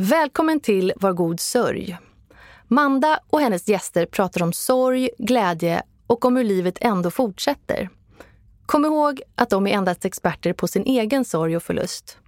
[0.00, 1.98] Välkommen till Var god sörj.
[2.68, 7.88] Manda och hennes gäster pratar om sorg, glädje och om hur livet ändå fortsätter.
[8.66, 12.18] Kom ihåg att de är endast experter på sin egen sorg och förlust.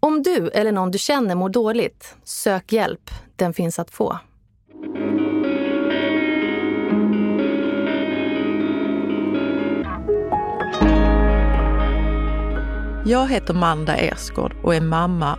[0.00, 3.10] Om du eller någon du känner mår dåligt, sök hjälp.
[3.36, 4.18] Den finns att få.
[13.06, 15.38] Jag heter Manda Ersgård och är mamma,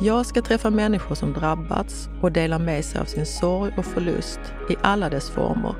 [0.00, 4.40] Jag ska träffa människor som drabbats och dela med sig av sin sorg och förlust
[4.70, 5.74] i alla dess former.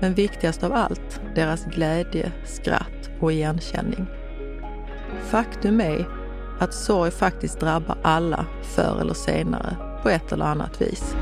[0.00, 4.06] Men viktigast av allt, deras glädje, skratt och igenkänning.
[5.22, 6.08] Faktum är
[6.60, 11.16] att sorg faktiskt drabbar alla förr eller senare på ett eller annat vis.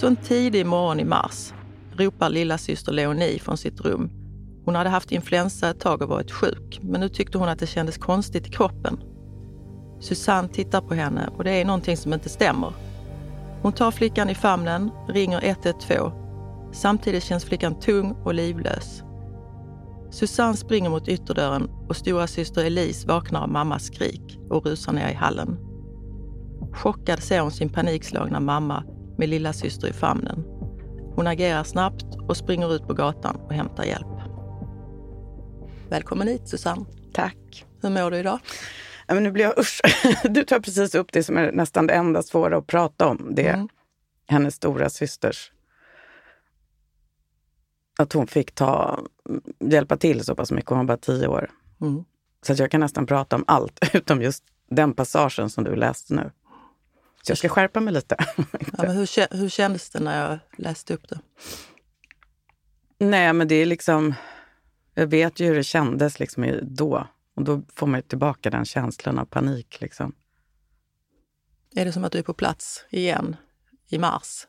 [0.00, 1.54] Så en tidig morgon i mars
[1.96, 4.10] ropar lilla syster Leonie från sitt rum.
[4.64, 7.66] Hon hade haft influensa ett tag och varit sjuk, men nu tyckte hon att det
[7.66, 9.00] kändes konstigt i kroppen.
[10.00, 12.72] Susanne tittar på henne och det är någonting som inte stämmer.
[13.62, 16.12] Hon tar flickan i famnen, ringer 112.
[16.72, 19.02] Samtidigt känns flickan tung och livlös.
[20.10, 25.08] Susanne springer mot ytterdörren och stora syster Elise vaknar av mammas skrik och rusar ner
[25.08, 25.58] i hallen.
[26.72, 28.84] Chockad ser hon sin panikslagna mamma
[29.20, 30.44] med lilla syster i famnen.
[31.14, 34.06] Hon agerar snabbt och springer ut på gatan och hämtar hjälp.
[35.88, 36.86] Välkommen hit Susanne.
[37.12, 37.66] Tack.
[37.82, 38.38] Hur mår du idag?
[39.06, 39.80] Ja, men nu blir jag usch.
[40.24, 43.28] Du tar precis upp det som är nästan det enda svåra att prata om.
[43.34, 43.68] Det är mm.
[44.26, 45.52] hennes stora systers
[47.98, 49.00] att hon fick ta,
[49.58, 50.70] hjälpa till så pass mycket.
[50.70, 51.50] Hon var bara tio år.
[51.80, 52.04] Mm.
[52.42, 56.14] Så att jag kan nästan prata om allt utom just den passagen som du läste
[56.14, 56.30] nu.
[57.22, 58.16] Så jag ska skärpa mig lite.
[58.36, 61.18] ja, men hur, hur kändes det när jag läste upp det?
[62.98, 64.14] Nej, men det är liksom...
[64.94, 67.06] Jag vet ju hur det kändes liksom då.
[67.36, 69.80] Och då får man tillbaka den känslan av panik.
[69.80, 70.14] Liksom.
[71.74, 73.36] Är det som att du är på plats igen
[73.88, 74.46] i mars?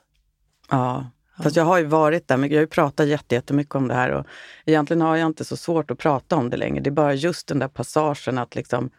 [0.70, 1.06] Ja,
[1.38, 1.44] ja.
[1.44, 2.38] fast jag har ju varit där.
[2.38, 4.26] Men jag har ju pratat jättemycket om det här och
[4.66, 6.84] egentligen har jag inte så svårt att prata om det längre.
[6.84, 8.90] Det är bara just den där passagen att liksom,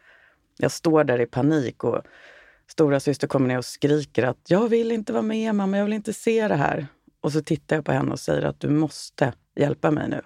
[0.59, 2.03] jag står där i panik och
[2.73, 5.93] stora syster kommer ner och skriker att jag vill inte vara med mamma, jag vill
[5.93, 6.87] inte se det här.
[7.21, 10.23] Och så tittar jag på henne och säger att du måste hjälpa mig nu.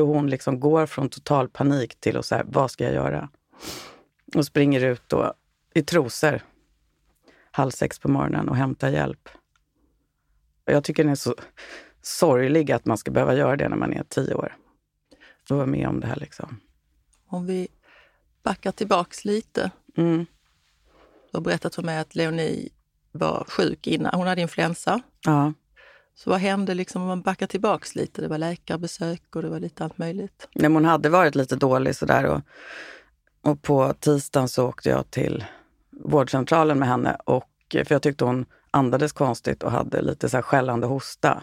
[0.00, 3.28] Och hon liksom går från total panik till att säga, vad ska jag göra?
[4.34, 5.34] Och springer ut då
[5.74, 6.42] i trosor
[7.50, 9.28] halv sex på morgonen och hämtar hjälp.
[10.66, 11.34] Och jag tycker den är så
[12.02, 14.56] sorglig att man ska behöva göra det när man är tio år.
[15.50, 16.60] Och vara med om det här liksom.
[17.26, 17.68] Om vi
[18.42, 19.70] backar tillbaks lite.
[19.96, 20.26] Mm.
[21.32, 22.68] Har berättat för mig att Leonie
[23.12, 24.14] var sjuk innan.
[24.14, 25.00] Hon hade influensa.
[25.24, 25.52] Ja.
[26.14, 28.22] Så vad hände liksom om man backar tillbaks lite?
[28.22, 30.48] Det var läkarbesök och det var lite allt möjligt.
[30.54, 32.40] Nej, hon hade varit lite dålig sådär och,
[33.50, 35.44] och på tisdagen så åkte jag till
[35.90, 40.42] vårdcentralen med henne och för jag tyckte hon andades konstigt och hade lite så här
[40.42, 41.42] skällande hosta.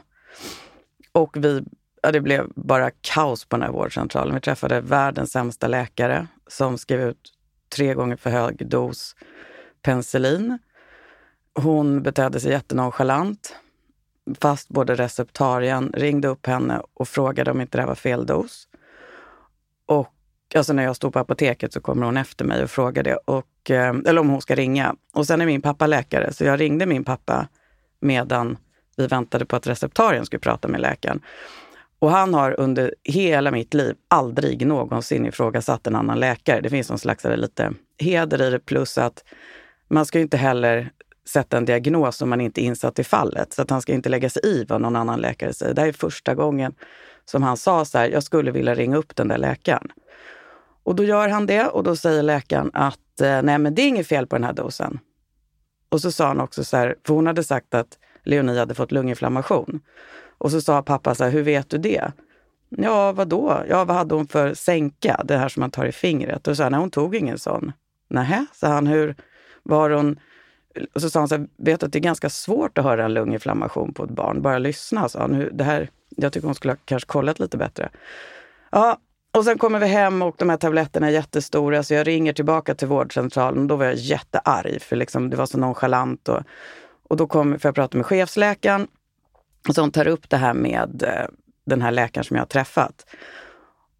[1.11, 1.63] Och vi,
[2.01, 4.35] ja, det blev bara kaos på den här vårdcentralen.
[4.35, 7.33] Vi träffade världens sämsta läkare som skrev ut
[7.75, 9.16] tre gånger för hög dos
[9.81, 10.59] penicillin.
[11.56, 13.56] Hon betedde sig jättenonchalant
[14.41, 18.67] fast både receptarien ringde upp henne och frågade om inte det här var fel dos.
[19.85, 20.13] Och
[20.56, 23.72] alltså när jag stod på apoteket så kommer hon efter mig och frågar det, och,
[23.72, 24.95] eh, eller om hon ska ringa.
[25.13, 27.47] Och sen är min pappa läkare, så jag ringde min pappa
[28.01, 28.57] medan
[28.97, 31.22] vi väntade på att receptarien skulle prata med läkaren.
[31.99, 36.61] Och han har under hela mitt liv aldrig någonsin ifrågasatt en annan läkare.
[36.61, 39.23] Det finns någon slags lite heder i det, plus att
[39.90, 40.91] man ska inte heller
[41.26, 43.53] sätta en diagnos om man inte är insatt i fallet.
[43.53, 45.74] Så att han ska inte lägga sig i vad någon annan läkare säger.
[45.74, 46.74] Det här är första gången
[47.26, 49.91] som han sa så här, jag skulle vilja ringa upp den där läkaren.
[50.84, 53.88] Och då gör han det och då säger läkaren att eh, nej men det är
[53.88, 55.00] inget fel på den här dosen.
[55.90, 58.91] Och så sa han också så här, för hon hade sagt att Leonie hade fått
[58.91, 59.82] lunginflammation.
[60.38, 62.12] Och så sa pappa så här, hur vet du det?
[62.70, 63.64] Ja, vad då?
[63.70, 65.22] Ja, vad hade hon för sänka?
[65.26, 66.47] Det här som man tar i fingret.
[66.47, 67.72] Och så sa han, nej hon tog ingen sån.
[68.09, 69.16] Nähä, sa han, hur
[69.64, 70.20] var hon
[70.94, 73.14] och så sa han så här, vet att det är ganska svårt att höra en
[73.14, 74.41] lunginflammation på ett barn.
[74.41, 75.50] Bara lyssna, sa han.
[75.52, 77.90] Det här, jag tycker hon skulle ha kanske kollat lite bättre.
[78.72, 78.97] Ja,
[79.32, 82.76] och sen kommer vi hem och de här tabletterna är jättestora så jag ringer tillbaka
[82.76, 83.67] till vårdcentralen.
[83.67, 86.29] Då var jag jättearg för liksom, det var så nonchalant.
[86.29, 86.41] Och,
[87.09, 88.88] och då kom, får jag prata med chefsläkaren.
[89.67, 91.26] Och så hon tar upp det här med eh,
[91.66, 93.05] den här läkaren som jag har träffat.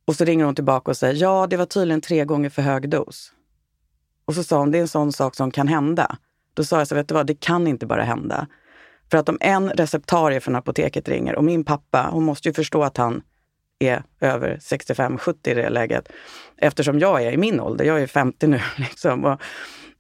[0.06, 2.90] Och så ringer hon tillbaka och säger, ja det var tydligen tre gånger för hög
[2.90, 3.34] dos.
[4.30, 6.18] Och så sa hon, det är en sån sak som kan hända.
[6.54, 8.48] Då sa jag, så, vet du vad, det kan inte bara hända.
[9.12, 12.84] För att om en receptarie från apoteket ringer och min pappa, hon måste ju förstå
[12.84, 13.22] att han
[13.80, 16.10] är över 65-70 i det läget.
[16.58, 18.62] Eftersom jag är i min ålder, jag är 50 nu.
[18.78, 19.42] Liksom, och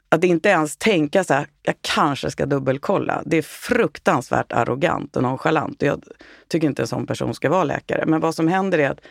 [0.09, 3.23] att inte ens tänka så här, jag kanske ska dubbelkolla.
[3.25, 5.81] Det är fruktansvärt arrogant och nonchalant.
[5.81, 6.03] Jag
[6.47, 8.05] tycker inte en sån person ska vara läkare.
[8.05, 9.01] Men vad som händer är att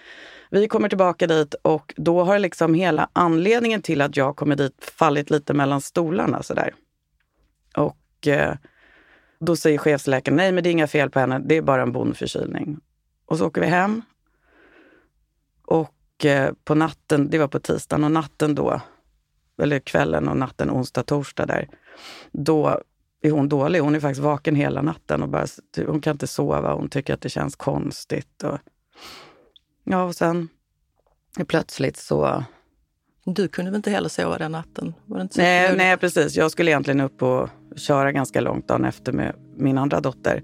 [0.50, 4.85] vi kommer tillbaka dit och då har liksom hela anledningen till att jag kommer dit
[4.99, 6.75] fallit lite mellan stolarna sådär.
[7.77, 8.55] Och eh,
[9.41, 11.93] då säger chefsläkaren, nej men det är inga fel på henne, det är bara en
[11.93, 12.81] bondförkylning.
[13.27, 14.03] Och så åker vi hem.
[15.67, 18.81] Och eh, på natten, det var på tisdagen, och natten då,
[19.62, 21.69] eller kvällen och natten onsdag, torsdag där,
[22.33, 22.81] då
[23.23, 23.81] är hon dålig.
[23.81, 25.47] Hon är faktiskt vaken hela natten och bara,
[25.87, 26.75] hon kan inte sova.
[26.75, 28.43] Hon tycker att det känns konstigt.
[28.43, 28.59] Och,
[29.90, 30.49] ja, och sen
[31.46, 32.44] plötsligt så...
[33.25, 34.94] Du kunde väl inte heller sova den natten?
[35.37, 36.37] nej, nej, precis.
[36.37, 40.43] Jag skulle egentligen upp och köra ganska långt dagen efter med min andra dotter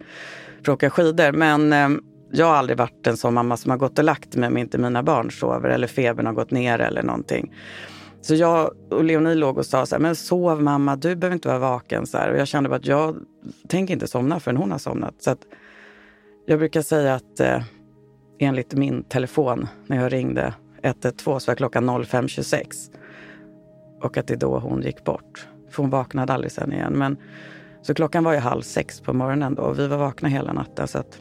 [0.65, 1.33] för att åka skidor.
[1.33, 1.89] Men eh,
[2.33, 4.79] jag har aldrig varit en sån mamma som har gått och lagt mig om inte
[4.79, 7.55] mina barn sover eller febern har gått ner eller någonting.
[8.23, 11.49] Så jag och Leonie låg och sa så här, men sov mamma, du behöver inte
[11.49, 12.07] vara vaken.
[12.07, 12.31] Så här.
[12.31, 13.17] Och jag kände bara att jag
[13.69, 15.15] tänker inte somna förrän hon har somnat.
[15.19, 15.37] Så
[16.47, 17.63] jag brukar säga att eh,
[18.45, 22.91] enligt min telefon när jag ringde 112 så var klockan 05.26.
[24.03, 25.49] Och att det är då hon gick bort.
[25.71, 26.93] För hon vaknade aldrig sen igen.
[26.93, 27.17] Men,
[27.83, 30.89] så klockan var ju halv sex på morgonen då och vi var vakna hela natten.
[30.89, 31.19] Så att,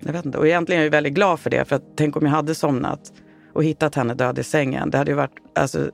[0.00, 0.38] jag vet inte.
[0.38, 1.64] Och egentligen är jag väldigt glad för det.
[1.64, 3.12] För att tänk om jag hade somnat
[3.52, 4.90] och hittat henne död i sängen.
[4.90, 5.90] Det hade ju varit alltså,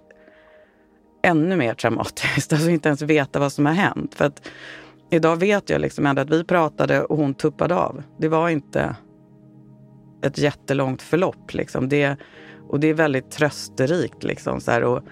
[1.22, 2.52] ännu mer traumatiskt.
[2.52, 4.14] Alltså inte ens veta vad som har hänt.
[4.14, 4.48] För att
[5.10, 8.02] idag vet jag liksom ändå att vi pratade och hon tuppade av.
[8.18, 8.96] Det var inte
[10.26, 11.54] ett jättelångt förlopp.
[11.54, 11.88] Liksom.
[11.88, 12.16] Det,
[12.68, 14.24] och det är väldigt trösterikt.
[14.24, 15.02] Liksom, så här, och,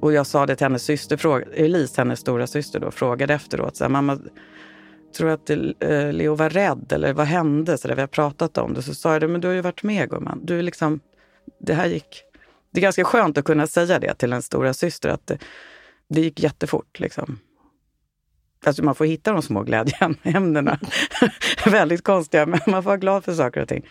[0.00, 3.76] och jag sa det till hennes syster, fråga, Elise, hennes stora syster då, frågade efteråt.
[3.76, 4.18] Så här, Mamma,
[5.16, 5.50] tror du att
[5.82, 7.78] eh, Leo var rädd eller vad hände?
[7.78, 8.82] Så där, vi har pratat om det.
[8.82, 10.40] Så sa jag men du har ju varit med gumman.
[10.42, 11.00] Du liksom,
[11.60, 12.22] det här gick...
[12.72, 15.38] Det är ganska skönt att kunna säga det till en stora syster att det,
[16.08, 17.00] det gick jättefort.
[17.00, 17.38] Liksom.
[18.66, 20.78] Alltså man får hitta de små glädjeämnena.
[21.66, 23.86] Väldigt konstiga, men man får vara glad för saker och ting.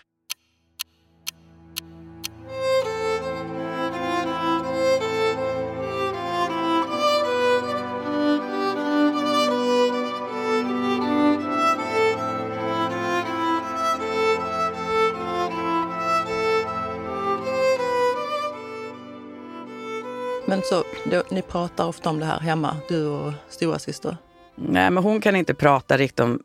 [20.70, 24.16] Så, då, ni pratar ofta om det här hemma, du och stora syster?
[24.54, 26.42] Nej, men hon kan inte prata riktigt om...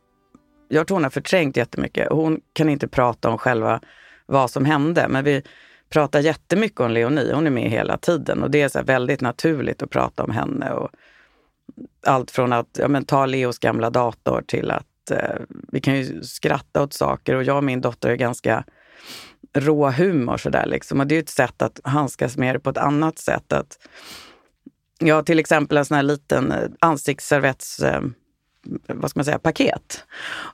[0.68, 2.08] Jag tror hon har förträngt jättemycket.
[2.12, 3.82] Hon kan inte prata om själva
[4.26, 5.08] vad som hände.
[5.10, 5.42] Men vi
[5.90, 7.34] pratar jättemycket om Leonie.
[7.34, 10.72] Hon är med hela tiden och det är så väldigt naturligt att prata om henne.
[10.72, 10.90] Och
[12.08, 15.36] allt från att ja, men, ta Leos gamla dator till att eh,
[15.72, 18.64] vi kan ju skratta åt saker och jag och min dotter är ganska
[19.56, 21.00] rå humor sådär liksom.
[21.00, 23.54] Och det är ett sätt att handskas med det på ett annat sätt.
[23.54, 23.78] Att,
[25.02, 28.02] har till exempel en sån här liten eh, ansiktsservetts eh,
[28.88, 30.04] vad ska man säga, paket.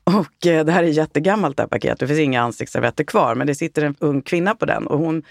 [0.03, 1.99] Och eh, det här är jättegammalt det här paketet.
[1.99, 5.23] Det finns inga ansiktsservetter kvar, men det sitter en ung kvinna på den och hon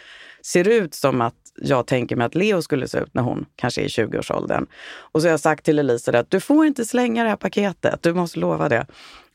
[0.42, 3.80] ser ut som att jag tänker mig att Leo skulle se ut när hon kanske
[3.80, 4.66] är i 20-årsåldern.
[4.92, 8.02] Och så har jag sagt till Elisa att du får inte slänga det här paketet,
[8.02, 8.86] du måste lova det.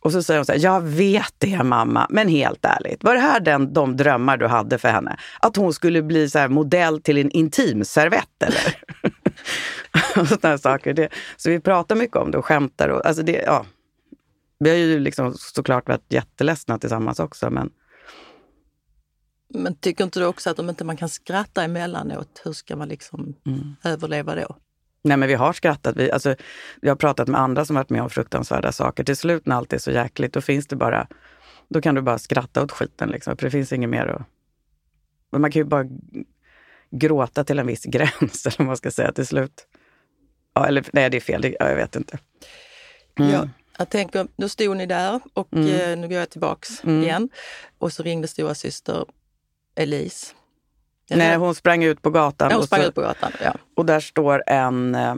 [0.06, 3.20] Och så säger hon så här, jag vet det mamma, men helt ärligt, var det
[3.20, 5.18] här den, de drömmar du hade för henne?
[5.40, 8.78] Att hon skulle bli så modell till en intimservett eller?
[10.22, 10.94] och sådana saker.
[10.94, 12.90] Det, så vi pratar mycket om det och skämtar.
[12.90, 13.66] Och, alltså det, ja.
[14.60, 17.50] Vi har ju liksom såklart varit jätteledsna tillsammans också.
[17.50, 17.70] Men...
[19.54, 22.88] men tycker inte du också att om inte man kan skratta emellanåt, hur ska man
[22.88, 23.76] liksom mm.
[23.84, 24.56] överleva då?
[25.06, 25.96] Nej men vi har skrattat.
[25.98, 26.36] Vi, alltså,
[26.82, 29.04] vi har pratat med andra som varit med om fruktansvärda saker.
[29.04, 31.08] Till slut när allt är så jäkligt, då finns det bara...
[31.68, 33.38] Då kan du bara skratta åt skiten liksom.
[33.38, 34.22] För det finns inget mer att...
[35.40, 35.86] Man kan ju bara
[36.92, 39.68] gråta till en viss gräns, eller vad man ska säga till slut.
[40.54, 41.42] Ja, eller nej, det är fel.
[41.42, 42.18] Det, ja, jag vet inte.
[43.20, 43.32] Mm.
[43.32, 45.68] Ja, jag tänker, nu stod ni där och mm.
[45.68, 47.04] eh, nu går jag tillbaks mm.
[47.04, 47.30] igen.
[47.78, 49.06] Och så ringde stora syster
[49.76, 50.36] Elise
[51.10, 52.48] Nej, hon sprang ut på gatan.
[52.52, 53.54] Ja, hon sprang så, ut på gatan, ja.
[53.76, 55.16] Och där står en, eh,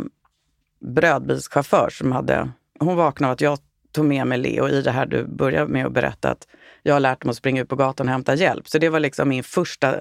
[0.80, 2.50] brödbilschaufför som hade...
[2.80, 3.60] Hon vaknade av att jag
[3.92, 6.48] tog med mig Leo i det här du började med att berätta att
[6.84, 8.68] jag har lärt mig att springa ut på gatan och hämta hjälp.
[8.68, 9.96] Så det var liksom min första...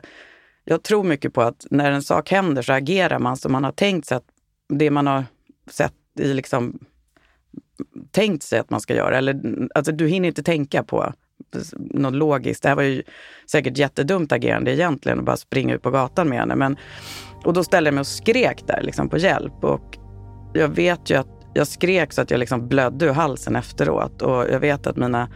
[0.65, 3.73] Jag tror mycket på att när en sak händer så agerar man som man har
[3.73, 4.27] tänkt sig att
[4.69, 5.25] det man har
[5.71, 6.79] sett i liksom
[8.11, 9.19] tänkt sig att man ska göra.
[9.19, 9.41] Eller,
[9.75, 11.13] alltså, du hinner inte tänka på
[11.77, 12.63] något logiskt.
[12.63, 13.03] Det här var ju
[13.51, 16.57] säkert jättedumt agerande egentligen, att bara springa ut på gatan med henne.
[16.57, 16.77] Men,
[17.45, 19.65] och då ställde jag mig och skrek där liksom, på hjälp.
[19.65, 19.99] Och
[20.55, 24.23] jag vet ju att jag skrek så att jag liksom blödde ur halsen efteråt.
[24.23, 25.29] Och jag vet att mina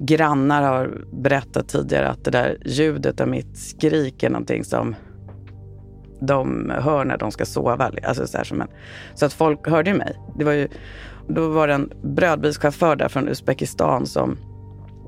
[0.00, 4.94] grannar har berättat tidigare att det där ljudet av mitt skrik är någonting som
[6.20, 7.92] de hör när de ska sova.
[8.04, 8.68] Alltså så, som en,
[9.14, 10.16] så att folk hörde mig.
[10.38, 10.68] Det var ju,
[11.28, 14.38] då var det en brödbilschaufför där från Uzbekistan som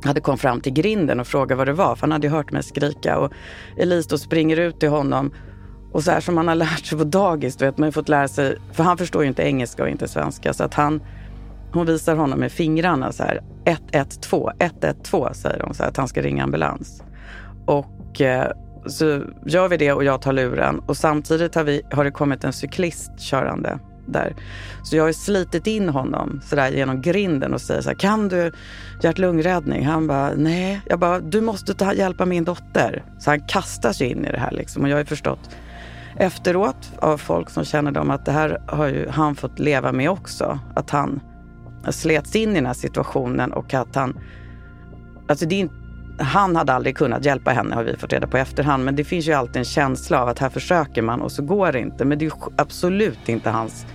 [0.04, 2.52] hade kommit fram till grinden och frågat vad det var, för han hade ju hört
[2.52, 3.18] mig skrika.
[3.18, 3.32] Och
[3.76, 5.32] Elise då springer ut till honom
[5.92, 8.08] och så här som man har lärt sig på dagis, du vet, man har fått
[8.08, 11.02] lära sig, för han förstår ju inte engelska och inte svenska, så att han,
[11.72, 16.08] hon visar honom med fingrarna så här, 112, 112 säger hon, så här, att han
[16.08, 17.02] ska ringa ambulans.
[17.66, 18.52] Och eh,
[18.86, 22.44] så gör vi det och jag tar luren och samtidigt har, vi, har det kommit
[22.44, 23.78] en cyklist körande
[24.12, 24.36] där.
[24.82, 28.28] Så jag har slitit in honom så där genom grinden och säger så här, kan
[28.28, 28.52] du
[29.02, 29.86] hjärt-lungräddning?
[29.86, 30.80] Han bara, nej.
[30.86, 33.04] Jag bara, du måste ta, hjälpa min dotter.
[33.18, 34.82] Så han kastas ju in i det här liksom.
[34.82, 35.50] Och jag har förstått
[36.16, 40.10] efteråt av folk som känner dem att det här har ju han fått leva med
[40.10, 40.58] också.
[40.74, 41.20] Att han
[41.90, 44.18] slets in i den här situationen och att han...
[45.28, 45.74] Alltså det är inte
[46.20, 48.84] han hade aldrig kunnat hjälpa henne har vi fått reda på i efterhand.
[48.84, 51.72] Men det finns ju alltid en känsla av att här försöker man och så går
[51.72, 52.04] det inte.
[52.04, 53.86] Men det är absolut inte hans...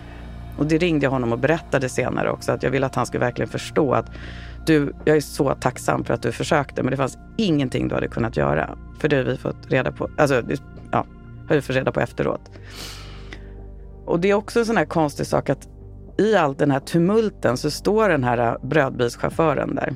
[0.57, 3.25] Och det ringde jag honom och berättade senare också att jag ville att han skulle
[3.25, 4.11] verkligen förstå att
[4.65, 8.07] du, jag är så tacksam för att du försökte men det fanns ingenting du hade
[8.07, 8.77] kunnat göra.
[8.99, 10.43] För det har vi fått reda på, alltså
[10.91, 11.05] ja,
[11.47, 12.51] har vi fått reda på efteråt.
[14.05, 15.67] Och det är också en sån här konstig sak att
[16.17, 19.95] i all den här tumulten så står den här brödbilschauffören där.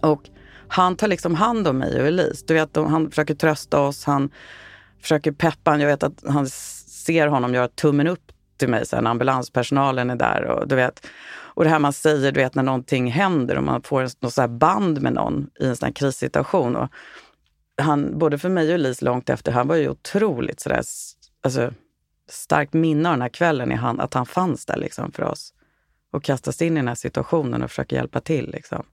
[0.00, 0.22] Och
[0.68, 2.44] han tar liksom hand om mig och Elise.
[2.46, 4.30] Du vet, han försöker trösta oss, han
[5.00, 5.78] försöker peppa.
[5.78, 10.16] Jag vet att han ser honom göra tummen upp till mig sen, när ambulanspersonalen är
[10.16, 10.44] där.
[10.44, 11.06] Och, du vet,
[11.54, 14.48] och det här man säger du vet, när någonting händer och man får något så
[14.48, 16.76] band med någon i en sån här krissituation.
[16.76, 16.88] Och
[17.82, 20.82] han, både för mig och Lis långt efter, han var ju otroligt sådär,
[21.42, 21.72] alltså,
[22.30, 25.54] starkt minne av den här kvällen, i han, att han fanns där liksom för oss
[26.12, 28.50] och kastas in i den här situationen och försöka hjälpa till.
[28.50, 28.86] Liksom.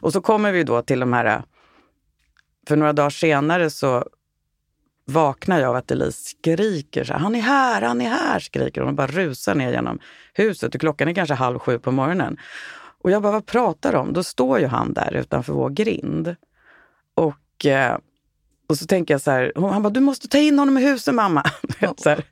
[0.00, 1.42] Och så kommer vi då till de här...
[2.68, 4.08] För några dagar senare så
[5.04, 7.04] vaknar jag av att Elise skriker.
[7.04, 8.40] Så här, han är här, han är här!
[8.40, 9.98] skriker hon och bara rusar ner genom
[10.34, 10.74] huset.
[10.74, 12.36] Och klockan är kanske halv sju på morgonen.
[13.02, 14.12] Och jag bara, vad pratar de om?
[14.12, 16.36] Då står ju han där utanför vår grind.
[17.14, 17.98] Och eh,
[18.66, 21.14] och så tänker jag så här, han bara, du måste ta in honom i huset
[21.14, 21.44] mamma.
[21.96, 22.24] så här.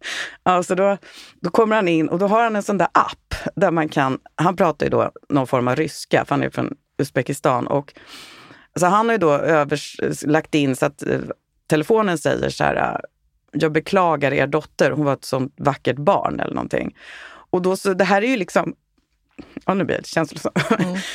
[0.43, 0.99] Alltså då,
[1.41, 4.19] då kommer han in och då har han en sån där app där man kan,
[4.35, 7.67] han pratar ju då någon form av ryska, för han är från Uzbekistan.
[7.67, 7.95] Och,
[8.76, 11.21] så han har ju då övers, lagt in så att eh,
[11.73, 13.00] telefonen säger så här,
[13.52, 16.97] jag beklagar er dotter, hon var ett sånt vackert barn eller någonting.
[17.50, 18.75] Och då så, det här är ju liksom,
[19.67, 20.71] ja nu blir det känslosamt.
[20.79, 20.97] Mm.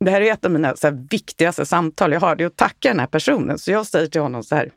[0.00, 2.56] Det här är ett av mina så här, viktigaste samtal jag har, det är att
[2.56, 3.58] tacka den här personen.
[3.58, 4.70] Så jag säger till honom så här,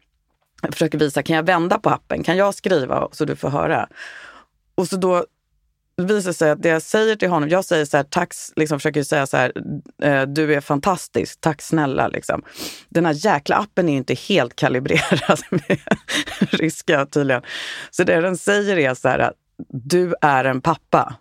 [0.62, 2.24] jag försöker visa, kan jag vända på appen?
[2.24, 3.90] Kan jag skriva så du får höra?
[4.76, 5.26] Och så då
[5.98, 9.04] visar sig att det jag säger till honom, jag säger så här, tack, liksom försöker
[9.04, 9.54] säga så här,
[10.02, 12.08] eh, du är fantastisk, tack snälla.
[12.08, 12.44] Liksom.
[12.90, 15.80] Den här jäkla appen är inte helt kalibrerad med
[16.40, 17.42] ryska tydligen.
[17.92, 19.34] Så det den säger är så här,
[19.68, 21.16] du är en pappa.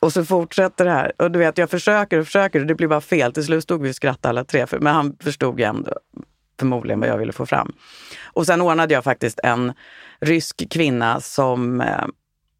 [0.00, 1.12] Och så fortsätter det här.
[1.18, 3.32] Och du vet, jag försöker och försöker och det blir bara fel.
[3.32, 4.66] Till slut stod vi och skrattade alla tre.
[4.80, 5.92] men han förstod ju ändå
[6.58, 7.72] förmodligen vad jag ville få fram.
[8.24, 9.72] Och sen ordnade jag faktiskt en
[10.20, 12.06] rysk kvinna som eh,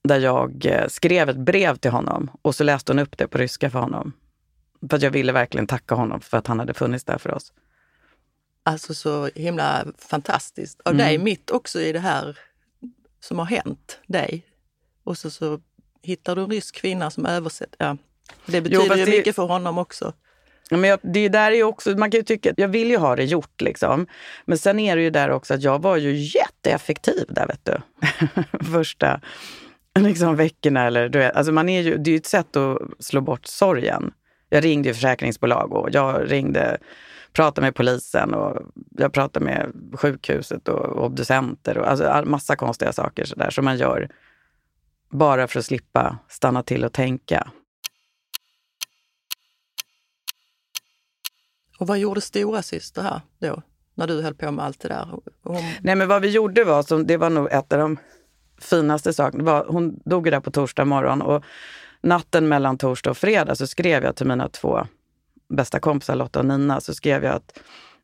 [0.09, 3.39] där jag eh, skrev ett brev till honom och så läste hon upp det på
[3.39, 4.13] ryska för honom.
[4.91, 7.53] För att jag ville verkligen tacka honom för att han hade funnits där för oss.
[8.63, 11.07] Alltså så himla fantastiskt av mm.
[11.07, 12.39] dig, mitt också i det här
[13.21, 14.45] som har hänt dig.
[15.05, 15.61] Och så, så
[16.03, 17.77] hittar du en rysk kvinna som översätter.
[17.79, 17.97] Ja.
[18.47, 19.11] Det betyder jo, ju det...
[19.11, 20.13] mycket för honom också.
[20.71, 23.25] men jag, det där är också, man kan ju tycka, jag vill ju ha det
[23.25, 24.07] gjort liksom.
[24.45, 27.81] Men sen är det ju där också att jag var ju jätteeffektiv där vet du.
[28.73, 29.21] Första
[30.03, 32.79] liksom, veckorna eller du vet, alltså man är ju, det är ju ett sätt att
[32.99, 34.13] slå bort sorgen.
[34.49, 36.79] Jag ringde försäkringsbolag och jag ringde,
[37.33, 43.25] pratade med polisen och jag pratade med sjukhuset och obducenter och alltså massa konstiga saker
[43.25, 44.09] sådär som man gör
[45.11, 47.51] bara för att slippa stanna till och tänka.
[51.79, 53.63] Och vad gjorde stora syster här då,
[53.95, 55.21] när du höll på med allt det där?
[55.43, 55.63] Hon...
[55.81, 57.97] Nej men vad vi gjorde var, som, det var nog ett av de
[58.61, 61.45] finaste sak, var, hon dog ju där på torsdag morgon och
[62.01, 64.87] natten mellan torsdag och fredag så skrev jag till mina två
[65.49, 67.59] bästa kompisar Lotta och Nina, så skrev jag ett,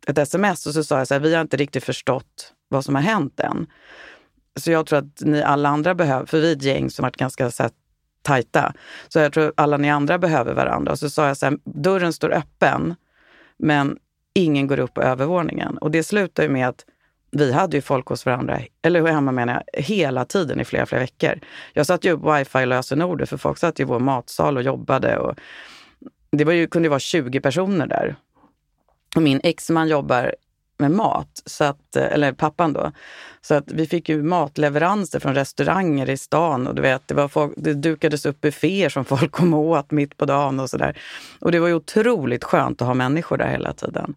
[0.06, 2.94] ett sms och så sa jag så här, vi har inte riktigt förstått vad som
[2.94, 3.66] har hänt än.
[4.56, 7.16] Så jag tror att ni alla andra behöver, för vi är ett gäng som varit
[7.16, 7.72] ganska så här,
[8.22, 8.72] tajta,
[9.08, 10.92] så jag tror alla ni andra behöver varandra.
[10.92, 12.94] Och så sa jag så här, dörren står öppen,
[13.56, 13.98] men
[14.34, 15.78] ingen går upp på övervåningen.
[15.78, 16.84] Och det slutar ju med att
[17.34, 21.00] vi hade ju folk hos varandra, eller hemma menar jag, hela tiden i flera, flera
[21.00, 21.40] veckor.
[21.72, 25.18] Jag satt ju upp wifi-lösenordet för folk satt i vår matsal och jobbade.
[25.18, 25.34] Och
[26.30, 28.16] det var ju, kunde ju vara 20 personer där.
[29.16, 30.34] Och min exman jobbar
[30.78, 32.92] med mat, så att, eller pappan då.
[33.40, 37.28] Så att vi fick ju matleveranser från restauranger i stan och du vet, det, var
[37.28, 40.98] folk, det dukades upp bufféer som folk kom och åt mitt på dagen och sådär.
[41.40, 44.14] Och det var ju otroligt skönt att ha människor där hela tiden.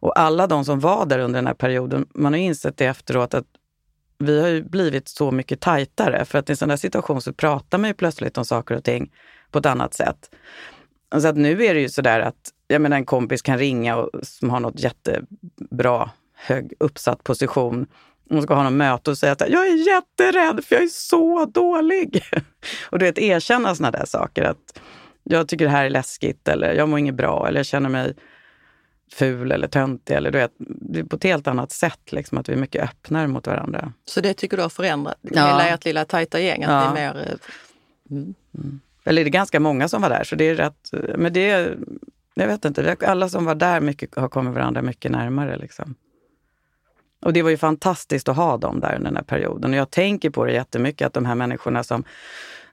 [0.00, 3.34] Och alla de som var där under den här perioden, man har insett det efteråt
[3.34, 3.46] att
[4.18, 6.24] vi har ju blivit så mycket tajtare.
[6.24, 8.84] För att i en sån där situation så pratar man ju plötsligt om saker och
[8.84, 9.12] ting
[9.50, 10.30] på ett annat sätt.
[11.20, 14.10] Så att nu är det ju sådär att jag menar, en kompis kan ringa och,
[14.22, 17.86] som har något jättebra, hög uppsatt position.
[18.30, 21.44] Hon ska ha något möte och säga att jag är jätterädd för jag är så
[21.44, 22.22] dålig.
[22.90, 24.42] och du vet, erkänna sådana där saker.
[24.42, 24.80] Att
[25.22, 28.14] jag tycker det här är läskigt eller jag mår inget bra eller jag känner mig
[29.12, 30.14] ful eller töntig.
[30.14, 33.46] Eller, du vet, på ett helt annat sätt, liksom, att vi är mycket öppnare mot
[33.46, 33.92] varandra.
[34.04, 35.46] Så det tycker du har förändrat ja.
[35.46, 36.64] hela ert lilla tajta gäng?
[36.64, 36.92] Att ja.
[36.94, 37.20] det är mer...
[37.20, 38.34] Eh, mm.
[38.58, 38.80] Mm.
[39.04, 40.90] Eller det är ganska många som var där, så det är rätt...
[41.16, 41.78] Men det är,
[42.34, 45.56] jag vet inte, alla som var där mycket, har kommit varandra mycket närmare.
[45.56, 45.94] Liksom.
[47.20, 49.70] Och det var ju fantastiskt att ha dem där under den här perioden.
[49.70, 52.04] Och jag tänker på det jättemycket, att de här människorna som...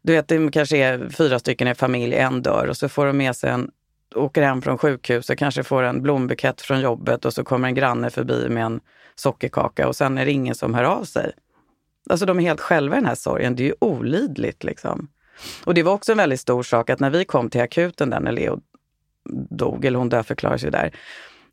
[0.01, 3.17] Du vet, det kanske är fyra stycken i familj, en dör och så får de
[3.17, 3.71] med sig en
[4.15, 8.09] åker hem från sjukhuset, kanske får en blombukett från jobbet och så kommer en granne
[8.09, 8.79] förbi med en
[9.15, 11.31] sockerkaka och sen är det ingen som hör av sig.
[12.09, 13.55] Alltså de är helt själva i den här sorgen.
[13.55, 15.07] Det är ju olidligt liksom.
[15.65, 18.19] Och det var också en väldigt stor sak att när vi kom till akuten där
[18.19, 18.59] när Leo
[19.49, 20.95] dog, eller hon dödförklarades ju där,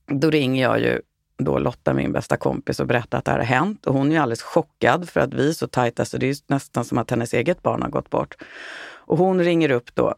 [0.07, 1.01] då ringer jag ju
[1.39, 3.87] då Lotta, min bästa kompis, och berättar att det här har hänt.
[3.87, 6.37] Och hon är ju alldeles chockad för att vi är så tajta så det är
[6.47, 8.37] nästan som att hennes eget barn har gått bort.
[8.83, 10.15] Och hon ringer upp då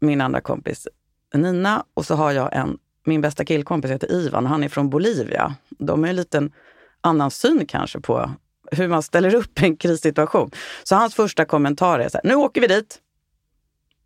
[0.00, 0.88] min andra kompis
[1.36, 5.54] Nina och så har jag en, min bästa killkompis heter Ivan, han är från Bolivia.
[5.68, 6.52] De har en liten
[7.00, 8.30] annan syn kanske på
[8.70, 10.50] hur man ställer upp en krissituation.
[10.84, 12.98] Så hans första kommentar är så här, nu åker vi dit.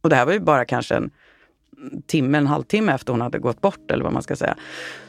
[0.01, 1.11] Och det här var ju bara kanske en
[2.07, 4.57] timme, en halvtimme efter hon hade gått bort eller vad man ska säga.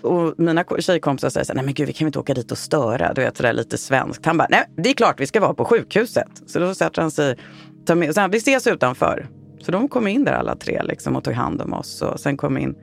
[0.02, 2.58] Och mina tjejkompisar säger så här, nej men gud vi kan inte åka dit och
[2.58, 4.26] störa, du vet sådär lite svenskt.
[4.26, 6.42] Han bara, nej det är klart vi ska vara på sjukhuset.
[6.48, 7.38] Så då sätter han sig,
[7.86, 9.28] tar med, så här, vi ses utanför.
[9.62, 12.02] Så de kom in där alla tre liksom, och tog hand om oss.
[12.02, 12.76] Och sen kom in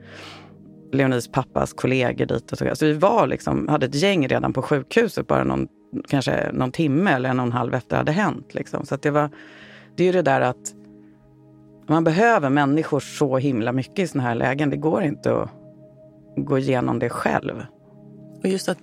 [0.91, 2.51] Leonis pappas kollegor dit.
[2.51, 2.75] Och så.
[2.75, 5.67] så vi var liksom, hade ett gäng redan på sjukhuset bara någon,
[6.07, 8.53] kanske någon timme eller en och en halv efter det hade hänt.
[8.53, 8.85] Liksom.
[8.85, 9.29] Så det, var,
[9.95, 10.73] det är ju det där att
[11.87, 14.69] man behöver människor så himla mycket i såna här lägen.
[14.69, 15.49] Det går inte att
[16.35, 17.65] gå igenom det själv.
[18.43, 18.77] Och just att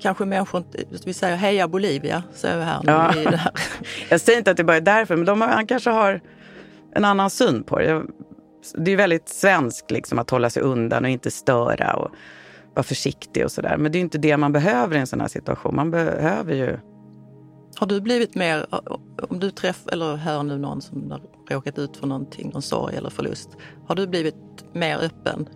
[0.00, 0.64] kanske människor
[1.04, 2.80] vi säger heja Bolivia, säger vi här.
[2.84, 2.98] Ja.
[3.00, 3.50] Här.
[4.10, 6.20] Jag säger inte att det bara är därför, men de har, han kanske har
[6.94, 8.02] en annan syn på det.
[8.74, 12.10] Det är väldigt svenskt liksom, att hålla sig undan och inte störa och
[12.74, 13.76] vara försiktig och sådär.
[13.76, 15.76] Men det är inte det man behöver i en sån här situation.
[15.76, 16.78] Man behöver ju...
[17.76, 18.66] Har du blivit mer,
[19.28, 22.96] om du träffar eller hör nu någon som har råkat ut för någonting, någon sorg
[22.96, 23.50] eller förlust.
[23.86, 24.34] Har du blivit
[24.72, 25.48] mer öppen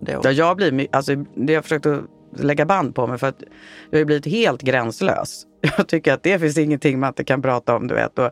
[0.00, 0.20] då?
[0.22, 2.00] Ja, jag blir, alltså, det jag försökt att
[2.36, 3.42] lägga band på mig för att
[3.90, 5.44] jag har blivit helt gränslös.
[5.76, 8.18] Jag tycker att det finns ingenting man inte kan prata om, du vet.
[8.18, 8.30] Och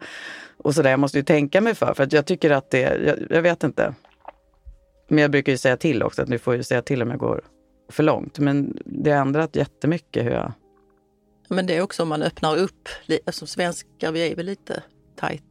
[0.59, 0.91] och så där.
[0.91, 3.65] Jag måste ju tänka mig för, för att jag tycker att det, jag, jag, vet
[3.65, 3.95] inte.
[5.09, 7.19] Men jag brukar ju säga till också, att ni får ju säga till om jag
[7.19, 7.45] går
[7.89, 8.39] för långt.
[8.39, 10.53] Men det har ändrat jättemycket hur jag...
[11.49, 12.89] Men det är också om man öppnar upp,
[13.27, 14.83] alltså svenskar vi är väl lite
[15.17, 15.43] tajt,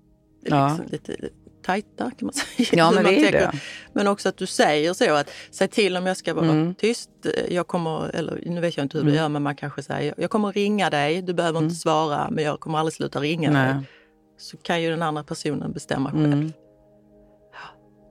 [0.43, 0.67] ja.
[0.69, 1.29] liksom, lite
[1.63, 2.69] tajta kan man säga.
[2.71, 3.51] Ja, men det är det.
[3.93, 6.75] Men också att du säger så, att säg till om jag ska vara mm.
[6.75, 7.09] tyst.
[7.49, 9.13] Jag kommer, eller nu vet jag inte hur mm.
[9.13, 11.69] du gör, men man kanske säger, jag kommer ringa dig, du behöver mm.
[11.69, 13.73] inte svara, men jag kommer aldrig sluta ringa Nej.
[13.73, 13.83] dig
[14.37, 16.33] så kan ju den andra personen bestämma själv.
[16.33, 16.53] Mm.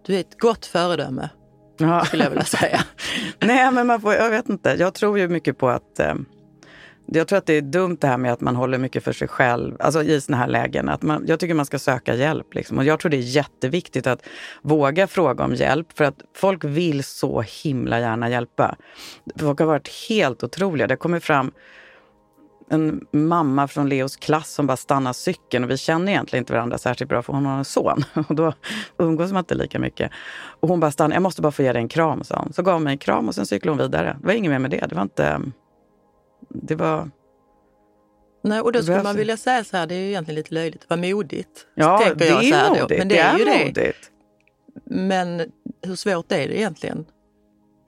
[0.07, 1.29] Du är ett gott föredöme,
[1.79, 2.05] ja.
[2.05, 2.85] skulle jag vilja säga.
[3.39, 4.77] Nej, men man får, jag vet inte.
[4.79, 6.15] Jag tror ju mycket på att eh,
[7.07, 9.29] jag tror att det är dumt det här med att man håller mycket för sig
[9.29, 10.89] själv, alltså i såna här lägen.
[10.89, 12.55] Att man, jag tycker man ska söka hjälp.
[12.55, 12.79] Liksom.
[12.79, 14.27] Och jag tror det är jätteviktigt att
[14.63, 18.77] våga fråga om hjälp, för att folk vill så himla gärna hjälpa.
[19.37, 20.87] Folk har varit helt otroliga.
[20.87, 21.53] Det kommer fram
[22.71, 26.79] en mamma från Leos klass som bara stannar cykeln och vi känner egentligen inte varandra
[26.79, 28.53] särskilt bra för hon har en son och då
[28.99, 30.11] umgås man inte lika mycket.
[30.61, 32.53] Och hon bara stannar, jag måste bara få ge dig en kram, sa hon.
[32.53, 34.17] Så gav hon mig en kram och sen cyklade hon vidare.
[34.21, 34.87] Det var inget mer med det.
[34.89, 35.41] Det var inte...
[36.49, 37.11] Det var...
[38.43, 39.19] Nej, och då skulle man det.
[39.19, 41.67] vilja säga så här, det är ju egentligen lite löjligt, vad modigt.
[41.75, 42.81] Ja, tänker det jag så här är då.
[42.83, 42.99] modigt.
[42.99, 43.65] Men det är ju det.
[43.67, 44.11] modigt.
[44.85, 47.07] Men hur svårt är det egentligen?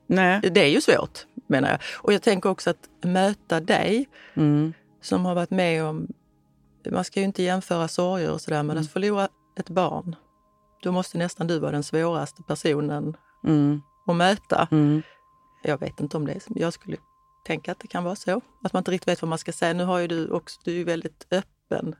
[0.06, 0.40] Nej.
[0.40, 1.80] Det är ju svårt menar jag.
[1.94, 4.72] Och jag tänker också att möta dig Mm.
[5.00, 6.06] som har varit med om,
[6.90, 9.28] man ska ju inte jämföra sorger och sådär, men att förlora
[9.58, 10.16] ett barn,
[10.82, 13.80] då måste nästan du vara den svåraste personen Mm.
[14.06, 14.68] att möta.
[14.70, 15.02] Mm.
[15.62, 16.96] Jag vet inte om det är jag skulle
[17.46, 18.40] tänka att det kan vara så.
[18.64, 19.72] Att man inte riktigt vet vad man ska säga.
[19.72, 21.94] Nu har ju du också, du är väldigt öppen.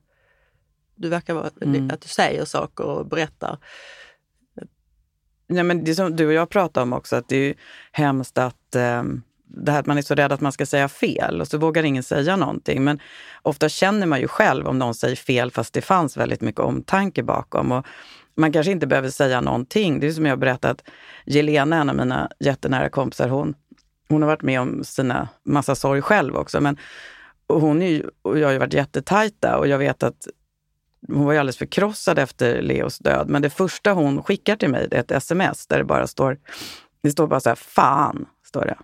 [0.94, 1.90] Du verkar vara, Mm.
[1.90, 3.58] att du säger saker och berättar.
[5.48, 7.54] Nej, men det som du och jag pratade om också, att det är ju
[7.92, 9.02] hemskt att eh,
[9.46, 11.82] det här att man är så rädd att man ska säga fel och så vågar
[11.82, 12.84] ingen säga någonting.
[12.84, 13.00] Men
[13.42, 17.22] ofta känner man ju själv om någon säger fel fast det fanns väldigt mycket omtanke
[17.22, 17.72] bakom.
[17.72, 17.86] Och
[18.34, 20.00] man kanske inte behöver säga någonting.
[20.00, 20.82] Det är som jag berättat,
[21.26, 23.54] Jelena, en av mina jättenära kompisar, hon,
[24.08, 26.60] hon har varit med om sina massa sorg själv också.
[26.60, 26.78] Men
[27.46, 30.28] och hon är ju, och jag har ju varit jättetajta och jag vet att
[31.08, 33.28] hon var ju alldeles förkrossad efter Leos död.
[33.28, 36.38] Men det första hon skickar till mig är ett sms där det bara står,
[37.02, 38.76] det står bara så här, fan, står det.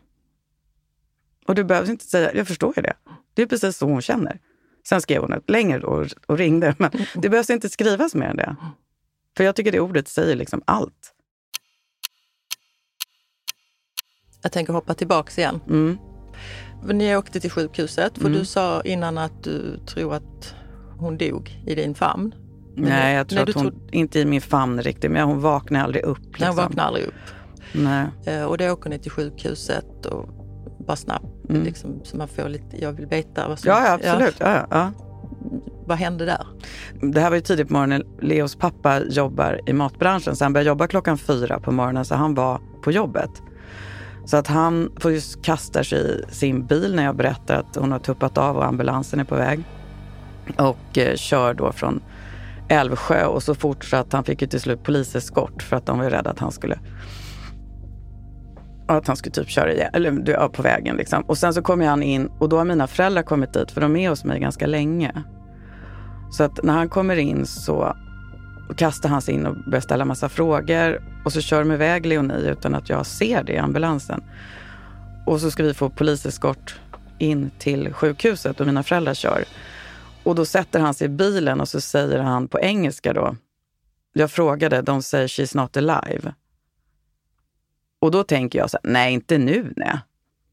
[1.46, 2.94] Och du behöver inte säga, jag förstår ju det.
[3.35, 4.38] Det är precis så hon känner.
[4.88, 8.37] Sen skrev hon ett längre då och, ringde, men det behövs inte skrivas mer än
[8.37, 8.57] det.
[9.37, 11.12] För jag tycker det ordet säger liksom allt.
[14.42, 15.61] Jag tänker hoppa tillbaks igen.
[15.68, 15.98] Mm.
[16.85, 18.38] Ni åkte till sjukhuset, för Mm.
[18.38, 20.55] du sa innan att du tror att
[20.98, 22.35] hon dog i din famn.
[22.76, 25.85] Men Nej, jag tror nej, att hon, inte i min famn riktigt, men hon vaknade
[25.85, 26.18] aldrig upp.
[26.18, 26.37] Liksom.
[26.40, 27.14] Nej, hon vaknade aldrig upp.
[27.74, 28.07] Nej.
[28.26, 30.28] Eh, Och då åker ni till sjukhuset och
[30.86, 31.62] bara snabbt, Mm.
[31.62, 33.68] liksom, så man får lite, jag vill veta vad som...
[33.70, 34.36] Ja, ja, absolut.
[34.38, 34.90] Ja, ja, ja.
[35.86, 36.46] vad hände där?
[37.12, 38.02] Det här var ju tidigt på morgonen.
[38.20, 42.34] Leos pappa jobbar i matbranschen, så han började jobba klockan fyra på morgonen, så han
[42.34, 43.30] var på jobbet.
[44.24, 45.98] Så att han får ju kasta sig
[46.30, 49.34] i sin bil när jag berättar att hon har tuppat av och ambulansen är på
[49.34, 49.60] väg.
[50.58, 52.00] Och eh, kör då från
[52.68, 55.98] Älvsjö och så fort så att han fick ju till slut poliseskort för att de
[55.98, 56.78] var ju rädda att han skulle
[58.96, 61.22] att han skulle typ köra igen, eller du, ja, på vägen liksom.
[61.22, 63.96] Och sen så kommer han in och då har mina föräldrar kommit dit för de
[63.96, 65.22] är hos mig ganska länge.
[66.33, 67.96] Så att när han kommer in så
[68.76, 72.50] kastar han sig in och börjar ställa massa frågor och så kör de iväg Leonie
[72.50, 74.22] utan att jag ser det i ambulansen.
[75.26, 76.81] Och så ska vi få poliseskort
[77.18, 79.44] in till sjukhuset och mina föräldrar kör.
[80.22, 83.37] Och då sätter han sig i bilen och så säger han på engelska då.
[84.12, 86.33] Jag frågade, de säger she's not alive.
[88.02, 89.98] Och då tänker jag så här, nej inte nu nej.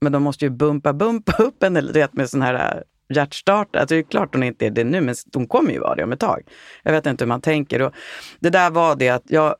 [0.02, 3.16] Men de måste ju bumpa, bumpa upp henne rätt med sån här äh, hjärtstart.
[3.16, 3.82] hjärtstartare.
[3.82, 6.04] Alltså det är klart hon inte är det nu, men hon kommer ju vara det
[6.04, 6.42] om ett tag.
[6.84, 7.82] Jag vet inte hur man tänker.
[7.82, 7.94] Och
[8.40, 9.56] det där var det att jag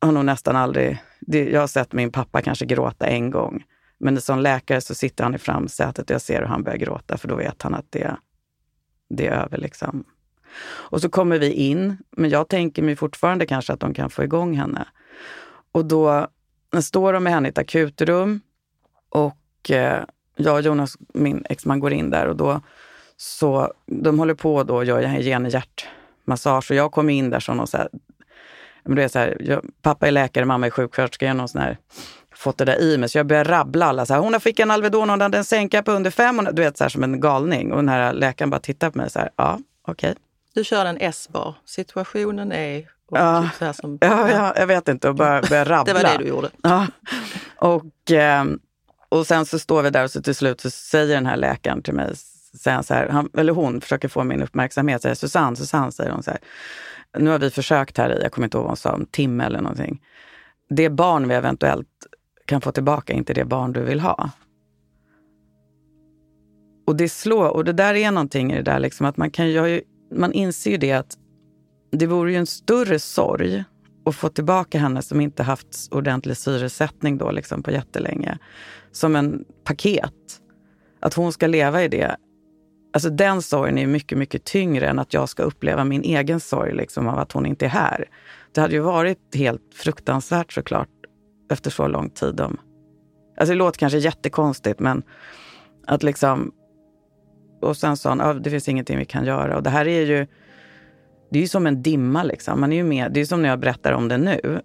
[0.00, 0.98] har nog nästan aldrig...
[1.20, 3.64] Det, jag har sett min pappa kanske gråta en gång.
[3.98, 7.18] Men som läkare så sitter han i framsätet och jag ser hur han börjar gråta
[7.18, 8.16] för då vet han att det,
[9.10, 9.58] det är över.
[9.58, 10.04] Liksom.
[10.62, 14.24] Och så kommer vi in, men jag tänker mig fortfarande kanske att de kan få
[14.24, 14.88] igång henne.
[15.72, 16.28] Och då
[16.82, 18.40] står de med henne i ett akutrum
[19.08, 20.04] och eh,
[20.36, 22.60] jag och Jonas, min exman, går in där och då
[23.16, 27.40] så de håller på då och gör ge henne hjärtmassage och jag kommer in där
[27.40, 27.88] som någon så här,
[28.84, 31.48] men det är så här, jag, pappa är läkare, mamma är sjuksköterska, jag har någon
[31.48, 31.78] sån här,
[32.34, 33.08] fått det där i mig.
[33.08, 34.06] Så jag börjar rabbla alla.
[34.06, 36.36] Så här, hon har fick en Alvedon, hon hade en sänka på under fem.
[36.36, 37.72] Hon, du vet, så här, som en galning.
[37.72, 40.14] Och den här läkaren bara tittar på mig så här, ja, okej.
[40.54, 41.54] Du kör en S-bar.
[41.64, 42.90] Situationen är...
[43.10, 43.42] Och Ja.
[43.42, 45.94] typ så här som, Ja, ja, jag vet inte, och bara börjar rabbla.
[45.94, 46.50] Det var det du gjorde.
[46.62, 46.86] Ja.
[47.56, 48.58] Och, ehm,
[49.08, 51.82] och sen så står vi där och så till slut så säger den här läkaren
[51.82, 52.16] till mig,
[52.60, 56.22] säger så här, han, eller hon försöker få min uppmärksamhet, säger Susanne, Susanne, säger hon
[56.22, 56.40] så här.
[57.18, 59.44] Nu har vi försökt här i, jag kommer inte ihåg vad hon sa, en timme
[59.44, 60.02] eller någonting.
[60.70, 61.88] Det barn vi eventuellt
[62.46, 64.30] kan få tillbaka är inte det barn du vill ha.
[66.86, 69.48] Och det slår, och det där är någonting i det där liksom att man kan
[69.48, 69.82] ju,
[70.14, 71.16] man inser ju det att
[71.90, 73.64] det vore ju en större sorg
[74.04, 78.38] att få tillbaka henne som inte haft ordentlig syresättning då liksom på jättelänge.
[78.92, 80.40] Som en paket.
[81.00, 82.16] Att hon ska leva i det.
[82.92, 86.74] Alltså den sorgen är mycket, mycket tyngre än att jag ska uppleva min egen sorg
[86.74, 88.08] liksom av att hon inte är här.
[88.52, 90.88] Det hade ju varit helt fruktansvärt såklart
[91.50, 92.40] efter så lång tid.
[92.40, 92.56] Om,
[93.36, 95.02] alltså det låter kanske jättekonstigt men
[95.86, 96.52] att liksom...
[97.62, 99.56] Och sen sa han, ah, det finns ingenting vi kan göra.
[99.56, 100.26] Och det här är ju
[101.30, 102.22] det är ju som en dimma.
[102.22, 102.60] Liksom.
[102.60, 104.60] Man är ju med, det är som när jag berättar om det nu.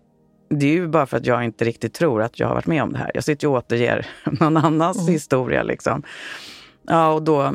[0.49, 2.83] Det är ju bara för att jag inte riktigt tror att jag har varit med
[2.83, 3.11] om det här.
[3.13, 4.07] Jag sitter ju och återger
[4.39, 5.13] någon annans Mm.
[5.13, 5.63] historia.
[5.63, 6.03] Liksom.
[6.87, 7.53] Ja, och då...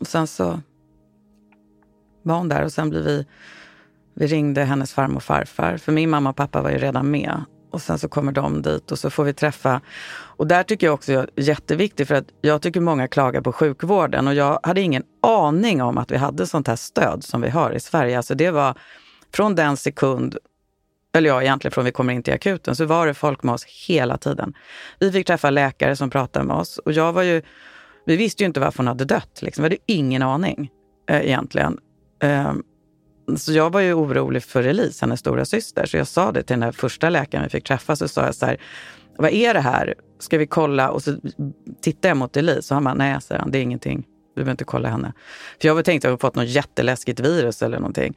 [0.00, 0.60] Och sen så
[2.22, 3.26] var hon där och sen blev vi...
[4.14, 5.76] Vi ringde hennes farmor och farfar.
[5.76, 7.44] För min mamma och pappa var ju redan med.
[7.70, 9.80] Och sen så kommer de dit och så får vi träffa.
[10.10, 14.28] Och där tycker jag också är jätteviktigt för att jag tycker många klagar på sjukvården
[14.28, 17.72] och jag hade ingen aning om att vi hade sånt här stöd som vi har
[17.72, 18.16] i Sverige.
[18.16, 18.74] Alltså det var
[19.34, 20.36] från den sekund,
[21.14, 23.64] eller ja egentligen från vi kommer in till akuten, så var det folk med oss
[23.64, 24.54] hela tiden.
[24.98, 27.42] Vi fick träffa läkare som pratade med oss och jag var ju,
[28.06, 29.42] vi visste ju inte varför hon hade dött.
[29.42, 29.62] Liksom.
[29.62, 30.70] Vi hade ingen aning
[31.08, 31.78] eh, egentligen.
[32.22, 32.52] Eh,
[33.36, 35.86] så jag var ju orolig för Elise, hennes stora syster.
[35.86, 37.96] Så jag sa det till den här första läkaren vi fick träffa.
[37.96, 38.56] Så sa jag så här,
[39.16, 39.94] vad är det här?
[40.18, 40.90] Ska vi kolla?
[40.90, 41.16] Och så
[41.80, 44.04] tittade jag mot Elise och han bara, nej, säger han, det är ingenting.
[44.34, 45.12] Du behöver inte kolla henne.
[45.60, 48.14] För jag var tänkt att jag fått något jätteläskigt virus eller någonting.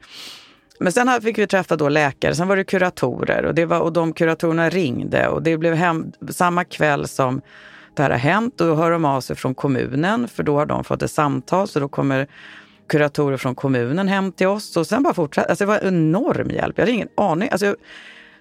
[0.80, 3.92] Men sen fick vi träffa då läkare, sen var det kuratorer och, det var, och
[3.92, 7.40] de kuratorerna ringde och det blev hem, samma kväll som
[7.96, 8.54] det här har hänt.
[8.56, 11.80] Då hör de av sig från kommunen för då har de fått ett samtal så
[11.80, 12.28] då kommer
[12.92, 15.48] kuratorer från kommunen hem till oss och sen bara fortsatte.
[15.48, 16.78] Alltså det var enorm hjälp.
[16.78, 17.48] Jag hade ingen aning.
[17.52, 17.76] Alltså,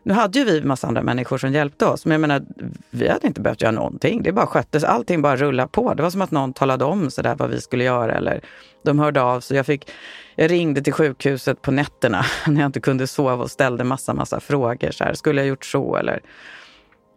[0.03, 2.41] nu hade ju vi en massa andra människor som hjälpte oss, men jag menar,
[2.89, 4.23] vi hade inte behövt göra någonting.
[4.23, 5.93] Det bara sköttes, allting bara rullade på.
[5.93, 8.41] Det var som att någon talade om så där vad vi skulle göra eller
[8.83, 9.57] de hörde av sig.
[9.57, 9.91] Jag, fick,
[10.35, 14.39] jag ringde till sjukhuset på nätterna när jag inte kunde sova och ställde massa, massa
[14.39, 14.91] frågor.
[14.91, 16.21] Så här, skulle jag gjort så eller?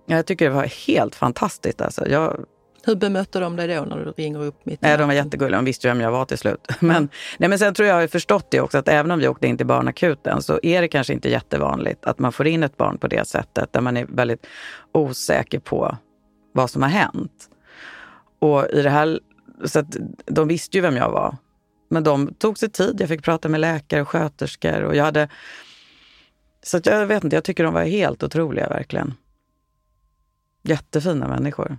[0.06, 1.80] Jag tycker det var helt fantastiskt.
[1.80, 2.08] Alltså.
[2.08, 2.44] Jag,
[2.86, 5.58] hur bemötte de dig då när du ringer upp mitt Nej, De var jättegulliga.
[5.58, 6.68] De visste ju vem jag var till slut.
[6.80, 9.46] Men, nej, men sen tror jag har förstått det också att även om vi åkte
[9.46, 12.98] in till barnakuten så är det kanske inte jättevanligt att man får in ett barn
[12.98, 14.46] på det sättet där man är väldigt
[14.92, 15.96] osäker på
[16.52, 17.48] vad som har hänt.
[18.38, 19.20] Och i det här,
[19.64, 21.36] så att de visste ju vem jag var.
[21.88, 22.96] Men de tog sig tid.
[23.00, 25.28] Jag fick prata med läkare och sköterskor och jag hade...
[26.62, 29.14] Så jag vet inte, jag tycker de var helt otroliga verkligen.
[30.62, 31.78] Jättefina människor.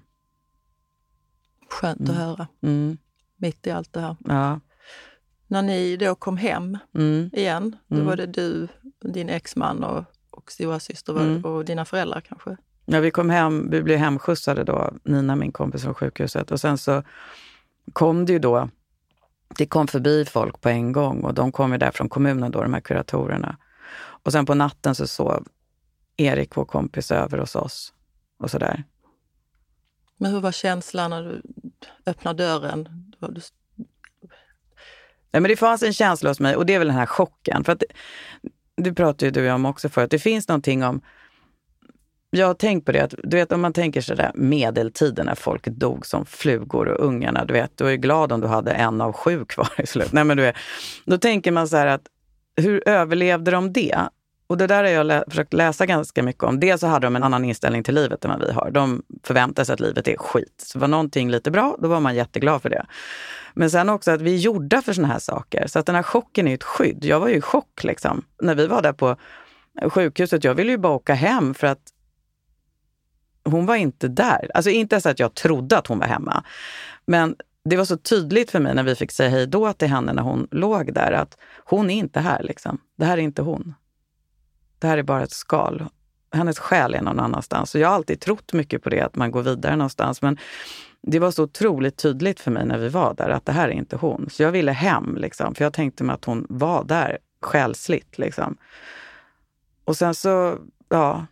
[1.69, 2.12] Skönt mm.
[2.12, 2.47] att höra.
[2.62, 2.97] Mm.
[3.38, 4.15] Mitt i allt det här.
[4.19, 4.60] Ja.
[5.47, 7.30] När ni då kom hem mm.
[7.34, 8.08] igen, då mm.
[8.08, 8.67] var det du,
[9.01, 11.45] din exman och, och stora syster mm.
[11.45, 12.58] och dina föräldrar kanske?
[12.86, 16.51] Ja, vi kom hem, vi blev hemskjutsade då, Nina, min kompis från sjukhuset.
[16.51, 17.04] Och sen så
[17.93, 18.69] kom det ju då,
[19.58, 22.62] det kom förbi folk på en gång och de kom ju där från kommunen då,
[22.62, 23.58] de här kuratorerna.
[23.97, 25.47] Och sen på natten så sov
[26.17, 27.93] Erik, vår kompis, över hos oss
[28.39, 28.84] och sådär.
[30.17, 31.41] Men hur var känslan när du
[32.06, 32.89] öppnade dörren?
[35.32, 37.63] Nej, men det fanns en känsla hos mig och det är väl den här chocken.
[37.63, 37.84] För att
[38.78, 40.12] det, pratade ju du och jag om också förut.
[40.12, 41.01] Det finns någonting om
[42.30, 45.36] jag har tänkt på det, att du vet om man tänker sig där medeltiden när
[45.36, 49.01] folk dog som flugor och ungarna, du vet, du är glad om du hade en
[49.01, 50.13] av sju kvar i slutet.
[50.13, 50.56] Nej, men du vet,
[51.06, 52.08] då tänker man så här att
[52.56, 53.99] hur överlevde de det?
[54.47, 56.60] Och det där har jag lä försökt läsa ganska mycket om.
[56.60, 58.71] Dels så hade de en annan inställning till livet än vad vi har.
[58.71, 60.63] De förväntar sig att livet är skit.
[60.65, 62.86] Så var någonting lite bra, då var man jätteglad för det.
[63.53, 65.67] Men sen också att vi är gjorda för såna här saker.
[65.67, 67.05] Så att den här chocken är ett skydd.
[67.05, 68.25] Jag var ju i chock liksom.
[68.41, 69.15] När vi var där på
[69.89, 71.91] sjukhuset, jag ville ju bara åka hem för att
[73.45, 74.51] hon var inte där.
[74.53, 76.43] Alltså inte så att jag trodde att hon var hemma.
[77.05, 77.36] Men
[77.69, 80.23] det var så tydligt för mig när vi fick säga hej då till henne när
[80.23, 82.43] hon låg där att hon är inte här.
[82.43, 82.77] Liksom.
[82.97, 83.73] Det här är inte hon
[84.86, 85.86] det här är bara ett skal.
[86.32, 87.76] Hennes själ är någon annanstans.
[87.76, 90.21] Och jag har alltid trott mycket på det, att man går vidare någonstans.
[90.21, 90.38] Men
[91.02, 93.74] det var så otroligt tydligt för mig när vi var där att det här är
[93.74, 94.30] inte hon.
[94.30, 98.17] Så jag ville hem, liksom, för jag tänkte mig att hon var där själsligt.
[98.17, 98.58] Liksom.
[99.86, 100.58] Och sen så,
[100.89, 101.26] ja,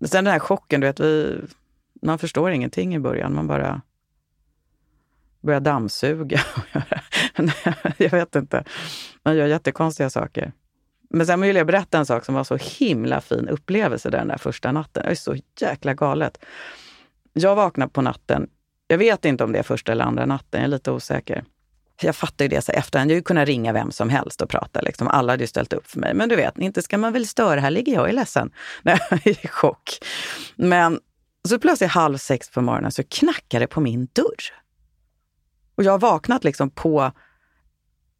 [0.00, 1.40] sen den här chocken, du vet, vi,
[2.02, 3.34] man förstår ingenting i början.
[3.34, 3.80] Man bara
[5.40, 6.40] börjar dammsuga.
[7.96, 8.64] jag vet inte.
[9.22, 10.52] Man gör jättekonstiga saker.
[11.10, 14.28] Men sen vill jag berätta en sak som var så himla fin upplevelse där den
[14.28, 15.02] där första natten.
[15.06, 16.44] Det är så jäkla galet.
[17.32, 18.48] Jag vaknade på natten.
[18.86, 21.44] Jag vet inte om det är första eller andra natten, jag är lite osäker.
[22.00, 23.10] Jag fattar ju det så efterhand.
[23.10, 24.80] Jag hade kunnat ringa vem som helst och prata.
[24.80, 25.08] Liksom.
[25.08, 26.14] Alla hade ju ställt upp för mig.
[26.14, 27.60] Men du vet, inte ska man väl störa.
[27.60, 28.50] Här ligger jag och är ledsen.
[28.82, 29.98] Nej, i chock.
[30.56, 31.00] Men
[31.48, 34.52] så plötsligt halv sex på morgonen så knackar det på min dörr.
[35.76, 37.12] Och jag har vaknat liksom på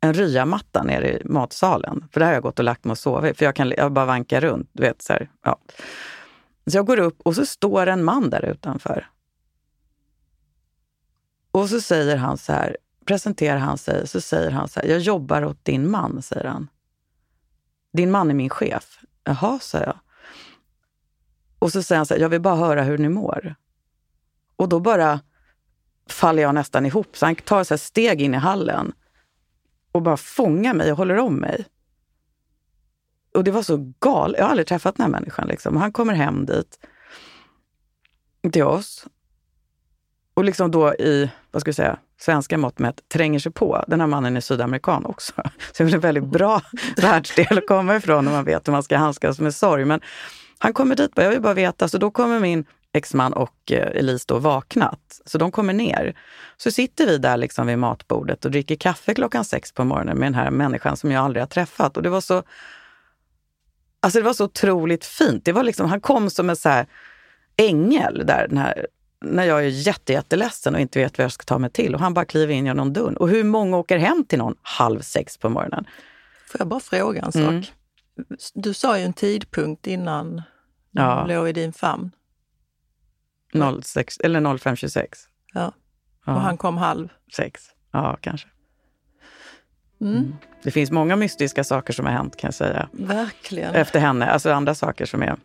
[0.05, 2.09] en ryamatta nere i matsalen.
[2.13, 3.39] För där har jag gått och lagt mig och sovit.
[3.39, 4.71] För jag kan jag bara vanka runt.
[4.73, 5.59] Du vet, så, här, ja.
[6.67, 9.07] så jag går upp och så står en man där utanför.
[11.51, 15.01] Och så säger han så här, presenterar han sig, så säger han så här, jag
[15.01, 16.69] jobbar åt din man, säger han.
[17.93, 18.99] Din man är min chef.
[19.25, 19.99] Jaha, sa jag.
[21.59, 23.55] Och så säger han så här, jag vill bara höra hur ni mår.
[24.57, 25.21] Och då bara
[26.09, 27.17] faller jag nästan ihop.
[27.17, 28.93] Så han tar så steg in i hallen
[29.95, 31.67] och bara fångar mig och håller om mig.
[33.35, 34.39] Och det var så galet.
[34.39, 35.49] Jag har aldrig träffat den här människan.
[35.49, 35.77] Liksom.
[35.77, 36.79] Han kommer hem dit
[38.53, 39.07] till oss
[40.35, 43.85] och liksom då i, vad ska vi säga, svenska mått mätt tränger sig på.
[43.87, 45.33] Den här mannen är sydamerikan också.
[45.73, 46.63] Så det är en väldigt bra
[46.97, 49.85] världsdel att komma ifrån när man vet hur man ska handskas med sorg.
[49.85, 50.01] Men
[50.59, 51.89] Han kommer dit, jag vill bara veta.
[51.89, 55.21] Så då kommer min exman och eh, Elise då vaknat.
[55.27, 56.19] Så de kommer ner.
[56.57, 60.27] Så sitter vi där liksom vid matbordet och dricker kaffe klockan sex på morgonen med
[60.27, 61.97] den här människan som jag aldrig har träffat.
[61.97, 62.43] Och det var så
[64.01, 65.45] Alltså det var så otroligt fint.
[65.45, 66.87] Det var liksom, han kom som en så här
[67.57, 68.87] ängel där, den här,
[69.21, 71.95] när jag är jätte, jätteledsen och inte vet vad jag ska ta mig till.
[71.95, 73.17] Och han bara kliver in genom dörren.
[73.17, 75.85] Och hur många åker hem till någon halv sex på morgonen?
[76.47, 77.43] Får jag bara fråga en sak?
[77.43, 77.65] Mm.
[78.55, 80.43] Du sa ju en tidpunkt innan
[80.91, 81.27] ja.
[81.27, 82.11] låg i din famn.
[83.83, 85.07] 06, eller 05.26.
[85.53, 85.73] Ja.
[86.27, 87.09] Och han kom halv?
[87.37, 87.63] Sex.
[87.93, 88.49] Ja, kanske.
[90.01, 90.17] Mm.
[90.17, 90.35] Mm.
[90.63, 92.89] Det finns många mystiska saker som har hänt kan jag säga.
[92.93, 93.75] Verkligen.
[93.75, 94.27] Efter henne.
[94.27, 95.37] Alltså andra saker som är...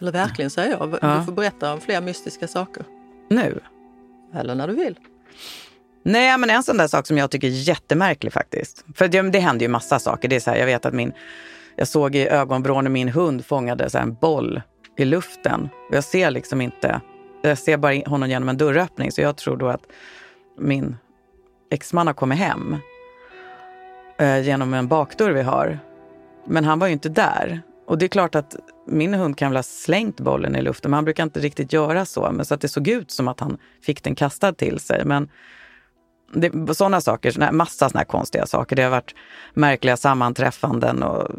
[0.00, 0.98] Eller verkligen säger jag.
[1.02, 1.16] Ja.
[1.18, 2.84] Du får berätta om fler mystiska saker.
[3.30, 3.60] Nu?
[4.34, 4.98] Eller när du vill.
[6.04, 8.84] Nej, men en sån där sak som jag tycker är jättemärklig faktiskt.
[8.94, 10.28] För det, det händer ju massa saker.
[10.28, 11.12] Det är så här, jag vet att min...
[11.76, 14.62] Jag såg i ögonvrån när min hund fångade så en boll
[14.96, 15.68] i luften.
[15.88, 17.00] Och jag ser liksom inte...
[17.42, 19.12] Jag ser bara honom genom en dörröppning.
[19.12, 19.82] Så jag tror då att
[20.58, 20.96] min
[21.70, 22.76] exman har kommit hem
[24.18, 25.78] eh, genom en bakdörr vi har.
[26.44, 27.62] Men han var ju inte där.
[27.86, 30.96] Och det är klart att min hund kan väl ha slängt bollen i luften, men
[30.96, 32.30] han brukar inte riktigt göra så.
[32.32, 35.04] Men så att det såg ut som att han fick den kastad till sig.
[35.04, 35.28] Men
[36.34, 38.76] det, sådana saker, såna, massa sådana här konstiga saker.
[38.76, 39.14] Det har varit
[39.54, 41.30] märkliga sammanträffanden och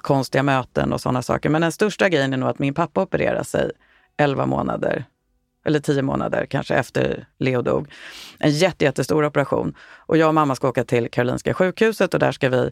[0.00, 1.48] konstiga möten och sådana saker.
[1.48, 3.70] Men den största grejen är nog att min pappa opererade sig
[4.16, 5.04] 11 månader
[5.64, 7.88] eller tio månader kanske efter Leo dog.
[8.38, 9.74] En jätte, jättestor operation.
[9.96, 12.70] Och jag och mamma ska åka till Karolinska sjukhuset och där ska vi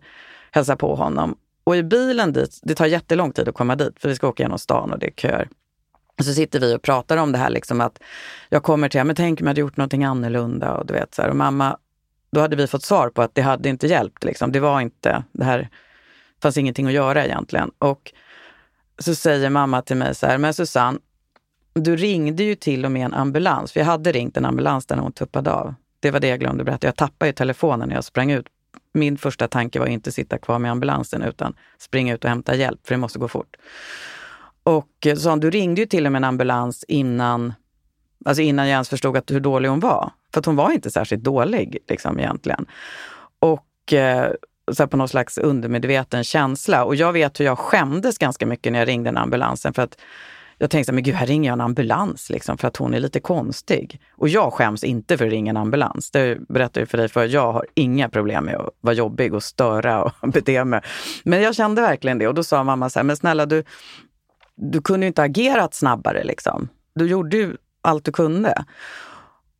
[0.50, 1.36] hälsa på honom.
[1.64, 4.42] Och i bilen dit, det tar jättelång tid att komma dit för vi ska åka
[4.42, 5.48] genom stan och det är köer.
[6.22, 7.98] Så sitter vi och pratar om det här liksom att
[8.48, 11.22] jag kommer till, men tänk om jag hade gjort någonting annorlunda och du vet så
[11.22, 11.28] här.
[11.28, 11.78] Och mamma,
[12.32, 14.52] då hade vi fått svar på att det hade inte hjälpt liksom.
[14.52, 15.68] Det var inte, det här
[16.42, 17.70] fanns ingenting att göra egentligen.
[17.78, 18.12] Och
[18.98, 20.98] så säger mamma till mig så här, men Susanne,
[21.82, 23.72] du ringde ju till och med en ambulans.
[23.72, 25.74] För jag hade ringt en ambulans när hon tuppade av.
[26.00, 26.86] Det var det jag glömde berätta.
[26.86, 28.46] Jag tappade ju telefonen när jag sprang ut.
[28.92, 32.86] Min första tanke var inte sitta kvar med ambulansen utan springa ut och hämta hjälp,
[32.86, 33.56] för det måste gå fort.
[34.62, 37.54] Och eh, så du ringde ju till och med en ambulans innan,
[38.24, 40.12] alltså innan jag ens förstod att, hur dålig hon var.
[40.32, 42.66] För att hon var inte särskilt dålig liksom, egentligen.
[43.38, 44.32] Och eh,
[44.72, 46.84] så på någon slags undermedveten känsla.
[46.84, 49.74] Och jag vet hur jag skämdes ganska mycket när jag ringde den ambulansen.
[49.74, 49.98] För att
[50.58, 53.20] jag tänkte, men gud, här ringer jag en ambulans liksom, för att hon är lite
[53.20, 54.00] konstig.
[54.16, 56.10] Och jag skäms inte för att ringa en ambulans.
[56.10, 59.42] Det berättade jag för dig för Jag har inga problem med att vara jobbig och
[59.42, 60.80] störa och bete mig.
[61.24, 62.28] Men jag kände verkligen det.
[62.28, 63.64] Och då sa mamma så här, men snälla du,
[64.56, 66.68] du kunde ju inte agerat snabbare liksom.
[66.94, 68.64] Du gjorde ju allt du kunde.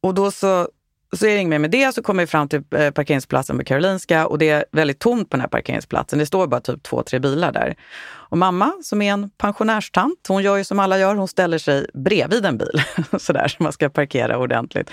[0.01, 0.69] Och då så
[1.17, 1.95] så är det inget mer med det.
[1.95, 5.37] Så kommer vi fram till eh, parkeringsplatsen på Karolinska och det är väldigt tomt på
[5.37, 6.19] den här parkeringsplatsen.
[6.19, 7.77] Det står bara typ två, tre bilar där.
[8.07, 11.15] Och mamma, som är en pensionärstant, hon gör ju som alla gör.
[11.15, 12.83] Hon ställer sig bredvid en bil
[13.19, 14.91] sådär så man ska parkera ordentligt.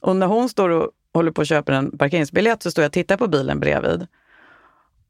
[0.00, 2.92] Och när hon står och håller på att köpa en parkeringsbiljett så står jag och
[2.92, 4.06] tittar på bilen bredvid.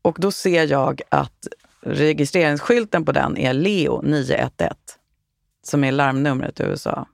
[0.02, 1.46] Och då ser jag att
[1.82, 4.74] registreringsskylten på den är Leo 911
[5.62, 7.06] som är larmnumret i USA.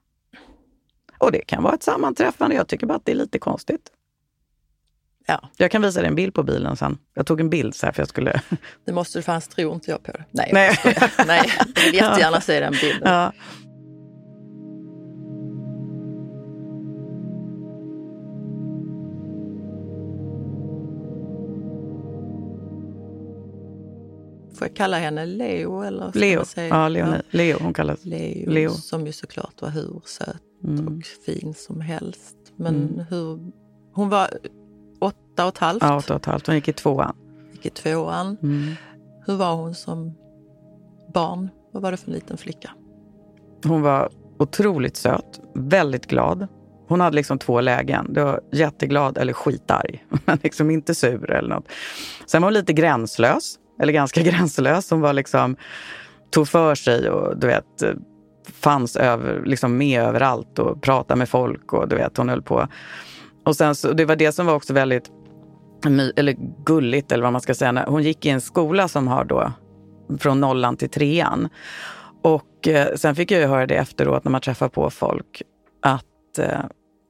[1.19, 2.57] Och det kan vara ett sammanträffande.
[2.57, 3.91] Jag tycker bara att det är lite konstigt.
[5.27, 5.51] Ja.
[5.57, 6.99] Jag kan visa dig en bild på bilen sen.
[7.15, 8.41] Jag tog en bild så här för jag skulle...
[8.85, 10.25] Det måste du, annars tror inte jag på det.
[10.31, 10.79] Nej, Nej.
[10.85, 13.13] Jag Nej jag vill jättegärna se den bilden.
[13.13, 13.33] Ja.
[24.67, 25.83] Får jag kalla henne Leo?
[25.83, 26.45] Eller Leo.
[26.57, 27.17] Ja, Leo, ja.
[27.31, 27.59] Leo.
[27.61, 28.71] Hon kallas Leo, Leo.
[28.71, 30.87] Som ju såklart var hur söt mm.
[30.87, 32.37] och fin som helst.
[32.57, 33.05] Men mm.
[33.11, 33.53] hur...
[33.93, 34.29] Hon var
[35.01, 35.83] åtta och ett halvt.
[35.83, 36.47] Ja, åtta och ett halvt.
[36.47, 37.17] Hon gick i tvåan.
[37.53, 38.37] Gick i tvåan.
[38.43, 38.75] Mm.
[39.27, 40.15] Hur var hon som
[41.15, 41.49] barn?
[41.73, 42.71] Vad var det för en liten flicka?
[43.65, 46.47] Hon var otroligt söt, väldigt glad.
[46.89, 48.13] Hon hade liksom två lägen.
[48.13, 51.69] Det var jätteglad eller skitarg, men liksom inte sur eller något.
[52.27, 54.91] Sen var hon lite gränslös, eller ganska gränslös.
[54.91, 55.57] Hon var liksom,
[56.31, 57.65] tog för sig och du vet,
[58.53, 62.69] fanns över, liksom med överallt och pratade med folk och du vet, hon höll på.
[63.45, 65.11] Och sen så, det var det som var också väldigt
[66.17, 67.85] eller gulligt eller vad man ska säga.
[67.89, 69.53] Hon gick i en skola som har då
[70.19, 71.49] från nollan till trean.
[72.23, 75.43] Och eh, sen fick jag ju höra det efteråt när man träffar på folk
[75.83, 76.61] att eh,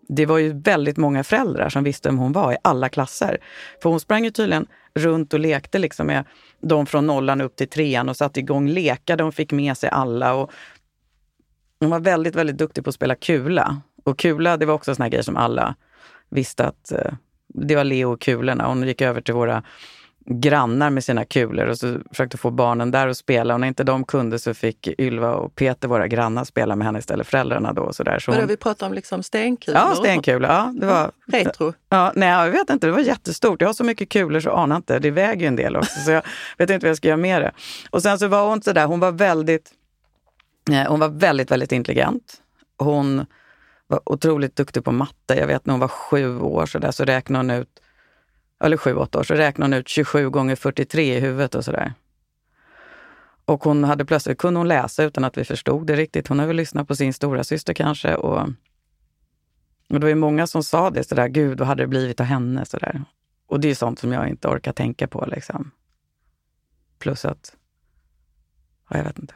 [0.08, 3.38] det var ju väldigt många föräldrar som visste vem hon var i alla klasser.
[3.82, 6.24] För hon sprang ju tydligen runt och lekte liksom med
[6.60, 9.16] de från nollan upp till trean och satte igång lekar.
[9.16, 10.34] De fick med sig alla.
[10.34, 10.50] Och
[11.80, 13.80] hon var väldigt, väldigt duktig på att spela kula.
[14.04, 15.74] Och kula, det var också en sån här grej som alla
[16.28, 17.12] visste att eh,
[17.48, 18.66] det var Leo och kulorna.
[18.66, 19.62] Hon gick över till våra
[20.28, 23.54] grannar med sina kulor och så försökte få barnen där att spela.
[23.54, 26.98] Och när inte de kunde så fick Ylva och Peter, våra grannar, spela med henne
[26.98, 27.82] istället, föräldrarna då.
[27.82, 28.18] Och så där.
[28.18, 28.46] Så hon...
[28.46, 29.80] vi pratar om liksom stenkulor?
[29.80, 30.50] Ja, stenkulor.
[30.50, 31.10] Ja, det var...
[31.26, 31.72] Retro?
[31.88, 32.86] Ja, nej, jag vet inte.
[32.86, 33.60] Det var jättestort.
[33.60, 34.98] Jag har så mycket kulor så anar inte.
[34.98, 36.00] Det väger ju en del också.
[36.00, 36.22] Så jag
[36.58, 37.52] vet inte vad jag ska göra med det.
[37.90, 39.70] Och sen så var hon så där, hon var väldigt,
[40.70, 42.34] eh, hon var väldigt, väldigt intelligent.
[42.78, 43.26] Hon
[43.86, 45.34] var otroligt duktig på matte.
[45.34, 47.68] Jag vet när hon var sju år så, där, så räknade hon ut
[48.60, 51.94] eller sju, åtta år, så räknade hon ut 27 gånger 43 i huvudet och sådär.
[53.44, 56.28] Och hon hade plötsligt, kunde hon läsa utan att vi förstod det riktigt.
[56.28, 58.14] Hon hade väl lyssnat på sin stora syster kanske.
[58.14, 58.40] Och,
[59.88, 62.26] och det var ju många som sa det, sådär, gud vad hade det blivit av
[62.26, 62.64] henne?
[62.64, 63.04] Sådär.
[63.46, 65.26] Och det är sånt som jag inte orkar tänka på.
[65.26, 65.70] Liksom.
[66.98, 67.56] Plus att,
[68.90, 69.34] ja, jag vet inte.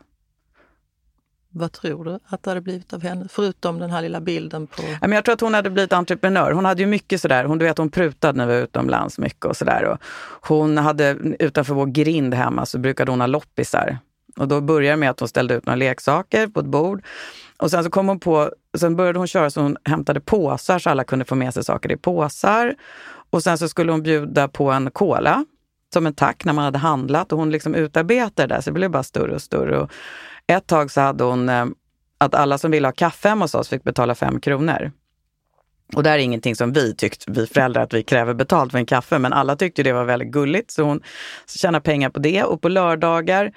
[1.52, 3.26] Vad tror du att det hade blivit av henne?
[3.28, 4.82] Förutom den här lilla bilden på...
[5.00, 6.52] Jag tror att hon hade blivit entreprenör.
[6.52, 9.44] Hon hade ju mycket sådär, hon, du vet, hon prutade när vi var utomlands mycket
[9.44, 9.98] och sådär.
[10.40, 13.98] Hon hade, utanför vår grind hemma så brukade hon ha loppisar.
[14.36, 17.02] Och då började det med att hon ställde ut några leksaker på ett bord.
[17.56, 20.90] Och sen så kom hon på, sen började hon köra så hon hämtade påsar så
[20.90, 22.74] alla kunde få med sig saker i påsar.
[23.30, 25.44] Och sen så skulle hon bjuda på en cola
[25.92, 28.74] som en tack när man hade handlat och hon liksom utarbetade det där så det
[28.74, 29.78] blev bara större och större.
[29.78, 29.90] Och
[30.50, 31.66] ett tag så hade hon eh,
[32.18, 34.92] att alla som ville ha kaffe hemma hos oss fick betala fem kronor.
[35.94, 38.78] Och det här är ingenting som vi tyckte, vi föräldrar, att vi kräver betalt för
[38.78, 40.70] en kaffe, men alla tyckte det var väldigt gulligt.
[40.70, 41.02] Så hon
[41.46, 42.44] tjänade pengar på det.
[42.44, 43.52] Och på lördagar,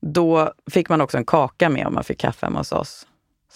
[0.00, 3.06] då fick man också en kaka med om man fick kaffe hemma hos oss.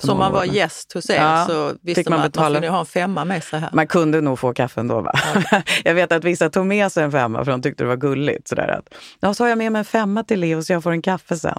[0.01, 2.68] Så om man var gäst hos er ja, så visste man, man att man kunde
[2.68, 3.70] ha en femma med sig här?
[3.72, 5.01] Man kunde nog få kaffe ändå.
[5.01, 5.12] Va?
[5.51, 5.62] Ja.
[5.84, 8.49] jag vet att vissa tog med sig en femma för de tyckte det var gulligt.
[8.49, 10.92] Sådär att, ja, så har jag med mig en femma till Leo så jag får
[10.92, 11.59] en kaffe sen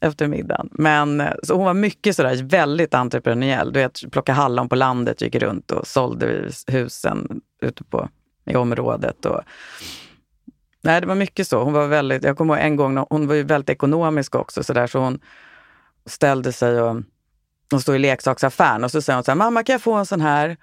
[0.00, 0.68] efter middagen.
[0.72, 3.72] Men så hon var mycket sådär väldigt entreprenöriell.
[3.72, 8.08] Du vet, plocka hallon på landet, gick runt och sålde husen ute på,
[8.46, 9.26] i området.
[9.26, 9.40] Och,
[10.82, 11.64] nej, det var mycket så.
[11.64, 14.72] Hon var väldigt, jag kommer ihåg en gång, hon var ju väldigt ekonomisk också så,
[14.72, 15.20] där, så hon
[16.06, 17.02] ställde sig och
[17.68, 20.06] de står i leksaksaffären och så säger hon så här, mamma kan jag få en
[20.06, 20.56] sån här?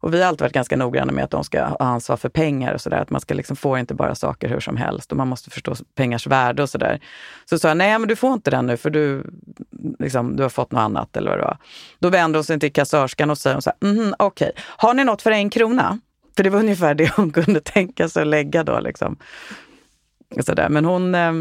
[0.00, 2.74] Och vi har alltid varit ganska noggranna med att de ska ha ansvar för pengar
[2.74, 3.00] och sådär.
[3.00, 5.74] Att man ska liksom få inte bara saker hur som helst och man måste förstå
[5.94, 7.00] pengars värde och sådär.
[7.44, 9.30] Så sa jag, nej men du får inte den nu för du,
[9.98, 11.58] liksom, du har fått något annat eller vad det var.
[11.98, 14.62] Då vänder hon sig till kassörskan och säger så här, mm, okej, okay.
[14.66, 15.98] har ni något för en krona?
[16.36, 18.80] För det var ungefär det hon kunde tänka sig att lägga då.
[18.80, 19.16] Liksom.
[20.40, 20.68] Så där.
[20.68, 21.32] Men hon, eh,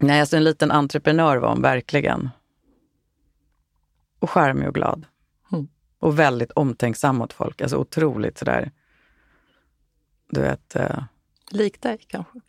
[0.00, 2.30] nej alltså en liten entreprenör var hon verkligen
[4.24, 5.06] och charmig och glad.
[5.52, 5.68] Mm.
[5.98, 7.60] Och väldigt omtänksam mot folk.
[7.60, 8.70] Alltså otroligt sådär,
[10.30, 10.76] du vet...
[10.76, 11.04] Eh...
[11.50, 12.40] Lik dig kanske?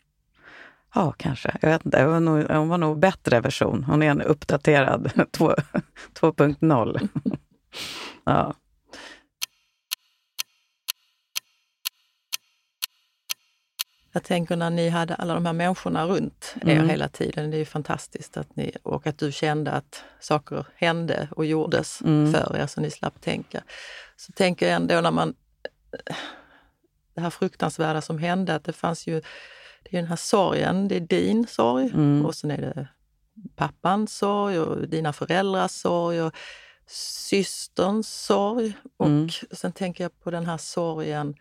[0.94, 1.56] Ja, kanske.
[1.62, 2.02] Jag vet inte.
[2.02, 3.84] Hon var nog, hon var nog bättre version.
[3.84, 7.08] Hon är en uppdaterad 2.0.
[8.24, 8.54] ja.
[14.16, 16.88] Jag tänker när ni hade alla de här människorna runt er mm.
[16.88, 21.28] hela tiden, det är ju fantastiskt att ni, och att du kände att saker hände
[21.36, 22.32] och gjordes mm.
[22.32, 23.62] för er så ni slapp tänka.
[24.16, 25.34] Så tänker jag ändå när man,
[27.14, 29.20] det här fruktansvärda som hände, att det fanns ju,
[29.82, 32.26] det är den här sorgen, det är din sorg mm.
[32.26, 32.88] och sen är det
[33.56, 36.34] pappans sorg och dina föräldrars sorg och
[36.86, 38.72] systerns sorg.
[38.96, 39.28] Och mm.
[39.52, 41.34] sen tänker jag på den här sorgen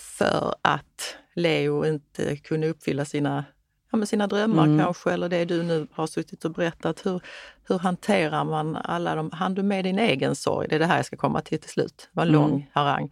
[0.00, 3.44] för att Leo inte kunde uppfylla sina,
[3.92, 4.78] ja, sina drömmar mm.
[4.78, 7.06] kanske, eller det du nu har suttit och berättat.
[7.06, 7.20] Hur,
[7.68, 9.30] hur hanterar man alla de...
[9.32, 10.68] Han du med din egen sorg?
[10.68, 11.96] Det är det här jag ska komma till till slut.
[11.96, 12.40] Det var en mm.
[12.40, 13.10] lång harang.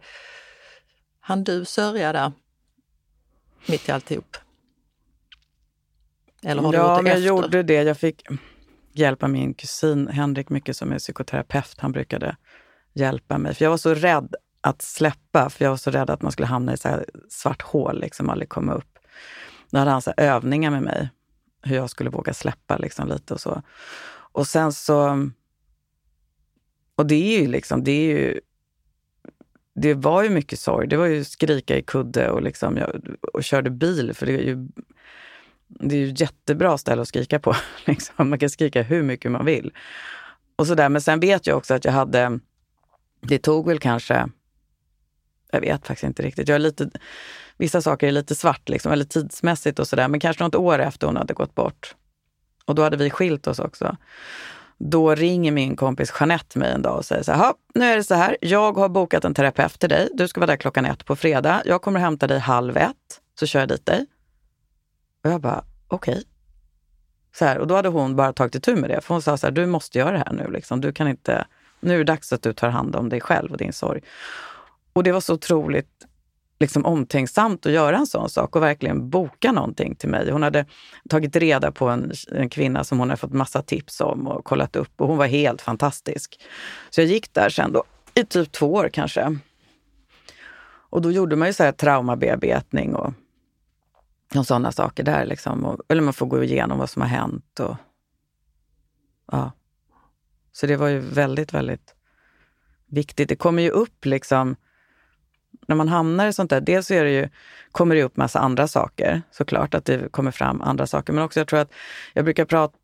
[1.19, 2.31] Han du sörja där,
[3.65, 4.37] mitt i alltihop?
[6.43, 7.27] Eller har du ja, gjort det jag efter?
[7.27, 7.83] gjorde det.
[7.83, 8.23] Jag fick
[8.93, 11.75] hjälpa min kusin Henrik mycket som är psykoterapeut.
[11.77, 12.37] Han brukade
[12.93, 13.55] hjälpa mig.
[13.55, 16.45] För jag var så rädd att släppa, för jag var så rädd att man skulle
[16.45, 18.99] hamna i så svart hål, liksom aldrig komma upp.
[19.69, 21.09] Då hade han så övningar med mig,
[21.61, 23.61] hur jag skulle våga släppa liksom lite och så.
[24.31, 25.29] Och sen så...
[26.95, 28.39] Och det är ju liksom, det är ju...
[29.73, 30.87] Det var ju mycket sorg.
[30.87, 34.43] Det var ju skrika i kudde och, liksom, jag, och körde bil, för det är
[34.43, 34.67] ju
[35.67, 37.55] det är ju ett jättebra ställe att skrika på.
[37.85, 38.29] Liksom.
[38.29, 39.71] Man kan skrika hur mycket man vill.
[40.55, 40.89] Och så där.
[40.89, 42.39] Men sen vet jag också att jag hade,
[43.21, 44.29] det tog väl kanske
[45.51, 46.47] jag vet faktiskt inte riktigt.
[46.47, 46.89] Jag är lite,
[47.57, 50.07] vissa saker är lite svart, liksom, eller tidsmässigt och sådär.
[50.07, 51.95] Men kanske något år efter hon hade gått bort.
[52.65, 53.97] Och då hade vi skilt oss också.
[54.77, 58.03] Då ringer min kompis Jeanette mig en dag och säger så här, nu är det
[58.03, 60.09] så här, jag har bokat en terapeut till dig.
[60.13, 61.61] Du ska vara där klockan ett på fredag.
[61.65, 64.05] Jag kommer hämta dig halv ett, så kör jag dit dig.
[65.23, 66.11] Och jag bara, okej.
[66.13, 66.23] Okay.
[67.35, 69.01] Så här, och då hade hon bara tagit itu med det.
[69.01, 70.51] För hon sa så här, du måste göra det här nu.
[70.51, 70.81] Liksom.
[70.81, 71.45] Du kan inte,
[71.79, 74.01] nu är det dags att du tar hand om dig själv och din sorg.
[74.97, 76.07] Och det var så otroligt
[76.59, 80.31] liksom omtänksamt att göra en sån sak och verkligen boka någonting till mig.
[80.31, 80.65] Hon hade
[81.09, 84.75] tagit reda på en, en kvinna som hon hade fått massa tips om och kollat
[84.75, 86.39] upp och hon var helt fantastisk.
[86.89, 87.83] Så jag gick där sen då
[88.13, 89.37] i typ två år kanske.
[90.89, 93.13] Och då gjorde man ju så här traumabearbetning och,
[94.35, 95.25] och sådana saker där.
[95.25, 95.65] Liksom.
[95.65, 97.59] Och, eller man får gå igenom vad som har hänt.
[97.59, 97.75] Och,
[99.31, 99.51] ja.
[100.51, 101.95] Så det var ju väldigt, väldigt
[102.87, 103.29] viktigt.
[103.29, 104.55] Det kommer ju upp liksom
[105.67, 107.29] när man hamnar i sånt där, dels är det ju,
[107.71, 111.13] kommer det upp massa andra saker såklart, att det kommer fram andra saker.
[111.13, 111.71] Men också jag tror att,
[112.13, 112.77] jag brukar prata,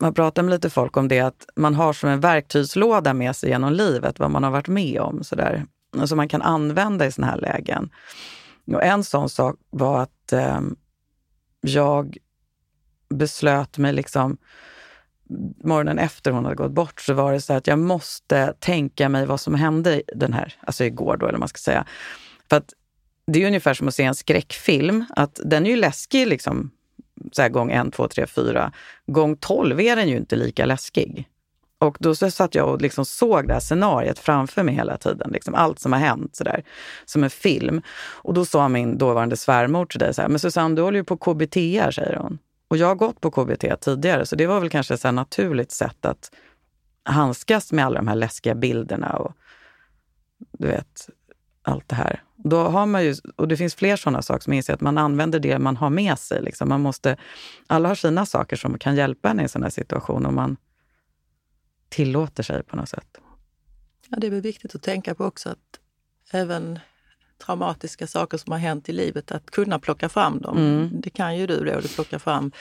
[0.00, 3.48] man pratar med lite folk om det, att man har som en verktygslåda med sig
[3.50, 5.24] genom livet, vad man har varit med om.
[5.24, 7.90] Så där, som alltså man kan använda i såna här lägen.
[8.66, 10.60] Och en sån sak var att eh,
[11.60, 12.16] jag
[13.08, 14.36] beslöt mig liksom
[15.64, 19.26] morgonen efter hon hade gått bort så var det så att jag måste tänka mig
[19.26, 21.86] vad som hände den här, alltså igår då, eller vad man ska säga.
[22.48, 22.72] För att
[23.26, 25.04] det är ungefär som att se en skräckfilm.
[25.16, 26.70] Att den är ju läskig liksom,
[27.32, 28.72] så här gång en, två, tre, fyra.
[29.06, 31.28] Gång tolv är den ju inte lika läskig.
[31.78, 35.30] Och då så satt jag och liksom såg det här scenariet framför mig hela tiden.
[35.32, 36.64] Liksom allt som har hänt sådär,
[37.04, 37.82] som en film.
[37.98, 41.04] Och då sa min dåvarande svärmor till dig så här, men Susanne, du håller ju
[41.04, 41.54] på KBT,
[41.94, 42.38] säger hon.
[42.72, 46.04] Och jag har gått på KBT tidigare, så det var väl kanske ett naturligt sätt
[46.04, 46.34] att
[47.02, 49.36] handskas med alla de här läskiga bilderna och
[50.38, 51.10] du vet,
[51.62, 52.22] allt det här.
[52.36, 55.40] Då har man ju, och det finns fler sådana saker som inser att man använder
[55.40, 56.42] det man har med sig.
[56.42, 56.68] Liksom.
[56.68, 57.16] Man måste,
[57.66, 60.56] alla har sina saker som kan hjälpa en i en sån här situation om man
[61.88, 63.18] tillåter sig på något sätt.
[64.08, 65.80] Ja, det är väl viktigt att tänka på också att
[66.30, 66.78] även
[67.46, 70.56] traumatiska saker som har hänt i livet, att kunna plocka fram dem.
[70.56, 70.90] Mm.
[70.92, 72.52] Det kan ju du då, du plockar fram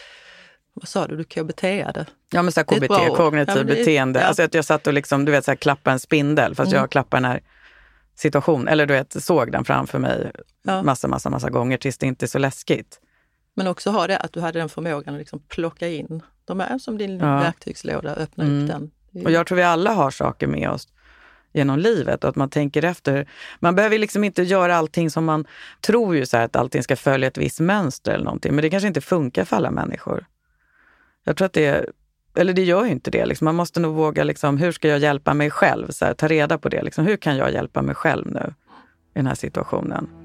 [0.73, 2.05] vad sa du, du KBT-ade?
[2.32, 4.19] Ja, men så KBT, kognitiv ja, beteende.
[4.19, 4.25] Ja.
[4.25, 6.82] Alltså att jag satt och liksom, du vet, så här, klappade en spindel fast mm.
[6.82, 7.41] jag klappade den här
[8.15, 10.32] situationen, eller du vet, såg den framför mig
[10.63, 10.84] ja.
[10.84, 12.99] massa, massa, massa gånger tills det inte är så läskigt.
[13.53, 16.77] Men också ha det att du hade den förmågan att liksom plocka in de här
[16.77, 17.39] som din ja.
[17.39, 18.63] verktygslåda, öppna mm.
[18.63, 18.91] upp den.
[19.25, 20.88] Och jag tror vi alla har saker med oss
[21.54, 23.28] genom livet och att man tänker efter.
[23.60, 25.45] Man behöver liksom inte göra allting som man
[25.82, 28.88] tror ju så att allting ska följa ett visst mönster eller någonting, men det kanske
[28.88, 30.26] inte funkar för alla människor.
[31.24, 31.86] Jag tror att det,
[32.36, 33.26] eller det gör ju inte det.
[33.26, 33.45] Liksom.
[33.45, 35.88] Man måste nog våga, liksom, hur ska jag hjälpa mig själv?
[35.89, 36.82] Så här, ta reda på det.
[36.82, 37.06] Liksom.
[37.06, 38.54] Hur kan jag hjälpa mig själv nu
[39.14, 40.20] i den här situationen?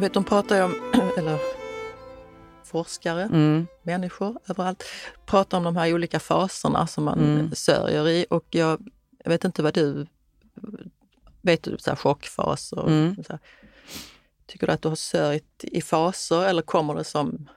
[0.00, 0.74] Vet, de pratar ju om,
[1.18, 1.38] eller
[2.64, 3.66] forskare, mm.
[3.82, 4.84] människor överallt,
[5.26, 7.50] pratar om de här olika faserna som man mm.
[7.54, 8.26] sörjer i.
[8.30, 8.90] Och jag,
[9.24, 10.06] jag, vet inte vad du,
[11.42, 13.16] vet du, så här chockfas och mm.
[13.16, 13.40] så här.
[14.46, 17.48] Tycker du att du har sörjt i faser eller kommer det som,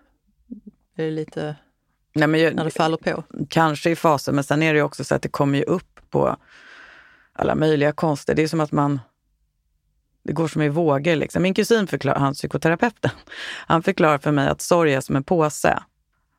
[0.95, 1.55] är det lite
[2.13, 3.23] Nej, men jag, när det faller på?
[3.49, 6.37] Kanske i faser, men sen är det också så att det kommer ju upp på
[7.33, 8.35] alla möjliga konster.
[8.35, 8.99] Det är som att man
[10.23, 11.15] det går som i vågor.
[11.15, 11.43] Liksom.
[11.43, 13.11] Min kusin, förklar, han psykoterapeuten,
[13.67, 15.79] han förklarar för mig att sorg är som en påse.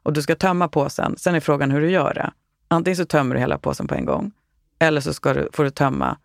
[0.03, 1.17] Och du ska tömma påsen.
[1.19, 2.33] Sen är frågan hur du gör det.
[2.69, 4.33] Antingen så tömmer du hela påsen på en gång.
[4.79, 6.17] Eller så ska du, får du tömma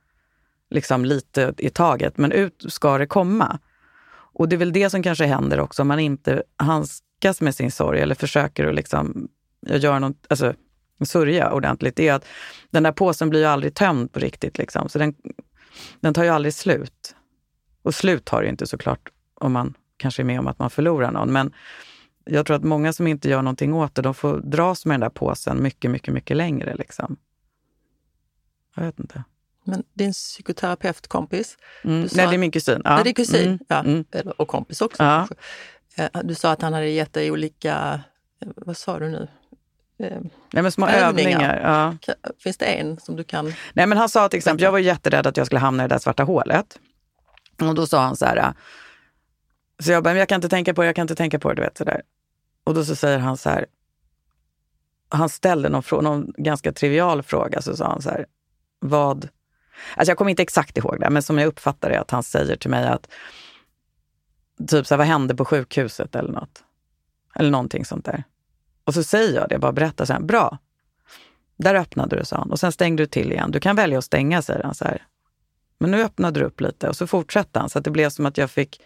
[0.69, 2.17] liksom lite i taget.
[2.17, 3.59] Men ut ska det komma.
[4.09, 7.71] Och det är väl det som kanske händer också om man inte handskas med sin
[7.71, 9.27] sorg eller försöker att liksom
[9.67, 10.53] göra något, alltså
[11.05, 11.95] sörja ordentligt.
[11.95, 12.25] Det är att
[12.69, 14.57] den där påsen blir ju aldrig tömd på riktigt.
[14.57, 14.89] Liksom.
[14.89, 15.15] Så den,
[15.99, 17.15] den tar ju aldrig slut.
[17.87, 21.11] Och slut har det inte såklart om man kanske är med om att man förlorar
[21.11, 21.31] någon.
[21.31, 21.53] Men
[22.25, 25.01] jag tror att många som inte gör någonting åt det, de får dras med den
[25.01, 26.75] där påsen mycket, mycket, mycket längre.
[26.75, 27.17] Liksom.
[28.75, 29.23] Jag vet inte.
[29.63, 31.57] Men din psykoterapeutkompis?
[31.83, 32.07] Mm.
[32.15, 32.81] Nej, det är min kusin.
[32.83, 32.95] Ja.
[32.95, 33.59] Nej, det är kusin, mm.
[33.67, 33.79] ja.
[33.79, 34.05] Mm.
[34.37, 35.03] Och kompis också.
[35.03, 35.27] Ja.
[35.95, 38.01] Eh, du sa att han hade gett dig olika,
[38.41, 39.27] eh, vad sa du nu?
[39.99, 40.21] Eh,
[40.53, 41.31] Nej, men små övningar.
[41.31, 42.31] övningar ja.
[42.43, 43.53] Finns det en som du kan...
[43.73, 45.95] Nej, men han sa till exempel, jag var jätterädd att jag skulle hamna i det
[45.95, 46.79] där svarta hålet.
[47.61, 48.51] Och då sa han så här, äh,
[49.79, 51.55] så jag bara, jag kan inte tänka på det, jag kan inte tänka på det,
[51.55, 52.01] du vet sådär.
[52.63, 53.65] Och då så säger han så här,
[55.09, 58.25] han ställde någon, någon ganska trivial fråga, så sa han så här,
[58.79, 59.29] vad...
[59.95, 62.55] Alltså jag kommer inte exakt ihåg det, men som jag uppfattar det att han säger
[62.55, 63.07] till mig att
[64.67, 66.63] typ så här, vad hände på sjukhuset eller något?
[67.35, 68.23] Eller någonting sånt där.
[68.83, 70.57] Och så säger jag det, bara berättar så här, bra.
[71.57, 72.51] Där öppnade du, sa han.
[72.51, 73.51] Och sen stängde du till igen.
[73.51, 75.07] Du kan välja att stänga, säger han så här.
[75.79, 78.37] Men nu öppnade du upp lite och så fortsatte han så det blev som att
[78.37, 78.81] jag fick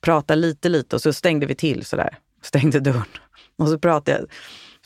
[0.00, 2.18] prata lite, lite och så stängde vi till sådär.
[2.42, 3.04] Stängde dörren.
[3.58, 4.28] Och så pratade jag.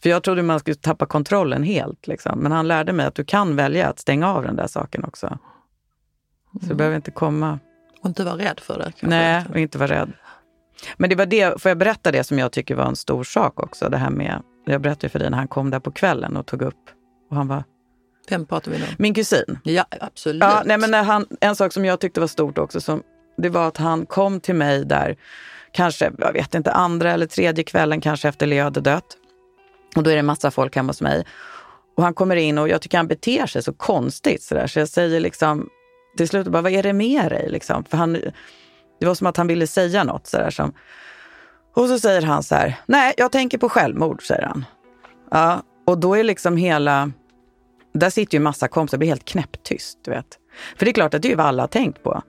[0.03, 2.07] För jag trodde man skulle tappa kontrollen helt.
[2.07, 2.39] Liksom.
[2.39, 5.39] Men han lärde mig att du kan välja att stänga av den där saken också.
[6.53, 6.69] Så mm.
[6.69, 7.59] det behöver inte komma.
[8.01, 8.85] Och inte vara rädd för det?
[8.85, 9.07] Kanske.
[9.07, 10.13] Nej, och inte vara rädd.
[10.97, 13.61] Men det var det, får jag berätta det som jag tycker var en stor sak
[13.61, 13.89] också?
[13.89, 16.63] Det här med, jag berättade för dig när han kom där på kvällen och tog
[16.63, 16.91] upp,
[17.31, 17.65] och han var
[18.31, 18.91] Vem pratar vi nu om?
[18.99, 19.59] min kusin.
[19.63, 20.43] Ja, absolut.
[20.43, 23.03] Ja, nej, men när han, en sak som jag tyckte var stort också, som,
[23.37, 25.17] det var att han kom till mig där,
[25.73, 29.17] kanske, jag vet inte, andra eller tredje kvällen kanske efter Leo hade dött.
[29.97, 31.25] Och då är det massa folk hemma hos mig.
[31.97, 34.43] Och han kommer in och jag tycker han beter sig så konstigt.
[34.43, 34.67] Så, där.
[34.67, 35.69] så jag säger liksom
[36.17, 37.51] till slut bara, vad är det med dig?
[37.51, 37.85] Liksom?
[37.85, 38.13] För han,
[39.01, 40.27] det var som att han ville säga något.
[40.27, 40.73] Så där, som,
[41.75, 44.65] och så säger han så här, nej jag tänker på självmord, säger han.
[45.31, 47.13] Ja, och då är liksom hela,
[47.93, 49.99] där sitter ju massa kompisar, och blir helt knäpptyst.
[50.05, 50.39] Du vet.
[50.77, 52.23] För det är klart att det är vad alla har tänkt på.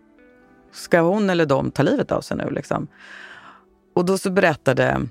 [0.72, 2.50] Ska hon eller de ta livet av sig nu?
[2.50, 2.88] Liksom?
[3.96, 5.02] Och då så berättade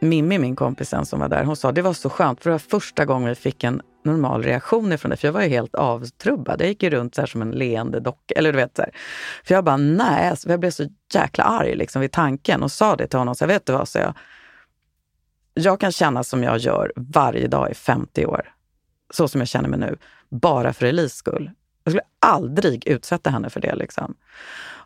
[0.00, 2.58] Mimmi, min kompisen som var där, hon sa det var så skönt för det var
[2.58, 5.16] första gången vi fick en normal reaktion ifrån det.
[5.16, 6.60] För jag var ju helt avtrubbad.
[6.60, 8.34] Jag gick ju runt så här som en leende docka.
[8.34, 8.90] Eller du vet, så här.
[9.44, 10.28] För jag bara, nej.
[10.28, 10.84] Alltså, jag blev så
[11.14, 13.34] jäkla arg liksom, vid tanken och sa det till honom.
[13.34, 14.14] Så jag vet du vad, så jag.
[15.54, 18.55] Jag kan känna som jag gör varje dag i 50 år.
[19.10, 19.96] Så som jag känner mig nu.
[20.28, 21.50] Bara för Elise skull.
[21.84, 23.74] Jag skulle aldrig utsätta henne för det.
[23.74, 24.14] Liksom.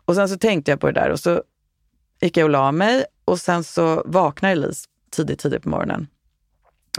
[0.05, 1.43] Och sen så tänkte jag på det där och så
[2.21, 6.07] gick jag och la mig och sen så vaknar Elise tidigt, tidigt på morgonen.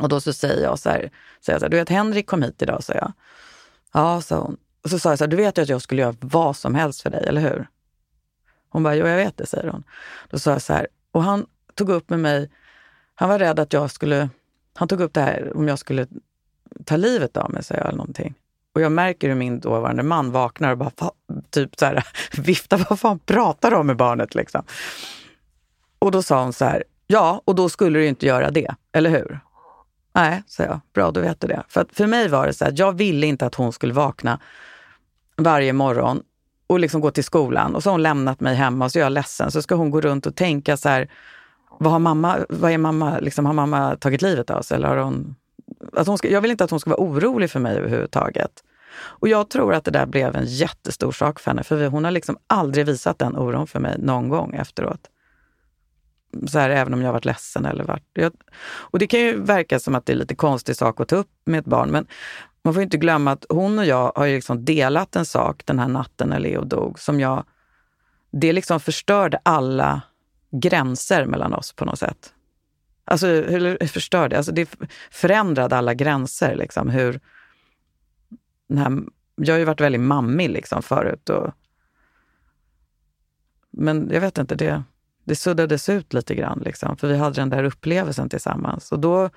[0.01, 0.99] Och då så säger jag så här,
[1.41, 3.13] säger jag så här, du vet Henrik kom hit idag, sa jag.
[3.93, 4.57] Ja, sa hon.
[4.83, 6.75] Och så sa jag så här, du vet ju att jag skulle göra vad som
[6.75, 7.69] helst för dig, eller hur?
[8.69, 9.85] Hon bara, jo jag vet det, säger hon.
[10.31, 12.51] Då sa jag så här, och han tog upp med mig,
[13.15, 14.29] han var rädd att jag skulle,
[14.75, 16.07] han tog upp det här om jag skulle
[16.85, 18.35] ta livet av mig, sa jag, eller någonting.
[18.75, 20.91] Och jag märker hur min dåvarande man vaknar och bara
[21.51, 22.07] typ så här,
[22.41, 24.63] viftar, vad fan pratar du om med barnet liksom?
[25.99, 29.11] Och då sa hon så här, ja, och då skulle du inte göra det, eller
[29.11, 29.41] hur?
[30.15, 30.81] Nej, sa jag.
[30.95, 31.63] Bra, då vet du det.
[31.69, 34.39] För, för mig var det så att jag ville inte att hon skulle vakna
[35.37, 36.23] varje morgon
[36.67, 39.03] och liksom gå till skolan och så har hon lämnat mig hemma och så är
[39.03, 39.51] jag ledsen.
[39.51, 41.11] Så ska hon gå runt och tänka så här,
[41.79, 44.75] vad har mamma, vad är mamma, liksom, har mamma tagit livet av sig?
[44.75, 45.37] Eller har hon,
[45.93, 48.65] att hon ska, jag vill inte att hon ska vara orolig för mig överhuvudtaget.
[48.99, 52.11] Och jag tror att det där blev en jättestor sak för henne, för hon har
[52.11, 55.09] liksom aldrig visat den oron för mig någon gång efteråt
[56.47, 58.05] så här, även om jag varit ledsen eller varit...
[58.13, 58.33] Jag,
[58.65, 61.31] och det kan ju verka som att det är lite konstig sak att ta upp
[61.45, 62.07] med ett barn, men
[62.65, 65.79] man får inte glömma att hon och jag har ju liksom delat en sak den
[65.79, 67.45] här natten när Leo dog, som jag...
[68.33, 70.03] Det liksom förstörde alla
[70.51, 72.35] gränser mellan oss på något sätt.
[73.05, 74.37] Alltså, hur förstörde?
[74.37, 74.77] Alltså, det
[75.11, 76.57] förändrade alla gränser.
[76.57, 77.21] Liksom, hur...
[78.69, 79.03] Den här,
[79.37, 81.29] jag har ju varit väldigt mammig liksom förut.
[81.29, 81.53] Och,
[83.71, 84.83] men jag vet inte, det
[85.25, 88.93] det suddades ut lite grann, liksom, för vi hade den där upplevelsen tillsammans.
[88.93, 89.31] Och då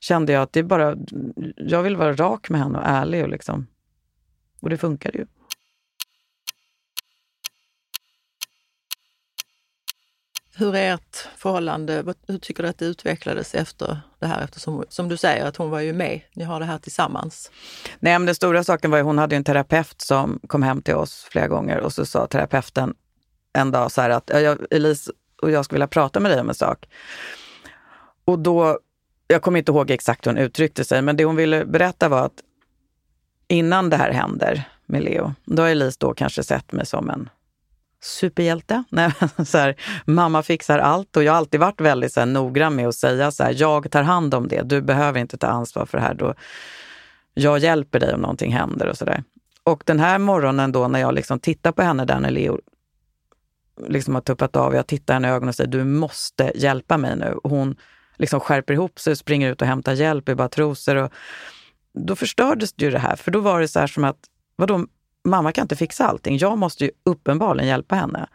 [0.00, 0.96] kände jag att det är bara,
[1.56, 3.22] jag vill vara rak med henne och ärlig.
[3.22, 3.66] Och, liksom,
[4.60, 5.26] och det funkade ju.
[10.58, 12.14] Hur är ert förhållande?
[12.28, 14.44] Hur tycker du att det utvecklades efter det här?
[14.44, 16.20] Eftersom, som du säger, att hon var ju med.
[16.34, 17.50] Ni har det här tillsammans.
[18.00, 20.94] Nej, men den stora saken var att hon hade en terapeut som kom hem till
[20.94, 22.94] oss flera gånger och så sa terapeuten
[23.52, 24.30] en dag så här att
[24.70, 26.88] Elise och jag skulle vilja prata med dig om en sak.
[28.24, 28.78] Och då,
[29.26, 32.24] jag kommer inte ihåg exakt hur hon uttryckte sig, men det hon ville berätta var
[32.24, 32.42] att
[33.48, 37.28] innan det här händer med Leo, då har Elise då kanske sett mig som en
[38.00, 38.84] superhjälte.
[38.90, 39.12] Nej,
[39.46, 42.88] så här, mamma fixar allt och jag har alltid varit väldigt så här, noggrann med
[42.88, 45.98] att säga så här, jag tar hand om det, du behöver inte ta ansvar för
[45.98, 46.14] det här.
[46.14, 46.34] Då,
[47.34, 49.22] jag hjälper dig om någonting händer och sådär.
[49.62, 52.60] Och den här morgonen då när jag liksom tittar på henne där när Leo
[53.86, 54.74] liksom har tuppat av.
[54.74, 57.32] Jag tittar henne i ögonen och säger du måste hjälpa mig nu.
[57.44, 57.76] Och hon
[58.16, 60.96] liksom skärper ihop sig, springer ut och hämtar hjälp i bara trosor.
[60.96, 61.12] Och
[61.94, 64.18] då förstördes ju det här, för då var det så här som att,
[64.56, 64.86] vadå,
[65.28, 66.38] mamma kan inte fixa allting.
[66.38, 68.26] Jag måste ju uppenbarligen hjälpa henne.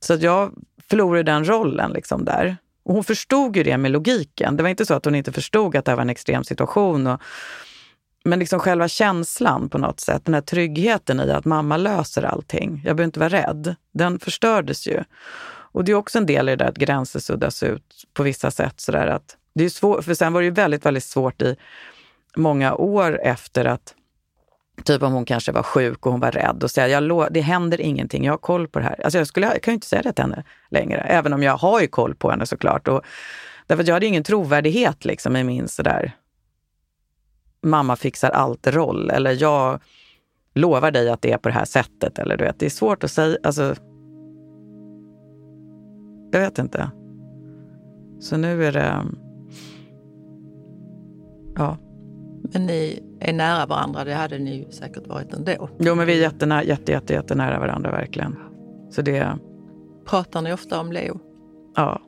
[0.00, 0.52] Så att jag
[0.90, 2.56] förlorade den rollen liksom där.
[2.84, 4.56] Och hon förstod ju det med logiken.
[4.56, 7.06] Det var inte så att hon inte förstod att det här var en extrem situation.
[7.06, 7.20] Och,
[8.24, 12.82] men liksom själva känslan på något sätt, den här tryggheten i att mamma löser allting.
[12.84, 13.74] Jag behöver inte vara rädd.
[13.92, 15.04] Den förstördes ju.
[15.76, 18.50] Och det är också en del i det där att gränser suddas ut på vissa
[18.50, 18.80] sätt.
[18.80, 21.56] Sådär att det är svår, för sen var det ju väldigt, väldigt svårt i
[22.36, 23.94] många år efter att
[24.84, 27.80] Typ om hon kanske var sjuk och hon var rädd och säga jag det händer
[27.80, 29.00] ingenting, jag har koll på det här.
[29.04, 31.56] Alltså jag, skulle, jag kan ju inte säga det till henne längre, även om jag
[31.56, 32.88] har ju koll på henne såklart.
[32.88, 33.04] Och,
[33.66, 36.12] därför att jag hade ingen trovärdighet liksom i min sådär
[37.66, 39.10] mamma fixar allt-roll.
[39.10, 39.80] Eller jag
[40.54, 42.18] lovar dig att det är på det här sättet.
[42.18, 43.38] Eller du vet, det är svårt att säga.
[43.42, 43.74] Alltså,
[46.32, 46.90] jag vet inte.
[48.20, 49.02] Så nu är det...
[51.56, 51.76] Ja.
[52.52, 55.68] Men ni är nära varandra, det hade ni ju säkert varit ändå.
[55.78, 58.36] Jo, men vi är jättenära, jätte, jätte, jättenära varandra verkligen.
[58.90, 59.38] Så det...
[60.06, 61.20] Pratar ni ofta om Leo?
[61.76, 62.00] Ja,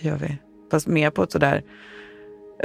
[0.00, 0.38] det gör vi.
[0.70, 1.62] Fast mer på ett sådär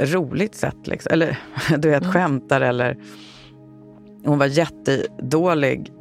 [0.00, 0.86] roligt sätt.
[0.86, 1.12] Liksom.
[1.12, 1.38] Eller
[1.78, 2.12] du vet, mm.
[2.12, 2.96] skämtar eller...
[4.24, 5.92] Hon var jättedålig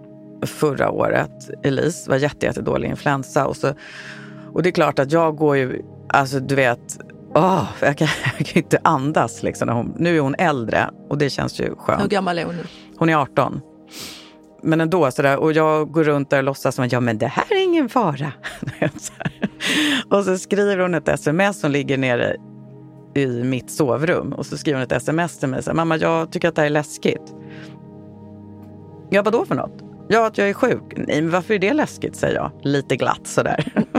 [0.41, 1.49] förra året.
[1.63, 3.47] Elise var jättedålig influensa.
[3.47, 3.73] Och, så,
[4.53, 5.81] och det är klart att jag går ju...
[6.09, 6.99] Alltså du vet,
[7.35, 8.07] oh, jag, kan,
[8.37, 9.43] jag kan inte andas.
[9.43, 12.03] Liksom, hon, nu är hon äldre och det känns ju skönt.
[12.03, 12.63] Hur gammal är hon nu?
[12.97, 13.61] Hon är 18.
[14.63, 17.27] Men ändå, sådär, och jag går runt där och låtsas som att ja, men det
[17.27, 18.31] här är ingen fara.
[20.09, 22.35] och så skriver hon ett sms som ligger nere
[23.15, 24.33] i mitt sovrum.
[24.33, 25.63] Och så skriver hon ett sms till mig.
[25.63, 27.33] Så Mamma, jag tycker att det här är läskigt.
[29.09, 29.83] Ja, vad då för något?
[30.07, 30.93] Ja, att jag är sjuk.
[30.95, 32.15] Nej, men varför är det läskigt?
[32.15, 33.73] säger jag lite glatt sådär.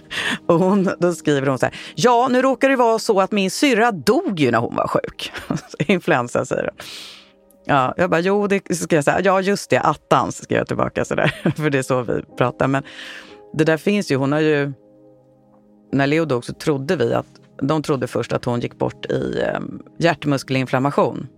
[0.46, 1.74] och hon, då skriver hon så här.
[1.94, 5.32] Ja, nu råkar det vara så att min syrra dog ju när hon var sjuk.
[5.78, 6.86] Influensa, säger hon.
[7.64, 9.20] Ja, jag bara, jo, det ska jag säga.
[9.24, 11.52] Ja, just det, attans, ska jag tillbaka sådär.
[11.56, 12.68] För det är så vi pratar.
[12.68, 12.82] Men
[13.52, 14.72] det där finns ju, hon har ju...
[15.92, 17.26] När Leo dog så trodde vi att,
[17.62, 21.28] de trodde först att hon gick bort i um, hjärtmuskelinflammation.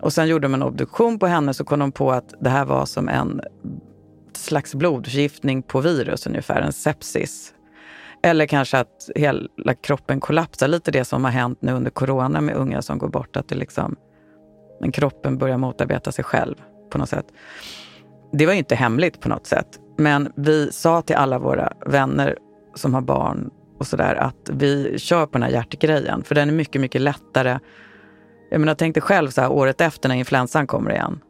[0.00, 2.64] Och sen gjorde de en obduktion på henne så kom de på att det här
[2.64, 3.40] var som en
[4.36, 7.54] slags blodförgiftning på virus ungefär, en sepsis.
[8.22, 12.54] Eller kanske att hela kroppen kollapsar, lite det som har hänt nu under corona med
[12.54, 13.36] unga som går bort.
[13.36, 13.96] Att det liksom
[14.82, 16.54] men kroppen börjar motarbeta sig själv
[16.90, 17.26] på något sätt.
[18.32, 19.66] Det var ju inte hemligt på något sätt.
[19.98, 22.38] Men vi sa till alla våra vänner
[22.74, 26.22] som har barn och sådär att vi kör på den här hjärtgrejen.
[26.24, 27.58] För den är mycket, mycket lättare.
[28.50, 31.20] Jag menar, tänk dig själv så här, året efter när influensan kommer igen.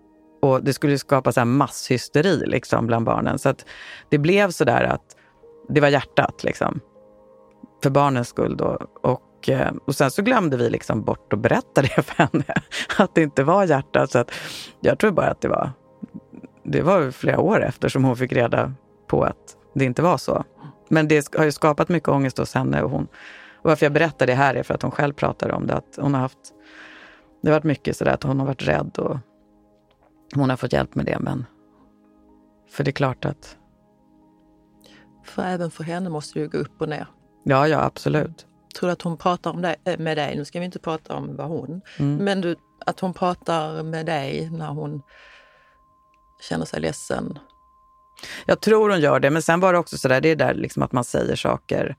[0.42, 3.38] Och det skulle skapa så här masshysteri liksom, bland barnen.
[3.38, 3.64] Så att
[4.10, 5.16] det blev så där att
[5.68, 6.80] det var hjärtat liksom.
[7.82, 8.78] För barnens skull då.
[9.02, 12.44] Och eh, och, sen så glömde vi liksom bort att berätta det för henne,
[12.98, 14.10] att det inte var hjärtat.
[14.10, 14.30] Så att
[14.80, 15.70] jag tror bara att det var,
[16.64, 18.74] det var flera år efter som hon fick reda
[19.06, 20.44] på att det inte var så.
[20.88, 22.82] Men det har ju skapat mycket ångest hos henne.
[22.82, 23.02] Och, hon,
[23.54, 25.74] och varför jag berättar det här är för att hon själv pratar om det.
[25.74, 26.38] Att hon har haft,
[27.42, 29.18] det har varit mycket sådär att hon har varit rädd och
[30.34, 31.18] hon har fått hjälp med det.
[31.18, 31.46] Men
[32.70, 33.58] för det är klart att...
[35.24, 37.06] För även för henne måste det ju gå upp och ner.
[37.44, 38.46] Ja, ja absolut.
[38.78, 40.36] Tror du att hon pratar om det, eh, med dig?
[40.36, 41.80] Nu ska vi inte prata om vad hon...
[41.98, 42.16] Mm.
[42.16, 42.56] Men du,
[42.86, 45.02] att hon pratar med dig när hon
[46.48, 47.38] känner sig ledsen?
[48.46, 50.54] Jag tror hon gör det, men sen var det också så där, det är där
[50.54, 51.96] liksom att man säger saker,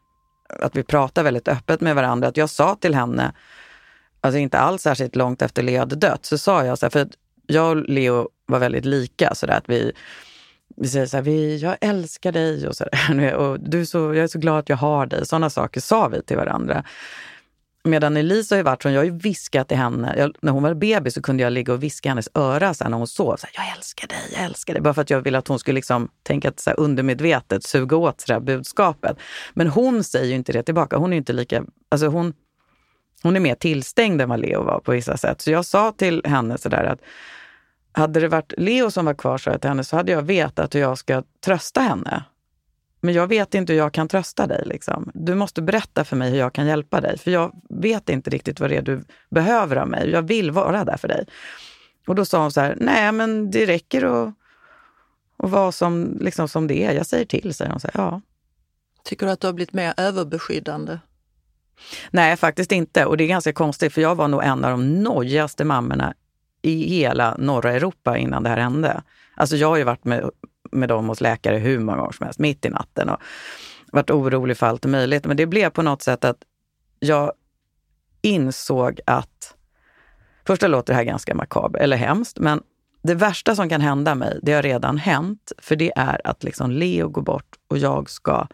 [0.59, 2.27] att vi pratar väldigt öppet med varandra.
[2.27, 3.33] Att jag sa till henne,
[4.21, 7.07] alltså inte alls särskilt långt efter Leo hade dött, så sa jag så här, för
[7.47, 9.91] jag och Leo var väldigt lika, så där, att vi
[10.75, 13.97] vi säger så här, vi, jag älskar dig och, så där, och du är så,
[13.97, 15.25] jag är så glad att jag har dig.
[15.25, 16.83] Sådana saker sa vi till varandra.
[17.85, 20.13] Medan Elisa har ju varit så, jag har ju viskat till henne.
[20.17, 22.83] Jag, när hon var bebis så kunde jag ligga och viska i hennes öra så
[22.83, 23.37] här, när hon sov.
[23.37, 24.81] Så här, jag älskar dig, jag älskar dig.
[24.81, 27.97] Bara för att jag ville att hon skulle liksom, tänka att, så här, undermedvetet suga
[27.97, 29.17] åt så här, budskapet.
[29.53, 30.97] Men hon säger ju inte det tillbaka.
[30.97, 31.63] Hon är inte lika...
[31.89, 32.33] Alltså hon,
[33.23, 35.41] hon är mer tillstängd än vad Leo var på vissa sätt.
[35.41, 36.99] Så jag sa till henne sådär att
[37.93, 40.79] hade det varit Leo som var kvar, så till henne, så hade jag vetat hur
[40.79, 42.23] jag ska trösta henne.
[43.01, 44.63] Men jag vet inte hur jag kan trösta dig.
[44.65, 45.11] Liksom.
[45.13, 47.17] Du måste berätta för mig hur jag kan hjälpa dig.
[47.17, 50.09] För jag vet inte riktigt vad det är du behöver av mig.
[50.09, 51.25] Jag vill vara där för dig.
[52.07, 54.33] Och då sa hon så här, nej men det räcker att,
[55.37, 56.93] att vara som, liksom, som det är.
[56.93, 57.79] Jag säger till, säger hon.
[57.79, 58.21] Så här, ja.
[59.03, 60.99] Tycker du att du har blivit mer överbeskyddande?
[62.11, 63.05] Nej, faktiskt inte.
[63.05, 66.13] Och det är ganska konstigt, för jag var nog en av de nojigaste mammorna
[66.63, 69.03] i hela norra Europa innan det här hände.
[69.35, 70.29] Alltså jag har ju varit med,
[70.71, 73.21] med dem hos läkare hur många gånger som helst, mitt i natten och
[73.91, 75.25] varit orolig för allt möjligt.
[75.25, 76.37] Men det blev på något sätt att
[76.99, 77.31] jag
[78.21, 79.55] insåg att,
[80.47, 82.61] Först låter det här ganska makabert eller hemskt, men
[83.03, 85.51] det värsta som kan hända mig, det har redan hänt.
[85.57, 88.47] För det är att liksom Leo går bort och jag ska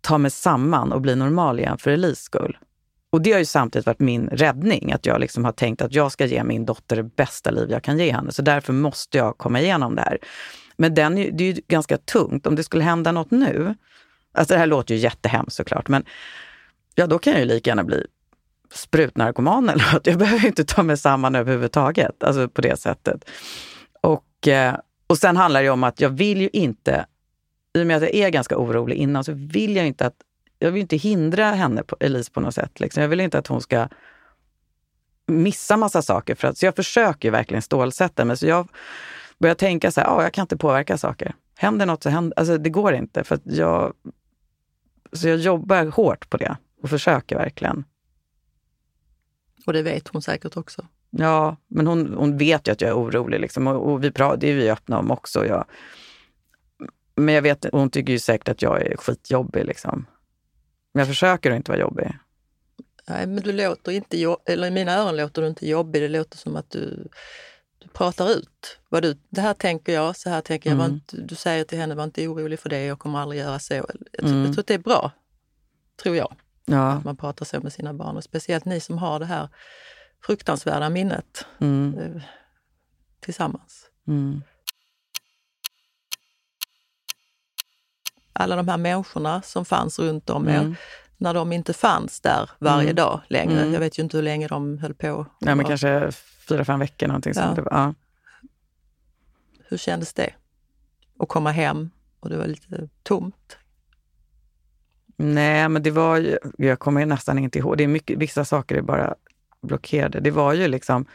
[0.00, 2.58] ta mig samman och bli normal igen för Elis skull.
[3.12, 6.12] Och det har ju samtidigt varit min räddning, att jag liksom har tänkt att jag
[6.12, 8.32] ska ge min dotter det bästa liv jag kan ge henne.
[8.32, 10.18] Så därför måste jag komma igenom det här.
[10.76, 12.46] Men den, det är ju ganska tungt.
[12.46, 13.74] Om det skulle hända något nu,
[14.32, 16.04] alltså det här låter ju jättehemskt såklart, men
[16.94, 18.06] ja, då kan jag ju lika gärna bli
[18.72, 20.06] sprutnarkoman eller något.
[20.06, 23.24] Jag behöver inte ta mig samman överhuvudtaget, alltså på det sättet.
[24.00, 24.74] Och, eh,
[25.06, 27.06] och sen handlar det om att jag vill ju inte,
[27.78, 30.16] i och med att jag är ganska orolig innan, så vill jag inte att
[30.62, 32.80] jag vill inte hindra henne, Elise, på något sätt.
[32.80, 33.02] Liksom.
[33.02, 33.88] Jag vill inte att hon ska
[35.26, 36.34] missa massa saker.
[36.34, 38.36] För att, så jag försöker verkligen stålsätta mig.
[38.36, 38.68] Så jag
[39.38, 41.34] börjar tänka så här, ah, jag kan inte påverka saker.
[41.56, 42.70] Händer något så händer alltså det.
[42.70, 43.24] går inte.
[43.24, 43.92] För jag,
[45.12, 47.84] så jag jobbar hårt på det och försöker verkligen.
[49.66, 50.86] Och det vet hon säkert också?
[51.10, 53.40] Ja, men hon, hon vet ju att jag är orolig.
[53.40, 53.66] Liksom.
[53.66, 55.46] Och, och vi pratar, det är vi öppna om också.
[55.46, 55.64] Jag,
[57.14, 60.06] Men jag vet, hon tycker ju säkert att jag är skitjobbig liksom.
[60.92, 62.18] Men jag försöker att inte vara jobbig.
[63.08, 66.02] Nej, men du låter inte, jo- eller i mina öron låter du inte jobbig.
[66.02, 67.08] Det låter som att du,
[67.78, 68.78] du pratar ut.
[68.88, 70.78] Vad du, det här tänker jag, så här tänker jag.
[70.80, 70.92] Mm.
[70.92, 73.74] inte, du säger till henne, var inte orolig för det, jag kommer aldrig göra så.
[73.74, 73.86] Jag,
[74.18, 74.44] Mm.
[74.44, 75.10] jag tror att det är bra,
[76.02, 76.34] tror jag,
[76.64, 76.92] Ja.
[76.92, 78.16] att man pratar så med sina barn.
[78.16, 79.48] Och speciellt ni som har det här
[80.26, 81.98] fruktansvärda minnet Mm.
[81.98, 82.22] eh,
[83.20, 83.86] tillsammans.
[84.08, 84.42] Mm.
[88.32, 90.74] Alla de här människorna som fanns runt om er, Mm.
[91.16, 92.94] när de inte fanns där varje Mm.
[92.96, 93.60] dag längre.
[93.60, 93.72] Mm.
[93.72, 95.26] Jag vet ju inte hur länge de höll på.
[95.40, 96.10] Nej, men kanske
[96.48, 97.42] fyra, fem veckor någonting Ja.
[97.56, 97.68] sånt.
[97.70, 97.94] Ja.
[99.68, 100.32] Hur kändes det?
[101.18, 103.56] Att komma hem och det var lite tomt.
[105.16, 108.76] Nej, men det var ju, jag kommer nästan inte ihåg, det är mycket, vissa saker
[108.76, 109.14] är bara
[109.62, 110.20] blockerade.
[110.20, 111.06] Det var ju liksom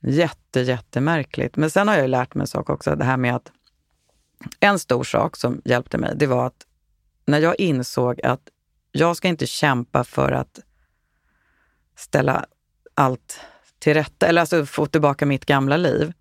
[0.00, 1.56] jätte, jättemärkligt.
[1.56, 3.52] Men sen har jag ju lärt mig en sak också, det här med att
[4.60, 6.66] en stor sak som hjälpte mig, det var att
[7.26, 8.40] när jag insåg att
[8.92, 10.60] jag ska inte kämpa för att
[11.96, 12.46] ställa
[12.94, 13.40] allt
[13.78, 16.12] till rätta, eller alltså få tillbaka mitt gamla liv,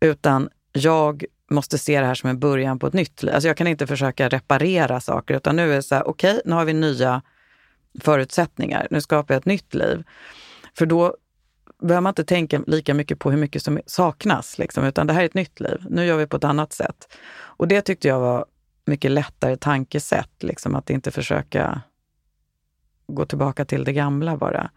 [0.00, 3.34] utan jag måste se det här som en början på ett nytt liv.
[3.34, 6.54] Alltså jag kan inte försöka reparera saker, utan nu är det så här, okej, nu
[6.54, 7.22] har vi nya
[8.00, 8.88] förutsättningar.
[8.90, 10.04] Nu skapar jag ett nytt liv.
[10.74, 11.16] För då
[11.80, 15.20] behöver man inte tänka lika mycket på hur mycket som saknas, liksom, utan det här
[15.20, 15.86] är ett nytt liv.
[15.90, 17.08] Nu gör vi på ett annat sätt.
[17.30, 18.46] Och det tyckte jag var
[18.84, 21.82] mycket lättare tankesätt, liksom, att inte försöka
[23.06, 24.70] gå tillbaka till det gamla bara.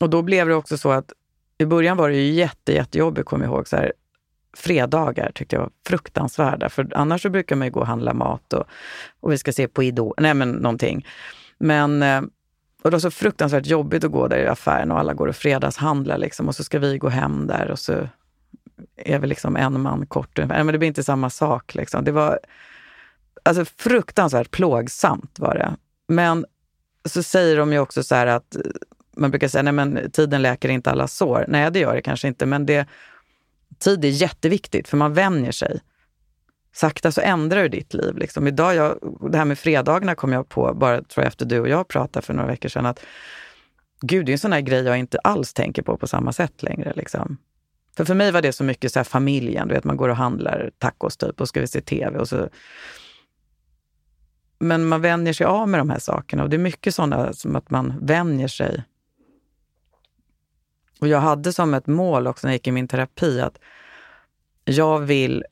[0.00, 1.12] Och då blev det också så att
[1.58, 3.68] i början var det ju jätte, jättejobbigt, kommer jag ihåg.
[3.68, 3.92] Så här,
[4.56, 8.52] fredagar tyckte jag var fruktansvärda, för annars så brukar man ju gå och handla mat
[8.52, 8.64] och,
[9.20, 11.06] och vi ska se på Idol, nej men någonting.
[11.58, 12.22] Men eh,
[12.88, 15.36] och det var så fruktansvärt jobbigt att gå där i affären och alla går och
[15.36, 18.08] fredagshandlar liksom, och så ska vi gå hem där och så
[18.96, 20.38] är vi liksom en man kort.
[20.38, 21.74] Men det blir inte samma sak.
[21.74, 22.04] Liksom.
[22.04, 22.38] Det var
[23.42, 25.76] alltså, fruktansvärt plågsamt var det.
[26.08, 26.46] Men
[27.04, 28.56] så säger de ju också så här att
[29.16, 31.44] man brukar säga, nej men tiden läker inte alla sår.
[31.48, 32.86] Nej, det gör det kanske inte, men det,
[33.78, 35.80] tid är jätteviktigt för man vänjer sig.
[36.78, 38.16] Sakta så ändrar du ditt liv.
[38.16, 38.46] Liksom.
[38.46, 38.98] Idag, jag,
[39.32, 42.26] det här med fredagarna kom jag på, bara tror jag efter du och jag pratade
[42.26, 43.00] för några veckor sedan, att
[44.00, 46.62] gud, det är en sån här grej jag inte alls tänker på på samma sätt
[46.62, 46.92] längre.
[46.96, 47.36] Liksom.
[47.96, 50.16] För för mig var det så mycket så här familjen, du vet man går och
[50.16, 52.48] handlar tacos typ och ska vi se tv och så
[54.58, 57.56] men man vänjer sig av med de här sakerna och det är mycket sådana som
[57.56, 58.84] att man vänjer sig.
[61.00, 63.58] Och jag hade som ett mål också när jag gick i min terapi att
[64.64, 65.44] jag vill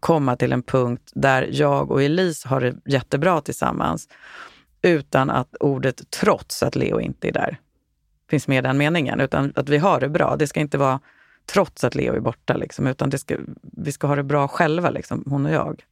[0.00, 4.08] komma till en punkt där jag och Elise har det jättebra tillsammans
[4.82, 7.60] utan att ordet trots att Leo inte är där
[8.30, 10.36] finns med i den meningen, utan att vi har det bra.
[10.36, 11.00] Det ska inte vara
[11.46, 14.90] trots att Leo är borta, liksom, utan det ska, vi ska ha det bra själva,
[14.90, 15.84] liksom, hon och jag.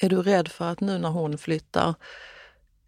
[0.00, 1.94] Är du rädd för att nu när hon flyttar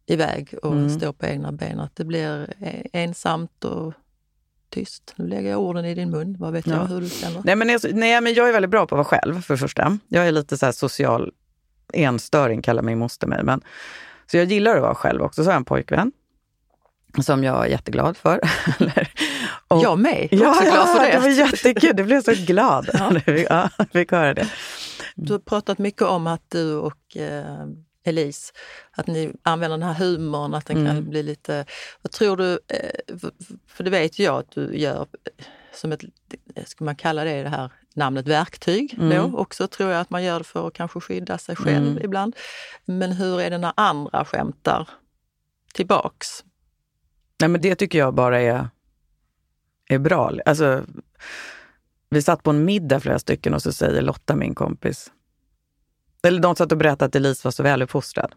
[0.07, 0.91] iväg och Mm.
[0.91, 3.93] står på egna ben, att det blir e- ensamt och
[4.75, 5.13] tyst?
[5.17, 6.37] Nu lägger jag orden i din mun.
[6.39, 6.73] Vad vet Ja.
[6.75, 7.41] jag hur du känner?
[7.45, 9.59] Nej men, jag, nej, men jag är väldigt bra på att vara själv, för det
[9.59, 9.99] första.
[10.09, 11.33] Jag är lite så här social
[11.93, 13.43] enstöring, kallar min moster mig.
[13.45, 13.61] Men,
[14.31, 15.43] så jag gillar att vara själv också.
[15.45, 16.13] Så har jag en pojkvän
[17.23, 18.41] som jag är jätteglad för.
[19.69, 20.29] Och- jag med.
[20.31, 21.13] Jag är Ja, också glad för ja, det.
[21.13, 21.97] det var jättekul.
[21.97, 24.49] Du blev så glad när vi ja, fick höra det.
[25.17, 27.67] Du har pratat mycket om att du och eh,
[28.05, 28.53] Elise,
[28.91, 30.95] att ni använder den här humorn, att den Mm.
[30.95, 31.67] kan bli lite...
[32.03, 33.19] Vad tror du, eh,
[33.67, 35.45] för, det vet ju jag att du gör eh,
[35.75, 36.05] som ett,
[36.55, 39.33] eh, ska man kalla det det här namnet verktyg Mm.
[39.33, 42.05] då också, tror jag att man gör det för att kanske skydda sig själv Mm.
[42.05, 42.37] ibland.
[42.85, 44.89] Men hur är det när andra skämtar
[45.75, 46.45] tillbaks?
[47.41, 48.69] Nej, men det tycker jag bara är,
[49.89, 50.33] är bra.
[50.47, 50.85] Alltså,
[52.11, 55.13] vi satt på en middag flera stycken och så säger Lotta, min kompis,
[56.25, 58.33] eller de satt och berättade att Elise var så väluppfostrad.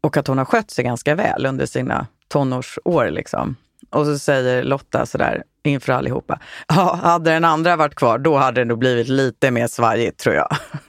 [0.00, 3.10] Och att hon har skött sig ganska väl under sina tonårsår.
[3.10, 3.56] Liksom.
[3.90, 8.60] Och så säger Lotta sådär inför allihopa, ja, hade den andra varit kvar, då hade
[8.60, 10.48] det nog blivit lite mer svajigt tror jag.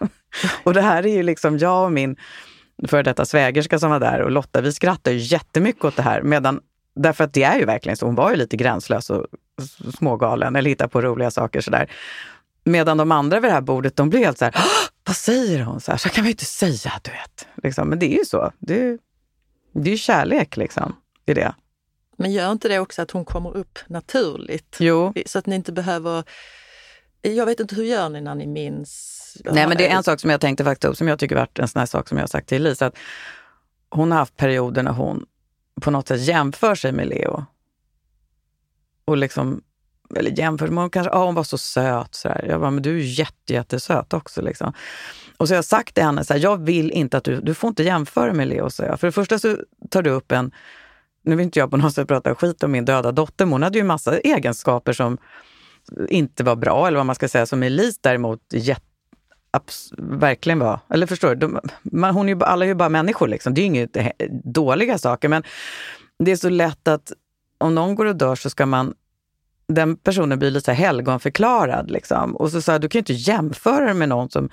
[0.64, 2.16] och det här är ju liksom jag och min
[2.88, 6.22] före detta svägerska som var där och Lotta, vi skrattar ju jättemycket åt det här.
[6.22, 6.60] Medan,
[6.96, 9.26] därför att det är ju verkligen så, hon var ju lite gränslös och
[9.98, 11.92] smågalen eller hittade på roliga saker sådär.
[12.64, 14.56] Medan de andra vid det här bordet, de blev helt så här,
[15.04, 15.82] vad säger hon?
[15.82, 17.48] Så, här, så kan man ju inte säga, du vet.
[17.64, 17.90] Liksom.
[17.90, 18.52] Men det är ju så.
[18.60, 18.98] Det är,
[19.74, 20.96] det är ju kärlek liksom,
[21.26, 21.56] i det.
[22.18, 24.78] Men gör inte det också att hon kommer upp naturligt?
[24.80, 26.24] Jo, Så att ni inte behöver...
[27.22, 29.38] Jag vet inte, hur gör ni när ni minns?
[29.46, 31.60] Nej, men det är en sak som jag tänkte faktiskt upp, som jag tycker varit
[31.60, 32.86] en sån här sak som jag har sagt till Elisa.
[32.86, 32.98] Att
[33.90, 35.26] hon har haft perioder när hon
[35.82, 37.46] på något sätt jämför sig med Leo.
[39.06, 39.62] Och liksom
[40.16, 42.16] eller jämfört, men hon kanske, ja hon var så söt.
[42.16, 42.46] Så här.
[42.50, 44.42] Jag bara, men du är jätte, jättesöt också.
[44.42, 44.74] Liksom.
[45.38, 47.54] Och så har jag sagt till henne, så här, jag vill inte att du, du
[47.54, 49.00] får inte jämföra med Leo, så jag.
[49.00, 49.58] För det första så
[49.90, 50.52] tar du upp en,
[51.24, 53.64] nu vill inte jag på något sätt prata skit om min döda dotter, men hon
[53.64, 55.18] hade ju massa egenskaper som
[56.10, 58.86] inte var bra, eller vad man ska säga, som Elise däremot jätte
[59.98, 60.80] verkligen var.
[60.90, 61.60] Eller förstår du?
[61.82, 63.28] Man, hon är ju, alla är ju bara människor.
[63.28, 63.54] Liksom.
[63.54, 63.98] Det är ju inget
[64.44, 65.30] dåliga saker.
[65.30, 65.44] Men
[66.20, 67.12] det är så lätt att
[67.58, 68.94] om någon går och dör så ska man
[69.74, 71.92] den personen blir lite helgonförklarad.
[71.92, 72.36] Liksom.
[72.36, 74.50] Och så sa jag, du kan ju inte jämföra det med någon som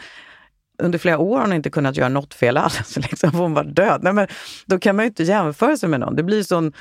[0.79, 4.03] under flera år har hon inte kunnat göra något fel alls, liksom, hon var död.
[4.03, 4.29] Nej, men
[4.67, 6.17] då kan man ju inte jämföra sig med någon.
[6.17, 6.73] Det blir sån...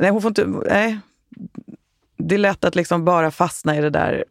[0.00, 0.46] Nej, hon får inte...
[0.46, 0.98] Nej.
[2.16, 4.24] Det är lätt att liksom bara fastna i det där.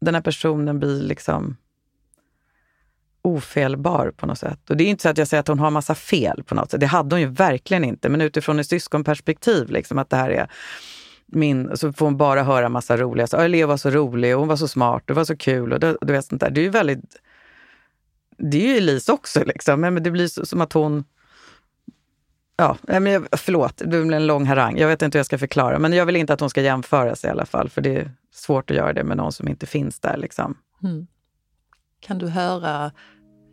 [0.00, 1.56] Den här personen blir liksom
[3.22, 4.70] ofelbar på något sätt.
[4.70, 6.70] Och det är inte så att jag säger att hon har massa fel på något
[6.70, 6.80] sätt.
[6.80, 8.08] Det hade hon ju verkligen inte.
[8.08, 10.50] Men utifrån ett syskonperspektiv, liksom, att det här är
[11.32, 13.48] min, så får hon bara höra massa roliga saker.
[13.48, 15.72] Leo var så rolig och hon var så smart och det var så kul.
[15.72, 16.50] Och det, du vet, sånt där.
[16.50, 17.16] Det är ju väldigt...
[18.38, 19.80] Det är ju Elise också, liksom.
[19.80, 21.04] men det blir så, som att hon...
[22.56, 24.78] Ja, men förlåt, det blir en lång harang.
[24.78, 27.24] Jag vet inte hur jag ska förklara, men jag vill inte att hon ska jämföras
[27.24, 30.00] i alla fall, för det är svårt att göra det med någon som inte finns
[30.00, 30.16] där.
[30.16, 30.56] Liksom.
[30.82, 31.06] Mm.
[32.00, 32.92] Kan du höra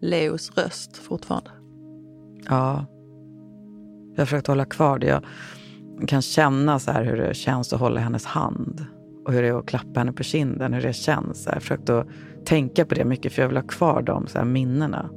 [0.01, 1.51] Leos röst fortfarande?
[2.49, 2.85] Ja.
[4.15, 5.07] Jag har försökt hålla kvar det.
[5.07, 5.23] Jag
[6.05, 8.85] kan känna så här hur det känns att hålla hennes hand.
[9.25, 11.45] Och hur det är att klappa henne på kinden, hur det känns.
[11.45, 12.07] Jag har försökt att
[12.45, 15.09] tänka på det mycket för jag vill ha kvar de så här minnena.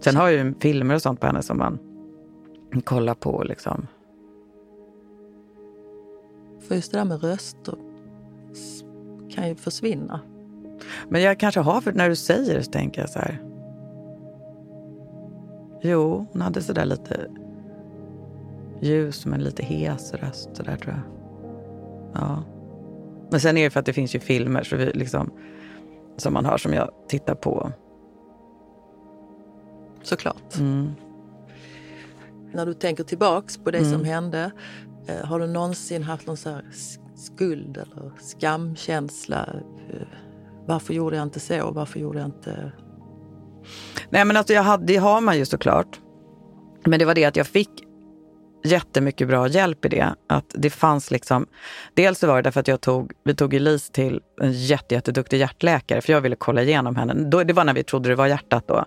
[0.00, 1.78] Sen har jag ju filmer och sånt på henne som man
[2.84, 3.42] kollar på.
[3.42, 3.86] Liksom.
[6.60, 7.74] För just det där med röster
[9.34, 10.20] kan ju försvinna.
[11.08, 13.42] Men jag kanske har, för när du säger det så tänker jag så här.
[15.82, 17.30] Jo, hon hade så där lite
[18.82, 21.02] ljus men lite hes röst så där tror jag.
[22.14, 22.42] Ja.
[23.30, 25.30] Men sen är det för att det finns ju filmer så vi liksom,
[26.16, 27.72] som man har som jag tittar på.
[30.02, 30.58] Såklart.
[30.58, 30.90] Mm.
[32.52, 33.92] När du tänker tillbaks på det mm.
[33.92, 34.52] som hände,
[35.06, 36.58] eh, har du någonsin haft någon så
[37.14, 39.48] skuld eller skamkänsla?
[39.90, 40.06] Eh,
[40.66, 41.70] varför gjorde jag inte så?
[41.70, 42.72] Varför gjorde jag inte...
[44.10, 46.00] Nej men alltså jag hade, det har man ju såklart.
[46.84, 47.84] Men det var det att jag fick
[48.64, 50.14] jättemycket bra hjälp i det.
[50.26, 51.46] Att det fanns liksom,
[51.94, 55.38] dels så var det därför att jag tog, vi tog Elise till en jätte, jätteduktig
[55.38, 57.14] hjärtläkare för jag ville kolla igenom henne.
[57.14, 58.84] Då, det var när vi trodde det var hjärtat då.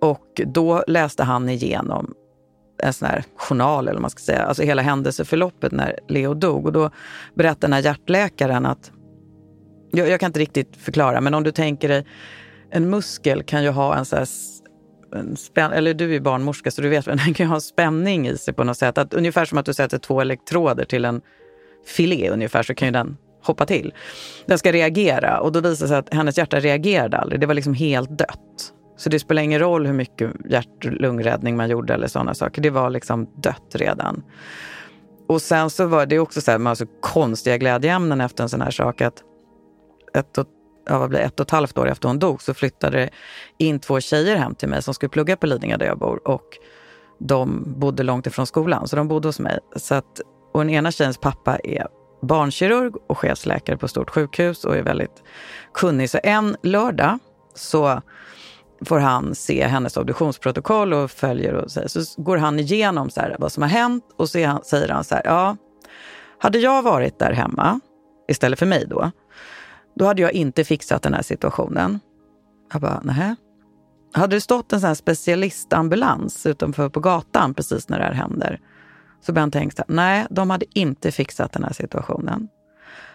[0.00, 2.14] Och då läste han igenom
[2.82, 6.66] en sån här journal, eller vad man ska säga, alltså hela händelseförloppet när Leo dog.
[6.66, 6.90] Och då
[7.34, 8.92] berättade den här hjärtläkaren att
[9.90, 12.06] jag, jag, kan inte riktigt förklara, men om du tänker dig
[12.70, 14.28] en muskel kan ju ha en så här
[15.14, 18.36] en spänn, eller du är barnmorska så du vet, den kan ju ha spänning i
[18.36, 18.98] sig på något sätt.
[18.98, 21.20] Att, ungefär som att du sätter två elektroder till en
[21.86, 23.94] filé ungefär så kan ju den hoppa till.
[24.46, 27.40] Den ska reagera och då visar det sig att hennes hjärta reagerade aldrig.
[27.40, 28.72] Det var liksom helt dött.
[28.96, 32.62] Så det spelar ingen roll hur mycket hjärt-lungräddning man gjorde eller sådana saker.
[32.62, 34.22] Det var liksom dött redan.
[35.28, 38.60] Och sen så var det också så här, med alltså konstiga glädjeämnen efter en sån
[38.60, 39.00] här sak.
[39.00, 39.22] att
[40.14, 40.46] ett och,
[40.86, 43.10] ja, vad blir ett och ett halvt år efter hon dog så flyttade
[43.58, 46.28] in två tjejer hem till mig som skulle plugga på Lidingö där jag bor.
[46.28, 46.58] Och
[47.18, 49.58] de bodde långt ifrån skolan, så de bodde hos mig.
[49.76, 50.20] Så att,
[50.52, 51.86] och den ena tjejens pappa är
[52.22, 55.22] barnkirurg och chefsläkare på stort sjukhus och är väldigt
[55.74, 56.10] kunnig.
[56.10, 57.18] Så en lördag
[57.54, 58.02] så
[58.84, 63.36] får han se hennes obduktionsprotokoll och följer och säger, så går han igenom så här,
[63.38, 65.56] vad som har hänt och så han, säger han så här, ja,
[66.38, 67.80] hade jag varit där hemma
[68.28, 69.10] istället för mig då,
[69.96, 72.00] då hade jag inte fixat den här situationen.
[72.72, 73.36] Jag bara, nähä.
[74.12, 78.60] Hade det stått en sån här specialistambulans utanför på gatan precis när det här händer,
[79.20, 82.48] så började han tänka nej, de hade inte fixat den här situationen.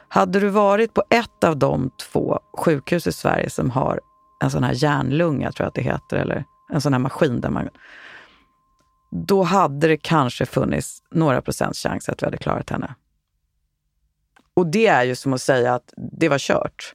[0.07, 3.99] Hade du varit på ett av de två sjukhus i Sverige som har
[4.43, 7.49] en sån här hjärnlunga, tror jag att det heter, eller en sån här maskin där
[7.49, 7.69] man...
[9.11, 12.95] Då hade det kanske funnits några procents chans att vi hade klarat henne.
[14.54, 16.93] Och det är ju som att säga att det var kört.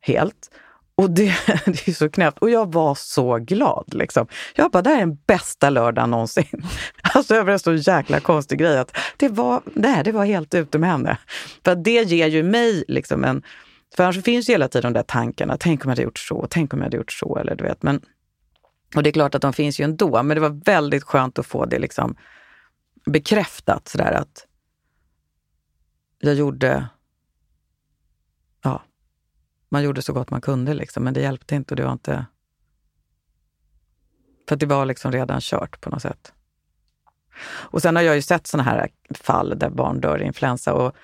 [0.00, 0.50] Helt.
[0.96, 1.24] Och det,
[1.66, 2.38] det är så knäppt.
[2.38, 3.94] Och jag var så glad.
[3.94, 4.26] Liksom.
[4.54, 6.62] Jag bara, det här är den bästa lördagen någonsin.
[7.14, 8.78] Alltså över en så jäkla konstig grej.
[8.78, 11.18] Att det, var, nej, det var helt ute med henne.
[11.64, 13.42] För det ger ju mig liksom en...
[13.96, 15.56] För annars finns ju hela tiden de där tankarna.
[15.60, 17.38] Tänk om jag hade gjort så, tänk om jag hade gjort så.
[17.38, 17.82] Eller du vet.
[17.82, 18.00] Men,
[18.96, 20.22] och det är klart att de finns ju ändå.
[20.22, 22.16] Men det var väldigt skönt att få det liksom
[23.06, 23.88] bekräftat.
[23.88, 24.46] Sådär att
[26.18, 26.88] jag gjorde...
[28.62, 28.82] Ja,
[29.68, 31.74] man gjorde så gott man kunde, liksom, men det hjälpte inte.
[31.74, 32.26] Och det var inte...
[34.48, 36.32] För det var liksom redan kört på något sätt.
[37.44, 40.96] Och sen har jag ju sett såna här fall där barn dör i influensa och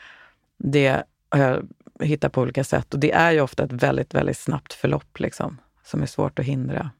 [0.59, 1.69] det har jag
[2.01, 2.95] hittat på olika sätt.
[2.95, 6.45] Och det är ju ofta ett väldigt, väldigt snabbt förlopp liksom, som är svårt att
[6.45, 6.91] hindra.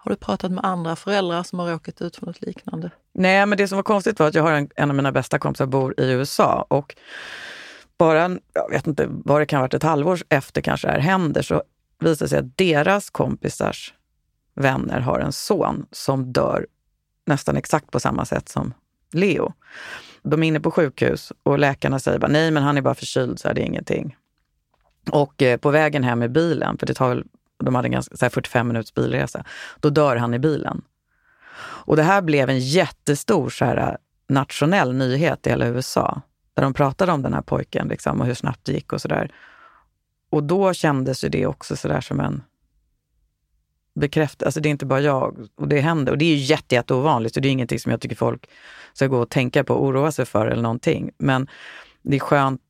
[0.00, 2.90] Har du pratat med andra föräldrar som har råkat ut för något liknande?
[3.12, 5.38] Nej, men det som var konstigt var att jag har en, en av mina bästa
[5.38, 6.94] kompisar bor i USA och
[7.98, 11.00] bara, jag vet inte vad det kan ha varit, ett halvår efter kanske det här
[11.00, 11.62] händer så
[12.00, 13.94] visar det sig att deras kompisars
[14.54, 16.66] vänner har en son som dör
[17.26, 18.74] nästan exakt på samma sätt som
[19.12, 19.52] Leo.
[20.22, 23.38] De är inne på sjukhus och läkarna säger bara nej men han är bara förkyld
[23.38, 24.16] så är det ingenting.
[25.10, 27.24] Och eh, på vägen hem i bilen, för det tar väl,
[27.58, 29.44] de hade en ganska, så 45 minuters bilresa,
[29.80, 30.82] då dör han i bilen.
[31.60, 33.98] Och det här blev en jättestor så här,
[34.28, 36.22] nationell nyhet i hela USA.
[36.54, 39.32] Där de pratade om den här pojken liksom, och hur snabbt det gick och sådär.
[40.30, 42.42] Och då kändes ju det också sådär som en
[43.94, 44.46] bekräftelse.
[44.46, 46.12] Alltså det är inte bara jag och det händer.
[46.12, 48.48] Och det är ju jätte, jätte ovanligt och det är ingenting som jag tycker folk
[48.92, 51.10] ska gå och tänka på och oroa sig för eller någonting.
[51.18, 51.48] Men
[52.02, 52.60] det är skönt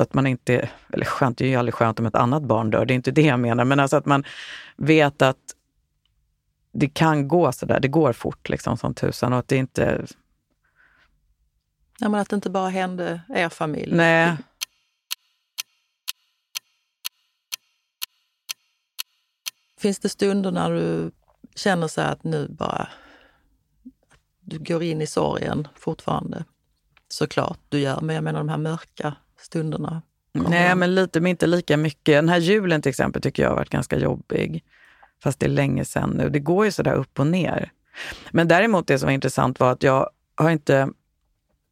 [0.00, 2.84] att man inte, eller skönt, det är ju aldrig skönt om ett annat barn dör,
[2.84, 4.24] det är inte det jag menar, men alltså att man
[4.76, 5.56] vet att
[6.72, 10.06] det kan gå sådär, det går fort liksom som tusan och att det inte...
[11.98, 13.96] Ja, men att det inte bara hände er familj.
[13.96, 14.36] Nej.
[19.78, 21.10] Finns det stunder när du
[21.54, 22.88] känner så att nu bara
[24.40, 26.44] du går in i sorgen fortfarande?
[27.08, 30.02] Såklart du gör, men jag menar de här mörka stunderna.
[30.32, 32.14] Nej, men lite, men inte lika mycket.
[32.14, 34.64] Den här julen till exempel tycker jag har varit ganska jobbig.
[35.22, 36.28] Fast det är länge sedan nu.
[36.30, 37.72] Det går ju sådär upp och ner.
[38.30, 40.88] Men däremot det som var intressant var att jag har inte,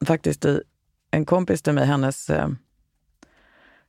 [0.06, 0.46] faktiskt
[1.10, 2.48] en kompis till mig, hennes, eh,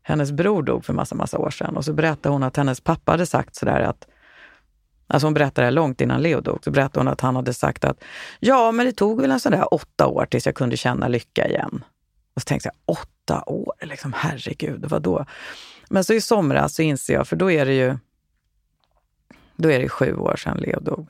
[0.02, 1.78] hennes bror dog för massa, massa år sedan.
[1.78, 4.08] Och så berättade hon att hennes pappa hade sagt sådär att
[5.08, 6.64] Alltså hon berättade det långt innan Leo dog.
[6.64, 8.04] Så berättade hon att han hade sagt att
[8.40, 11.48] ja, men det tog väl en sån där åtta år tills jag kunde känna lycka
[11.48, 11.84] igen.
[12.34, 13.74] Och så tänkte jag, åtta år?
[13.82, 15.26] Liksom, herregud, vad då?
[15.90, 17.98] Men så i somras så inser jag, för då är det ju
[19.56, 21.08] då är det sju år sedan Leo dog.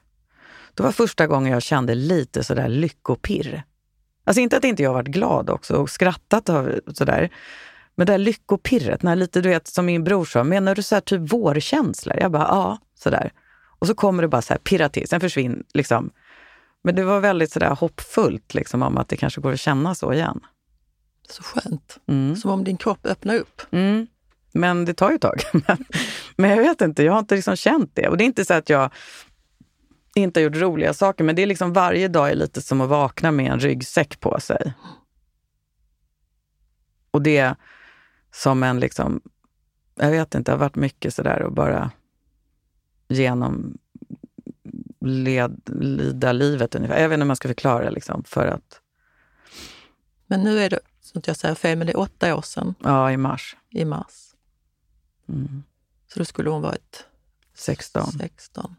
[0.74, 3.64] Det var första gången jag kände lite sådär lyckopirr.
[4.24, 7.30] Alltså inte att inte jag varit glad också och skrattat och sådär.
[7.96, 10.96] Men det där lyckopirret, när lite du vet som min bror sa, menar du så
[10.96, 12.20] här typ vårkänslor?
[12.20, 13.32] Jag bara, ja, sådär.
[13.80, 16.10] Och så kommer det bara så här pirra till, sen försvinner liksom.
[16.84, 20.14] Men det var väldigt sådär hoppfullt liksom om att det kanske går att känna så
[20.14, 20.40] igen.
[21.32, 22.00] Så skönt.
[22.08, 22.36] Mm.
[22.36, 23.62] Som om din kropp öppnar upp.
[23.72, 24.08] Mm.
[24.54, 25.42] Men det tar ju ett tag.
[26.36, 28.08] men jag vet inte, jag har inte liksom känt det.
[28.08, 28.94] Och det är inte så att jag
[30.16, 32.90] inte har gjort roliga saker, men det är liksom varje dag är lite som att
[32.90, 34.74] vakna med en ryggsäck på sig.
[37.12, 37.56] Och det är
[38.32, 39.22] som en liksom,
[39.96, 41.92] jag vet inte, det har varit mycket sådär att bara
[43.08, 43.78] genom
[45.06, 47.02] led, lida livet ungefär.
[47.02, 48.82] Jag vet inte hur man ska förklara liksom, för att...
[50.28, 50.80] Men nu är det,
[51.12, 52.76] så att jag säger fel, men det är åtta år sedan.
[52.84, 53.58] Ja, i mars.
[53.70, 54.34] I mars.
[55.30, 55.64] Mm.
[56.08, 57.06] Så då skulle hon varit
[57.54, 58.12] 16.
[58.12, 58.76] 16.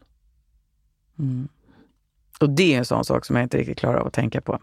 [1.19, 1.47] Mm.
[2.39, 4.59] Och det är en sån sak som jag inte riktigt klarar av att tänka på.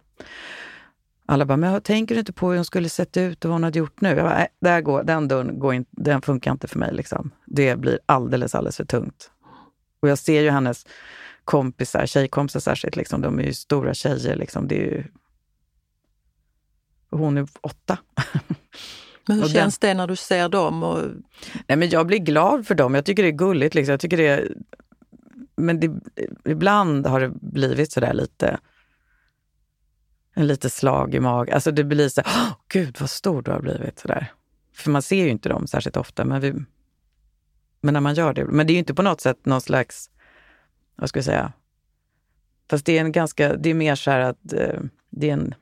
[1.27, 3.65] Alla bara, men tänker du inte på hur hon skulle sett ut och vad hon
[3.65, 4.09] hade gjort nu?
[4.09, 6.95] Jag bara, där går, den dörren går in, den funkar inte för mig.
[6.95, 7.31] Liksom.
[7.47, 9.31] Det blir alldeles, alldeles för tungt.
[10.01, 10.87] Och jag ser ju hennes
[11.45, 14.37] kompisar, tjejkompisar särskilt, liksom, de är ju stora tjejer.
[14.37, 15.05] Liksom, det är ju...
[17.11, 17.99] hon är åtta.
[19.27, 19.89] Men hur känns den...
[19.89, 20.83] det när du ser dem?
[20.83, 20.99] Och...
[21.69, 22.95] Nej, men jag blir glad för dem.
[22.95, 23.75] Jag tycker det är gulligt.
[23.75, 23.91] Liksom.
[23.91, 24.55] Jag tycker det är...
[25.57, 25.91] Men det,
[26.45, 28.59] ibland har det blivit sådär lite
[30.35, 31.55] en lite slag i magen.
[31.55, 33.99] Alltså det blir så oh, gud vad stor du har blivit.
[33.99, 34.33] Sådär.
[34.75, 36.25] För man ser ju inte dem särskilt ofta.
[36.25, 36.55] Men, vi,
[37.81, 38.45] men när man gör det.
[38.45, 40.11] Men det är ju inte på något sätt någon slags,
[40.97, 41.53] vad ska jag säga,
[42.71, 44.81] fast det är en ganska, det är mer så här att eh,
[45.11, 45.55] det är en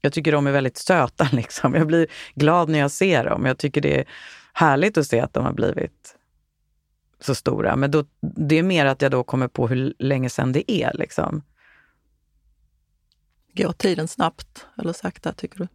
[0.00, 1.28] jag tycker de är väldigt söta.
[1.32, 1.74] Liksom.
[1.74, 3.46] Jag blir glad när jag ser dem.
[3.46, 4.04] Jag tycker det är
[4.52, 6.16] härligt att se att de har blivit
[7.20, 7.76] så stora.
[7.76, 10.92] Men då, det är mer att jag då kommer på hur länge sedan det är.
[10.94, 11.42] Liksom.
[13.54, 15.68] Går tiden snabbt eller sakta, tycker du?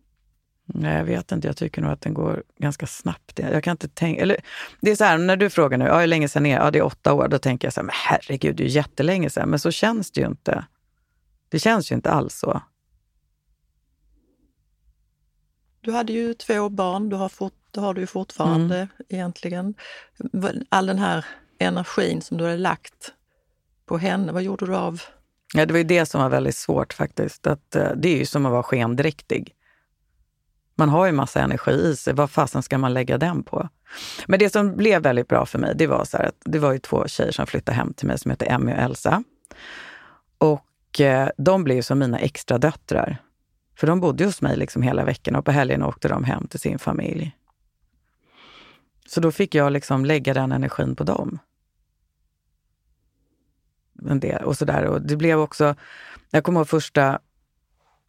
[0.66, 1.48] Nej, jag vet inte.
[1.48, 3.40] Jag tycker nog att den går ganska snabbt.
[3.40, 4.22] Jag kan inte tänka...
[4.22, 4.38] Eller,
[4.82, 6.80] det är så här, när du frågar nu, ja, hur länge sedan är Ja, det
[6.80, 7.28] är åtta år.
[7.28, 9.50] Då tänker jag så här, men herregud, det är jättelänge sedan.
[9.50, 10.66] Men så känns det ju inte.
[11.50, 12.62] Det känns ju inte alls så.
[15.86, 18.88] Du hade ju två barn, du har, fort, det har du ju fortfarande mm.
[19.10, 19.74] egentligen.
[20.70, 21.26] All den här
[21.60, 23.14] energin som du hade lagt
[23.86, 25.02] på henne, vad gjorde du av?
[25.54, 27.48] Ja, det var ju det som var väldigt svårt faktiskt.
[27.48, 29.54] Att, uh, det är ju som att vara skendräktig.
[30.76, 33.70] Man har ju massa energi i sig, vad fasen ska man lägga den på?
[34.28, 36.80] Men det som blev väldigt bra för mig, det var så att det var ju
[36.80, 39.24] två tjejer som flyttade hem till mig som heter Emmy och Elsa.
[40.38, 43.18] Och Och eh, de blev som mina extra döttrar.
[43.76, 46.60] För de bodde hos mig liksom hela veckan och på helgen åkte de hem till
[46.60, 47.36] sin familj.
[49.08, 51.40] Så då fick jag liksom lägga den energin på dem.
[54.10, 54.86] En del, och sådär.
[54.86, 55.76] Och det blev också,
[56.32, 57.20] jag kommer ihåg första,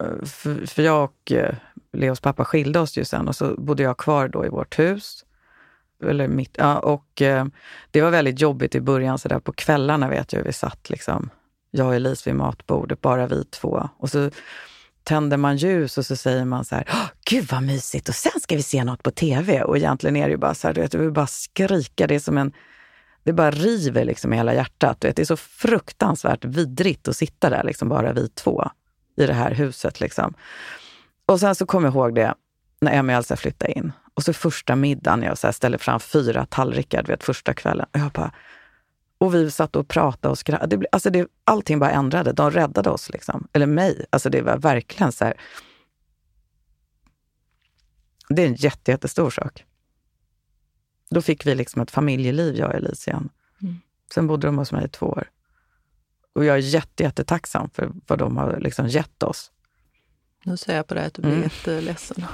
[0.03, 1.55] eh, för, för jag och eh,
[1.93, 5.25] Leos pappa skilde oss ju sen och så bodde jag kvar då i vårt hus.
[6.03, 7.45] Eller mitt, ja, och eh,
[7.91, 10.89] det var väldigt jobbigt i början, så där på kvällarna vet jag hur vi satt
[10.89, 11.29] liksom,
[11.71, 13.89] jag och Elise vid matbordet, bara vi två.
[13.97, 14.31] Och så
[15.07, 16.89] tänder man ljus och så säger man så här,
[17.25, 19.63] gud vad mysigt och sen ska vi se något på tv.
[19.63, 22.07] Och egentligen är det ju bara så här, du vet, du vill bara skrika.
[22.07, 22.51] Det är som en,
[23.23, 25.01] det bara river liksom i hela hjärtat.
[25.01, 28.69] Du vet, det är så fruktansvärt vidrigt att sitta där, liksom bara vi två,
[29.17, 29.99] i det här huset.
[29.99, 30.33] Liksom.
[31.25, 32.33] Och sen så kommer jag ihåg det
[32.81, 33.91] när Emmy och Elsa flyttade in.
[34.13, 37.85] Och så första middagen, jag så ställer fram fyra tallrikar, du vet, första kvällen.
[37.93, 38.31] Och jag bara,
[39.17, 40.85] och vi satt och pratade och skrattade.
[40.91, 42.31] alltså det, allting bara ändrade.
[42.31, 43.47] De räddade oss, liksom.
[43.53, 44.05] eller mig.
[44.09, 45.33] Alltså det var verkligen så här.
[48.29, 49.65] Det är en jätte, jättestor sak.
[51.09, 53.29] Då fick vi liksom ett familjeliv, jag och Elise igen.
[53.61, 53.75] Mm.
[54.13, 55.29] Sen bodde de hos mig i två år.
[56.33, 59.51] Och jag är jätte, jättetacksam för vad de har liksom gett oss.
[60.43, 61.43] Nu ser jag på dig att du blir mm.
[61.43, 62.25] jätteledsen.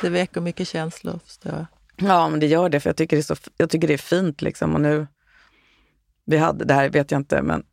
[0.00, 1.66] Det väcker mycket känslor, förstår jag.
[2.08, 3.98] Ja, men det gör det, för jag tycker det är, så, jag tycker det är
[3.98, 4.42] fint.
[4.42, 4.74] Liksom.
[4.74, 5.06] Och nu,
[6.24, 7.64] vi hade, det här vet jag inte, men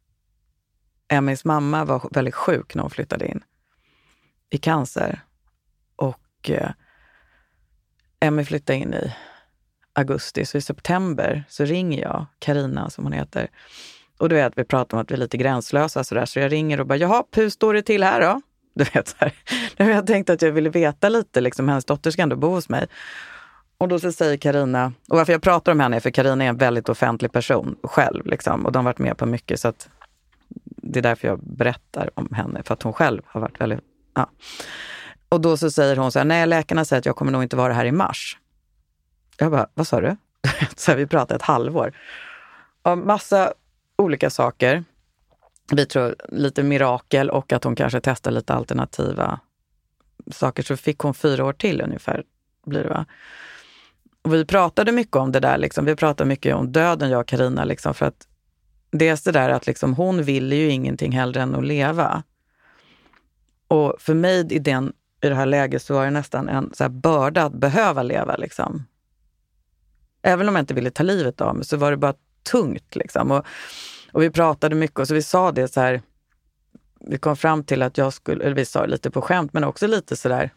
[1.07, 3.43] Emmys mamma var väldigt sjuk när hon flyttade in
[4.49, 5.21] i cancer.
[5.95, 6.71] Och eh,
[8.19, 9.15] Emmy flyttade in i
[9.93, 13.49] augusti, så i september så ringer jag Karina som hon heter.
[14.17, 16.51] Och du vet, vi pratar om att vi är lite gränslösa så där, så jag
[16.51, 18.41] ringer och bara, jaha, hur står det till här då?
[18.73, 19.33] Du vet, så här.
[19.77, 22.87] Jag tänkte att jag ville veta lite, liksom, hennes dotter ska ändå bo hos mig.
[23.79, 26.49] Och då så säger Karina, och varför jag pratar om henne är för Karina är
[26.49, 28.25] en väldigt offentlig person själv.
[28.25, 29.89] Liksom, och de har varit med på mycket så att
[30.65, 33.79] det är därför jag berättar om henne, för att hon själv har varit väldigt...
[34.13, 34.29] Ja.
[35.29, 37.55] Och då så säger hon så här, nej läkarna säger att jag kommer nog inte
[37.55, 38.37] vara här i mars.
[39.37, 40.17] Jag bara, vad sa du?
[40.75, 41.97] så här, vi pratade ett halvår.
[42.81, 43.53] Om massa
[43.95, 44.83] olika saker.
[45.71, 49.39] Vi tror lite mirakel och att hon kanske testar lite alternativa
[50.31, 50.63] saker.
[50.63, 52.23] Så fick hon fyra år till ungefär,
[52.65, 53.05] blir det va?
[54.29, 55.57] Och vi pratade mycket om det där.
[55.57, 55.85] Liksom.
[55.85, 58.27] Vi pratade mycket om döden, jag och Carina, liksom, för att
[58.91, 62.23] dels det där att liksom, hon ville ju ingenting hellre än att leva.
[63.67, 66.83] Och för mig i, den, i det här läget så var det nästan en så
[66.83, 68.35] här börda att behöva leva.
[68.35, 68.85] Liksom.
[70.21, 72.13] Även om jag inte ville ta livet av mig så var det bara
[72.51, 72.95] tungt.
[72.95, 73.31] Liksom.
[73.31, 73.45] Och,
[74.11, 76.01] och vi pratade mycket och så vi sa det så här.
[76.99, 79.63] Vi kom fram till att jag skulle, eller vi sa det lite på skämt, men
[79.63, 80.53] också lite sådär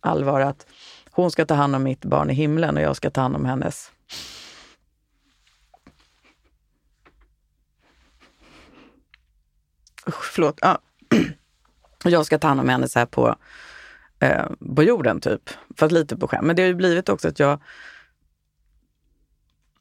[0.00, 0.66] allvar att
[1.10, 3.44] hon ska ta hand om mitt barn i himlen och jag ska ta hand om
[3.44, 3.92] hennes.
[10.08, 10.58] Usch, förlåt.
[10.62, 10.78] Ja.
[12.04, 13.36] Jag ska ta hand om henne så här på,
[14.20, 14.46] eh,
[14.76, 15.50] på jorden, typ.
[15.76, 16.46] Fast lite på skämt.
[16.46, 17.62] Men det har ju blivit också att jag...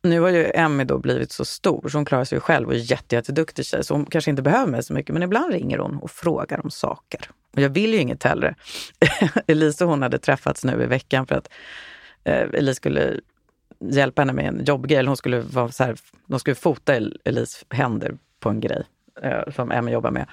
[0.01, 2.91] Nu har ju Emmy då blivit så stor så hon klarar sig själv och är
[2.91, 3.83] jätte, jätteduktig tjej.
[3.83, 5.13] Så hon kanske inte behöver mig så mycket.
[5.13, 7.31] Men ibland ringer hon och frågar om saker.
[7.55, 8.55] Och jag vill ju inget hellre.
[9.47, 11.49] Elise och hon hade träffats nu i veckan för att
[12.23, 13.19] eh, Elise skulle
[13.79, 15.05] hjälpa henne med en jobbgrej.
[15.05, 15.95] Hon skulle vara så här,
[16.25, 16.95] de skulle fota
[17.25, 18.83] Elise händer på en grej
[19.21, 20.25] eh, som Emmy jobbar med.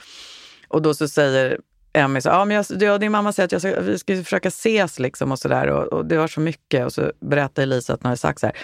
[0.68, 1.60] Och då så säger
[1.92, 4.48] Emmy så, ja, men jag, ja, din mamma säger att jag ska, vi ska försöka
[4.48, 5.66] ses liksom och sådär.
[5.66, 6.84] Och, och, det var så mycket.
[6.84, 8.56] Och så berättar Elisa att hon har sagt så här.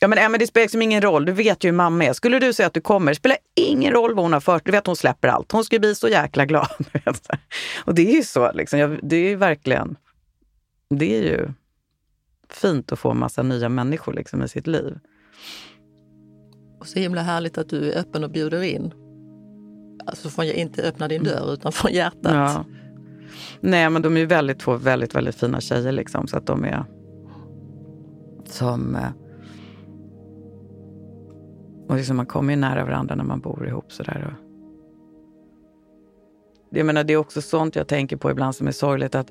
[0.00, 2.12] Ja men Emmy det spelar liksom ingen roll, du vet ju hur mamma är.
[2.12, 4.72] Skulle du säga att du kommer, det spelar ingen roll vad hon har för Du
[4.72, 5.52] vet hon släpper allt.
[5.52, 6.68] Hon ska bli så jäkla glad.
[7.84, 8.78] och det är ju så liksom.
[8.78, 9.96] Jag, det är ju verkligen,
[10.90, 11.48] det är ju
[12.50, 14.98] fint att få massa nya människor liksom i sitt liv.
[16.80, 18.92] Och så himla härligt att du är öppen och bjuder in.
[20.06, 22.32] Alltså från, inte öppna din dörr utan från hjärtat.
[22.32, 22.64] Ja.
[23.60, 26.64] Nej men de är ju väldigt, två väldigt, väldigt fina tjejer liksom så att de
[26.64, 26.84] är
[28.44, 29.10] som eh,
[31.88, 34.36] och liksom man kommer ju nära varandra när man bor ihop sådär.
[36.70, 39.30] Jag menar, det är också sånt jag tänker på ibland som är sorgligt att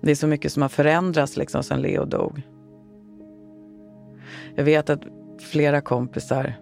[0.00, 2.42] det är så mycket som har förändrats liksom sen Leo dog.
[4.54, 5.02] Jag vet att
[5.38, 6.54] flera kompisar,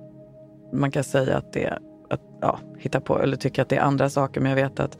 [0.72, 1.78] man kan säga att det
[2.10, 4.98] att ja, hitta på eller tycka att det är andra saker, men jag vet att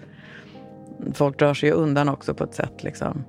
[1.13, 2.83] folk drar sig undan också på ett sätt.
[2.83, 3.25] Liksom.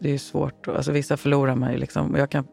[0.00, 0.68] Det är ju svårt.
[0.68, 1.78] Alltså, vissa förlorar man ju.
[1.78, 2.14] Liksom.
[2.18, 2.46] Jag kan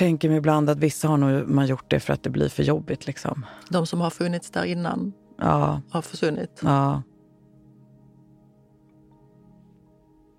[0.00, 2.62] tänker mig ibland att vissa har nog man gjort det för att det blir för
[2.62, 3.06] jobbigt.
[3.06, 3.46] Liksom.
[3.68, 5.80] De som har funnits där innan ja.
[5.90, 6.60] har försvunnit?
[6.62, 7.02] Ja.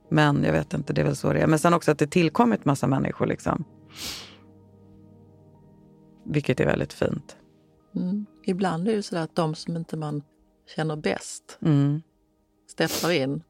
[0.09, 1.47] Men jag vet inte, det är väl så det är.
[1.47, 3.25] Men sen också att det tillkommit massa människor.
[3.25, 3.63] Liksom.
[6.25, 7.37] Vilket är väldigt fint.
[7.95, 8.25] Mm.
[8.45, 10.23] ibland är det så att de som inte man
[10.75, 12.01] känner bäst Mm.
[12.71, 13.43] steppar in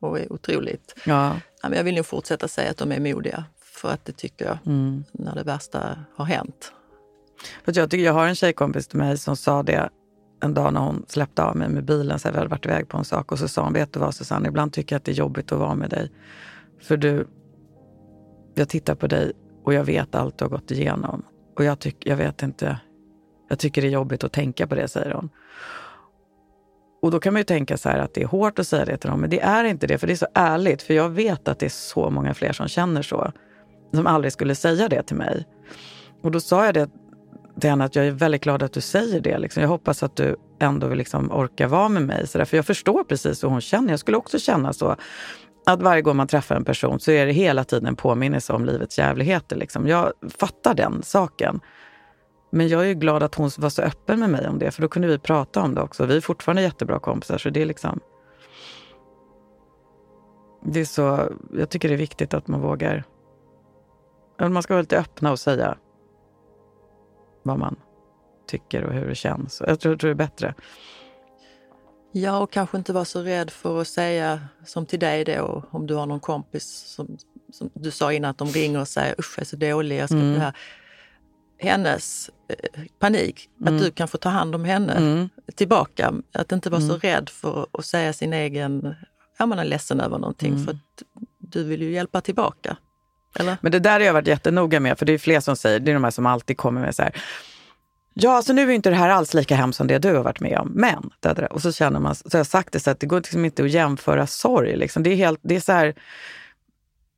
[0.00, 0.94] och är otroligt...
[1.06, 1.36] Ja.
[1.62, 3.44] Jag vill nog fortsätta säga att de är modiga,
[3.84, 5.04] för att det tycker jag, Mm.
[5.12, 6.72] när det värsta har hänt.
[7.64, 9.88] För jag, tycker jag har en tjejkompis till mig som sa det
[10.40, 12.18] en dag när hon släppte av mig med bilen.
[12.18, 14.00] Så här, vi hade varit iväg på en sak och så sa hon, vet du
[14.00, 16.10] vad Susanne, ibland tycker jag att det är jobbigt att vara med dig.
[16.82, 17.26] För du,
[18.54, 19.32] jag tittar på dig
[19.64, 21.22] och jag vet allt du har gått igenom.
[21.56, 22.78] Och jag, tyck, jag vet inte,
[23.48, 25.30] jag tycker det är jobbigt att tänka på det, säger hon.
[27.02, 28.96] Och då kan man ju tänka så här att det är hårt att säga det
[28.96, 30.82] till dem, men det är inte det, för det är så ärligt.
[30.82, 33.32] För jag vet att det är så många fler som känner så,
[33.96, 35.46] som aldrig skulle säga det till mig.
[36.22, 36.90] Och då sa jag det
[37.60, 39.38] till henne att jag är väldigt glad att du säger det.
[39.38, 39.62] Liksom.
[39.62, 42.26] Jag hoppas att du ändå vill liksom orka vara med mig.
[42.26, 42.44] Så där.
[42.44, 43.90] För jag förstår precis hur hon känner.
[43.90, 44.96] Jag skulle också känna så.
[45.66, 48.64] Att varje gång man träffar en person så är det hela tiden en påminnelse om
[48.64, 49.56] livets jävligheter.
[49.56, 49.88] Liksom.
[49.88, 51.60] Jag fattar den saken.
[52.54, 54.82] Men jag är ju glad att hon var så öppen med mig om det, för
[54.82, 56.06] då kunde vi prata om det också.
[56.06, 58.00] Vi är fortfarande jättebra kompisar, så det är liksom...
[60.62, 63.04] Det är så, jag tycker det är viktigt att man vågar...
[64.38, 65.78] Man ska vara lite öppna och säga
[67.42, 67.76] vad man
[68.46, 69.62] tycker och hur det känns.
[69.66, 70.54] Jag tror, tror det är bättre.
[72.12, 75.86] Ja, och kanske inte vara så rädd för att säga som till dig då, om
[75.86, 77.18] du har någon kompis som,
[77.52, 80.08] som du sa innan att de ringer och säger usch jag är så dålig, jag
[80.08, 80.32] ska Mm.
[80.32, 80.56] det här.
[81.58, 83.74] Hennes eh, panik, Mm.
[83.74, 85.28] att du kan få ta hand om henne Mm.
[85.54, 86.14] tillbaka.
[86.32, 86.98] Att inte vara så Mm.
[87.00, 88.94] rädd för att säga sin egen,
[89.38, 90.64] ja man är ledsen över någonting Mm.
[90.64, 91.02] för att
[91.38, 92.76] du vill ju hjälpa tillbaka.
[93.34, 93.56] Eller?
[93.60, 95.90] Men det där har jag varit jättenoga med, för det är fler som säger, det
[95.90, 97.12] är de här som alltid kommer med så här.
[98.14, 100.40] Ja, så nu är inte det här alls lika hemskt som det du har varit
[100.40, 100.72] med om.
[100.74, 101.10] Men,
[101.50, 103.64] och så känner man, så har jag sagt det så att det går liksom inte
[103.64, 104.76] att jämföra sorg.
[104.76, 105.02] Liksom.
[105.02, 105.94] Det är helt, det är så här,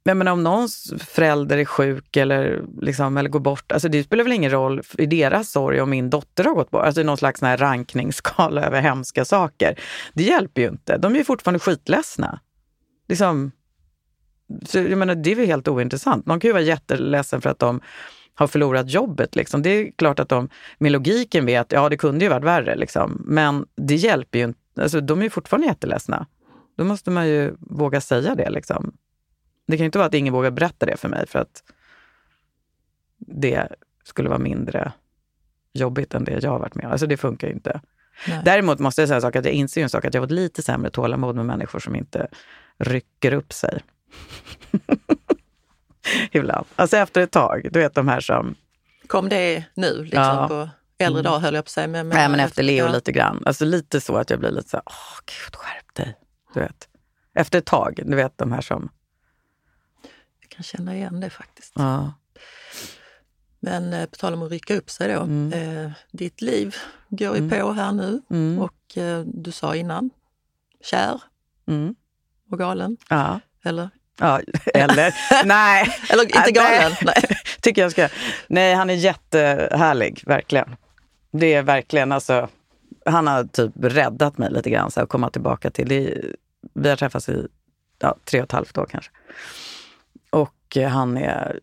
[0.04, 4.24] jag menar om någons förälder är sjuk eller, liksom, eller går bort, alltså det spelar
[4.24, 6.84] väl ingen roll i deras sorg om min dotter har gått bort.
[6.84, 9.80] Alltså någon slags här rankningsskala över hemska saker.
[10.14, 10.96] Det hjälper ju inte.
[10.96, 12.40] De är ju fortfarande skitledsna.
[13.08, 13.52] Liksom,
[14.64, 16.26] så, jag menar, det är väl helt ointressant.
[16.26, 17.80] Någon kan ju vara jätteledsen för att de
[18.34, 19.36] har förlorat jobbet.
[19.36, 19.62] Liksom.
[19.62, 20.48] Det är klart att de
[20.78, 22.76] med logiken vet, ja det kunde ju varit värre.
[22.76, 23.22] Liksom.
[23.24, 24.82] Men det hjälper ju inte.
[24.82, 26.26] Alltså, de är ju fortfarande jätteledsna.
[26.76, 28.50] Då måste man ju våga säga det.
[28.50, 28.94] Liksom.
[29.66, 31.62] Det kan ju inte vara att ingen vågar berätta det för mig för att
[33.18, 33.68] det
[34.04, 34.92] skulle vara mindre
[35.72, 36.92] jobbigt än det jag har varit med om.
[36.92, 37.80] Alltså det funkar ju inte.
[38.28, 38.40] Nej.
[38.44, 40.26] Däremot måste jag säga en sak, att jag inser ju en sak, att jag har
[40.26, 42.28] fått lite sämre tålamod med människor som inte
[42.78, 43.82] rycker upp sig.
[46.32, 46.66] Ibland.
[46.76, 47.68] Alltså efter ett tag.
[47.72, 48.54] Du vet de här som...
[49.06, 50.48] Kom det nu, liksom Ja.
[50.48, 50.68] på
[50.98, 51.86] äldre dag höll jag på att säga.
[51.86, 52.92] Men, Nej men efter Leo ja.
[52.92, 53.42] lite grann.
[53.46, 56.16] Alltså lite så att jag blir lite så här, åh gud skärp dig.
[56.54, 56.88] Du vet.
[57.34, 58.88] Efter ett tag, du vet de här som...
[60.40, 61.72] Jag kan känna igen det faktiskt.
[61.76, 62.12] Ja.
[63.60, 65.20] Men eh, på tal om att rycka upp sig då.
[65.20, 65.52] Mm.
[65.84, 66.74] Eh, ditt liv
[67.08, 67.60] går ju Mm.
[67.60, 68.58] på här nu Mm.
[68.58, 70.10] och eh, du sa innan,
[70.84, 71.20] kär
[71.68, 71.94] Mm.
[72.50, 72.96] och galen.
[73.08, 73.40] Ja.
[73.64, 74.40] Eller, ja.
[74.74, 75.14] Eller,
[75.44, 75.96] nej.
[76.10, 76.92] eller inte galen.
[77.02, 77.22] Nej.
[77.60, 78.08] tycker jag ska...
[78.48, 80.76] Nej, han är jättehärlig, verkligen.
[81.30, 82.48] Det är verkligen alltså...
[83.06, 85.88] Han har typ räddat mig lite grann, så att komma tillbaka till.
[85.88, 86.20] Det,
[86.74, 87.46] vi har träffats i
[87.98, 89.10] ja, tre och ett halvt år kanske.
[90.30, 91.60] Och eh, han är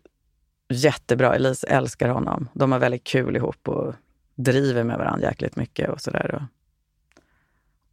[0.68, 1.34] jättebra.
[1.34, 2.48] Elise älskar honom.
[2.52, 3.94] De har väldigt kul ihop och
[4.34, 6.46] driver med varandra jäkligt mycket och sådär.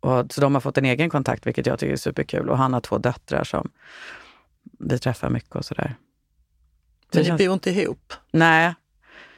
[0.01, 2.49] Och, så de har fått en egen kontakt, vilket jag tycker är superkul.
[2.49, 3.69] Och han har två döttrar som
[4.79, 5.95] vi träffar mycket och sådär.
[7.11, 8.13] Det Men ni bor inte ihop.
[8.31, 8.73] Nej,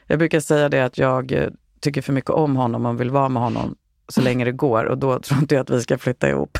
[0.07, 1.49] jag brukar säga det att jag eh,
[1.79, 3.75] tycker för mycket om honom och vill vara med honom
[4.07, 6.57] så länge det går och då tror inte jag att vi ska flytta ihop.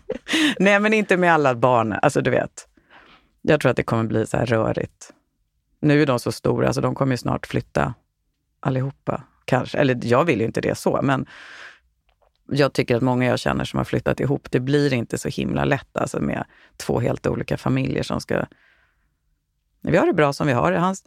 [0.58, 1.92] Nej, men inte med alla barn.
[2.02, 2.68] Alltså du vet,
[3.42, 5.12] jag tror att det kommer bli så här rörigt.
[5.80, 7.94] Nu är de så stora så de kommer ju snart flytta
[8.60, 9.22] allihopa.
[9.44, 11.26] Kanske, eller jag vill ju inte det så, men
[12.48, 15.64] jag tycker att många jag känner som har flyttat ihop, det blir inte så himla
[15.64, 16.44] lätt alltså med
[16.76, 18.44] två helt olika familjer som ska...
[19.82, 20.78] Vi har det bra som vi har det.
[20.78, 21.04] Hans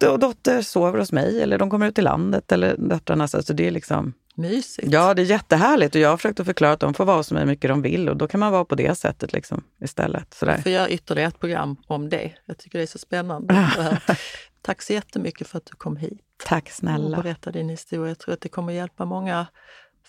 [0.00, 3.28] do- dotter sover hos mig eller de kommer ut i landet eller döttrarna.
[3.28, 4.88] Så alltså det är liksom, Mysigt.
[4.92, 7.32] ja, det är jättehärligt och jag har försökt att förklara att de får vara hos
[7.32, 10.34] mig hur mycket de vill och då kan man vara på det sättet liksom istället.
[10.34, 10.56] Sådär.
[10.56, 12.32] Vi får göra ytterligare ett program om det.
[12.46, 13.70] Jag tycker det är så spännande.
[14.62, 17.22] Tack så jättemycket för att du kom hit Tack och snälla.
[17.22, 18.08] berättade din historia.
[18.10, 19.46] Jag tror att det kommer hjälpa många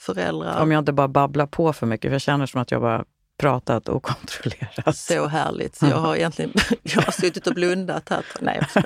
[0.02, 0.62] föräldrar.
[0.62, 3.06] Om jag inte bara babblar på för mycket, för jag känner som att jag bara
[3.38, 4.96] pratat okontrollerat.
[4.98, 5.76] Så härligt.
[5.76, 6.52] Så jag har egentligen
[6.84, 8.26] jag har suttit och blundat här.
[8.40, 8.84] Nej, jag.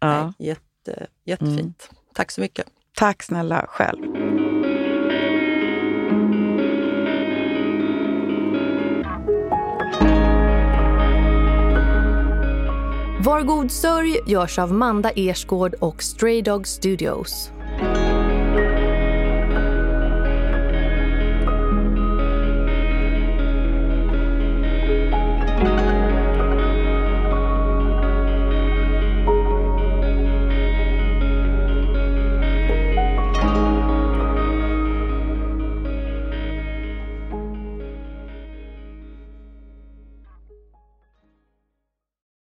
[0.00, 0.24] Ja.
[0.24, 1.90] Nej, jätte, jättefint.
[2.14, 2.66] Tack så mycket.
[2.94, 4.02] Tack snälla själv.
[13.24, 17.50] Var god sörj görs av Manda Ersgård och Stray Dog Studios.